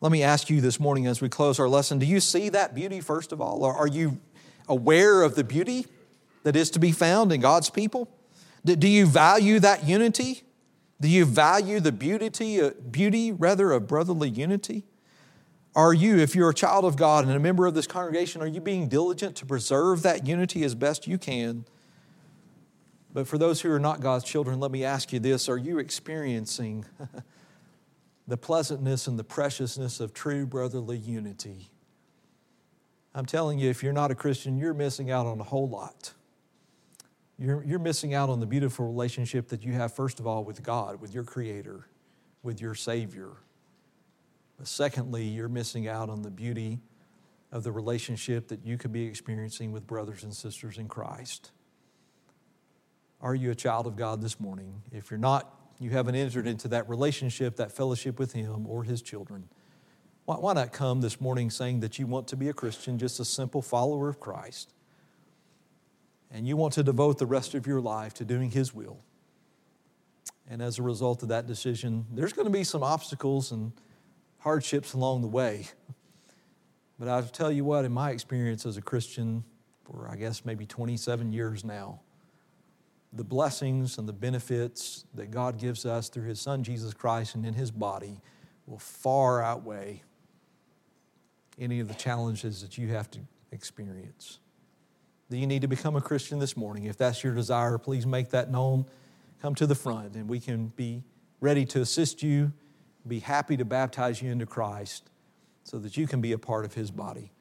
Let 0.00 0.12
me 0.12 0.22
ask 0.22 0.48
you 0.48 0.60
this 0.60 0.78
morning 0.78 1.08
as 1.08 1.20
we 1.20 1.28
close 1.28 1.58
our 1.58 1.68
lesson 1.68 1.98
do 1.98 2.06
you 2.06 2.20
see 2.20 2.48
that 2.50 2.74
beauty, 2.74 3.00
first 3.00 3.32
of 3.32 3.40
all? 3.40 3.64
Or 3.64 3.74
are 3.74 3.88
you 3.88 4.20
aware 4.68 5.22
of 5.22 5.34
the 5.34 5.42
beauty 5.42 5.86
that 6.44 6.54
is 6.54 6.70
to 6.70 6.78
be 6.78 6.92
found 6.92 7.32
in 7.32 7.40
God's 7.40 7.70
people? 7.70 8.08
Do 8.64 8.86
you 8.86 9.06
value 9.06 9.58
that 9.60 9.84
unity? 9.84 10.42
Do 11.00 11.08
you 11.08 11.24
value 11.24 11.80
the 11.80 11.92
beauty, 11.92 12.70
beauty 12.90 13.32
rather 13.32 13.72
of 13.72 13.86
brotherly 13.86 14.28
unity? 14.28 14.84
Are 15.74 15.94
you, 15.94 16.18
if 16.18 16.34
you're 16.34 16.50
a 16.50 16.54
child 16.54 16.84
of 16.84 16.96
God 16.96 17.24
and 17.24 17.32
a 17.32 17.38
member 17.38 17.66
of 17.66 17.74
this 17.74 17.86
congregation, 17.86 18.42
are 18.42 18.46
you 18.46 18.60
being 18.60 18.88
diligent 18.88 19.36
to 19.36 19.46
preserve 19.46 20.02
that 20.02 20.26
unity 20.26 20.64
as 20.64 20.74
best 20.74 21.06
you 21.06 21.18
can? 21.18 21.64
But 23.12 23.28
for 23.28 23.38
those 23.38 23.60
who 23.60 23.70
are 23.72 23.78
not 23.78 24.00
God's 24.00 24.24
children, 24.24 24.58
let 24.58 24.70
me 24.70 24.84
ask 24.84 25.12
you 25.12 25.20
this 25.20 25.48
are 25.48 25.56
you 25.56 25.78
experiencing 25.78 26.84
the 28.26 28.36
pleasantness 28.36 29.06
and 29.06 29.18
the 29.18 29.24
preciousness 29.24 30.00
of 30.00 30.12
true 30.12 30.46
brotherly 30.46 30.98
unity. 30.98 31.70
I'm 33.14 33.26
telling 33.26 33.58
you, 33.58 33.70
if 33.70 33.82
you're 33.82 33.92
not 33.92 34.10
a 34.10 34.14
Christian, 34.14 34.58
you're 34.58 34.74
missing 34.74 35.10
out 35.10 35.26
on 35.26 35.40
a 35.40 35.44
whole 35.44 35.68
lot. 35.68 36.12
You're, 37.38 37.62
you're 37.64 37.78
missing 37.78 38.14
out 38.14 38.30
on 38.30 38.40
the 38.40 38.46
beautiful 38.46 38.86
relationship 38.86 39.48
that 39.48 39.62
you 39.62 39.72
have, 39.74 39.94
first 39.94 40.18
of 40.18 40.26
all, 40.26 40.44
with 40.44 40.62
God, 40.62 41.00
with 41.00 41.14
your 41.14 41.22
Creator, 41.22 41.86
with 42.42 42.60
your 42.60 42.74
Savior. 42.74 43.30
But 44.56 44.66
secondly, 44.66 45.24
you're 45.24 45.48
missing 45.48 45.86
out 45.86 46.10
on 46.10 46.22
the 46.22 46.30
beauty 46.30 46.80
of 47.52 47.62
the 47.62 47.70
relationship 47.70 48.48
that 48.48 48.64
you 48.64 48.76
could 48.76 48.92
be 48.92 49.06
experiencing 49.06 49.70
with 49.70 49.86
brothers 49.86 50.24
and 50.24 50.34
sisters 50.34 50.78
in 50.78 50.88
Christ. 50.88 51.52
Are 53.20 53.34
you 53.34 53.52
a 53.52 53.54
child 53.54 53.86
of 53.86 53.96
God 53.96 54.20
this 54.20 54.40
morning? 54.40 54.82
If 54.92 55.10
you're 55.10 55.18
not, 55.18 55.54
you 55.78 55.90
haven't 55.90 56.16
entered 56.16 56.46
into 56.46 56.66
that 56.68 56.88
relationship, 56.88 57.56
that 57.56 57.70
fellowship 57.70 58.18
with 58.18 58.32
Him 58.32 58.66
or 58.66 58.82
His 58.82 59.00
children. 59.00 59.48
Why, 60.24 60.36
why 60.36 60.52
not 60.54 60.72
come 60.72 61.00
this 61.00 61.20
morning 61.20 61.50
saying 61.50 61.80
that 61.80 61.98
you 62.00 62.06
want 62.06 62.26
to 62.28 62.36
be 62.36 62.48
a 62.48 62.52
Christian, 62.52 62.98
just 62.98 63.20
a 63.20 63.24
simple 63.24 63.62
follower 63.62 64.08
of 64.08 64.18
Christ, 64.18 64.74
and 66.30 66.46
you 66.46 66.56
want 66.56 66.74
to 66.74 66.82
devote 66.82 67.18
the 67.18 67.26
rest 67.26 67.54
of 67.54 67.66
your 67.66 67.80
life 67.80 68.14
to 68.14 68.24
doing 68.24 68.50
His 68.50 68.74
will? 68.74 68.98
And 70.48 70.62
as 70.62 70.78
a 70.78 70.82
result 70.82 71.22
of 71.22 71.28
that 71.28 71.46
decision, 71.46 72.06
there's 72.12 72.32
going 72.32 72.46
to 72.46 72.52
be 72.52 72.64
some 72.64 72.82
obstacles 72.82 73.52
and 73.52 73.72
hardships 74.38 74.94
along 74.94 75.22
the 75.22 75.28
way. 75.28 75.68
But 76.98 77.08
I'll 77.08 77.22
tell 77.22 77.52
you 77.52 77.64
what, 77.64 77.84
in 77.84 77.92
my 77.92 78.10
experience 78.10 78.66
as 78.66 78.76
a 78.76 78.82
Christian 78.82 79.44
for 79.88 80.08
I 80.10 80.16
guess 80.16 80.44
maybe 80.44 80.66
27 80.66 81.32
years 81.32 81.64
now, 81.64 82.00
the 83.12 83.24
blessings 83.24 83.96
and 83.98 84.08
the 84.08 84.12
benefits 84.12 85.04
that 85.14 85.30
God 85.30 85.58
gives 85.58 85.86
us 85.86 86.08
through 86.08 86.24
His 86.24 86.40
Son 86.40 86.62
Jesus 86.62 86.92
Christ 86.92 87.34
and 87.34 87.46
in 87.46 87.54
His 87.54 87.70
body 87.70 88.20
will 88.66 88.78
far 88.78 89.42
outweigh 89.42 90.02
any 91.58 91.80
of 91.80 91.88
the 91.88 91.94
challenges 91.94 92.60
that 92.60 92.76
you 92.76 92.88
have 92.88 93.10
to 93.12 93.20
experience. 93.50 94.40
Do 95.30 95.36
you 95.36 95.46
need 95.46 95.62
to 95.62 95.68
become 95.68 95.94
a 95.94 96.00
Christian 96.00 96.38
this 96.38 96.56
morning? 96.56 96.84
If 96.84 96.96
that's 96.96 97.22
your 97.22 97.34
desire, 97.34 97.76
please 97.76 98.06
make 98.06 98.30
that 98.30 98.50
known. 98.50 98.86
Come 99.42 99.54
to 99.56 99.66
the 99.66 99.74
front 99.74 100.14
and 100.14 100.28
we 100.28 100.40
can 100.40 100.68
be 100.68 101.04
ready 101.40 101.64
to 101.66 101.80
assist 101.80 102.22
you, 102.22 102.52
be 103.06 103.20
happy 103.20 103.56
to 103.56 103.64
baptize 103.64 104.22
you 104.22 104.32
into 104.32 104.46
Christ 104.46 105.10
so 105.64 105.78
that 105.78 105.96
you 105.96 106.06
can 106.06 106.20
be 106.20 106.32
a 106.32 106.38
part 106.38 106.64
of 106.64 106.74
His 106.74 106.90
body. 106.90 107.32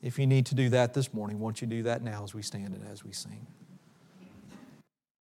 If 0.00 0.18
you 0.18 0.26
need 0.26 0.46
to 0.46 0.54
do 0.54 0.68
that 0.70 0.94
this 0.94 1.12
morning, 1.12 1.40
won't 1.40 1.60
you 1.60 1.66
do 1.66 1.82
that 1.82 2.02
now 2.02 2.22
as 2.24 2.34
we 2.34 2.42
stand 2.42 2.74
and 2.74 2.86
as 2.86 3.04
we 3.04 3.12
sing? 3.12 3.46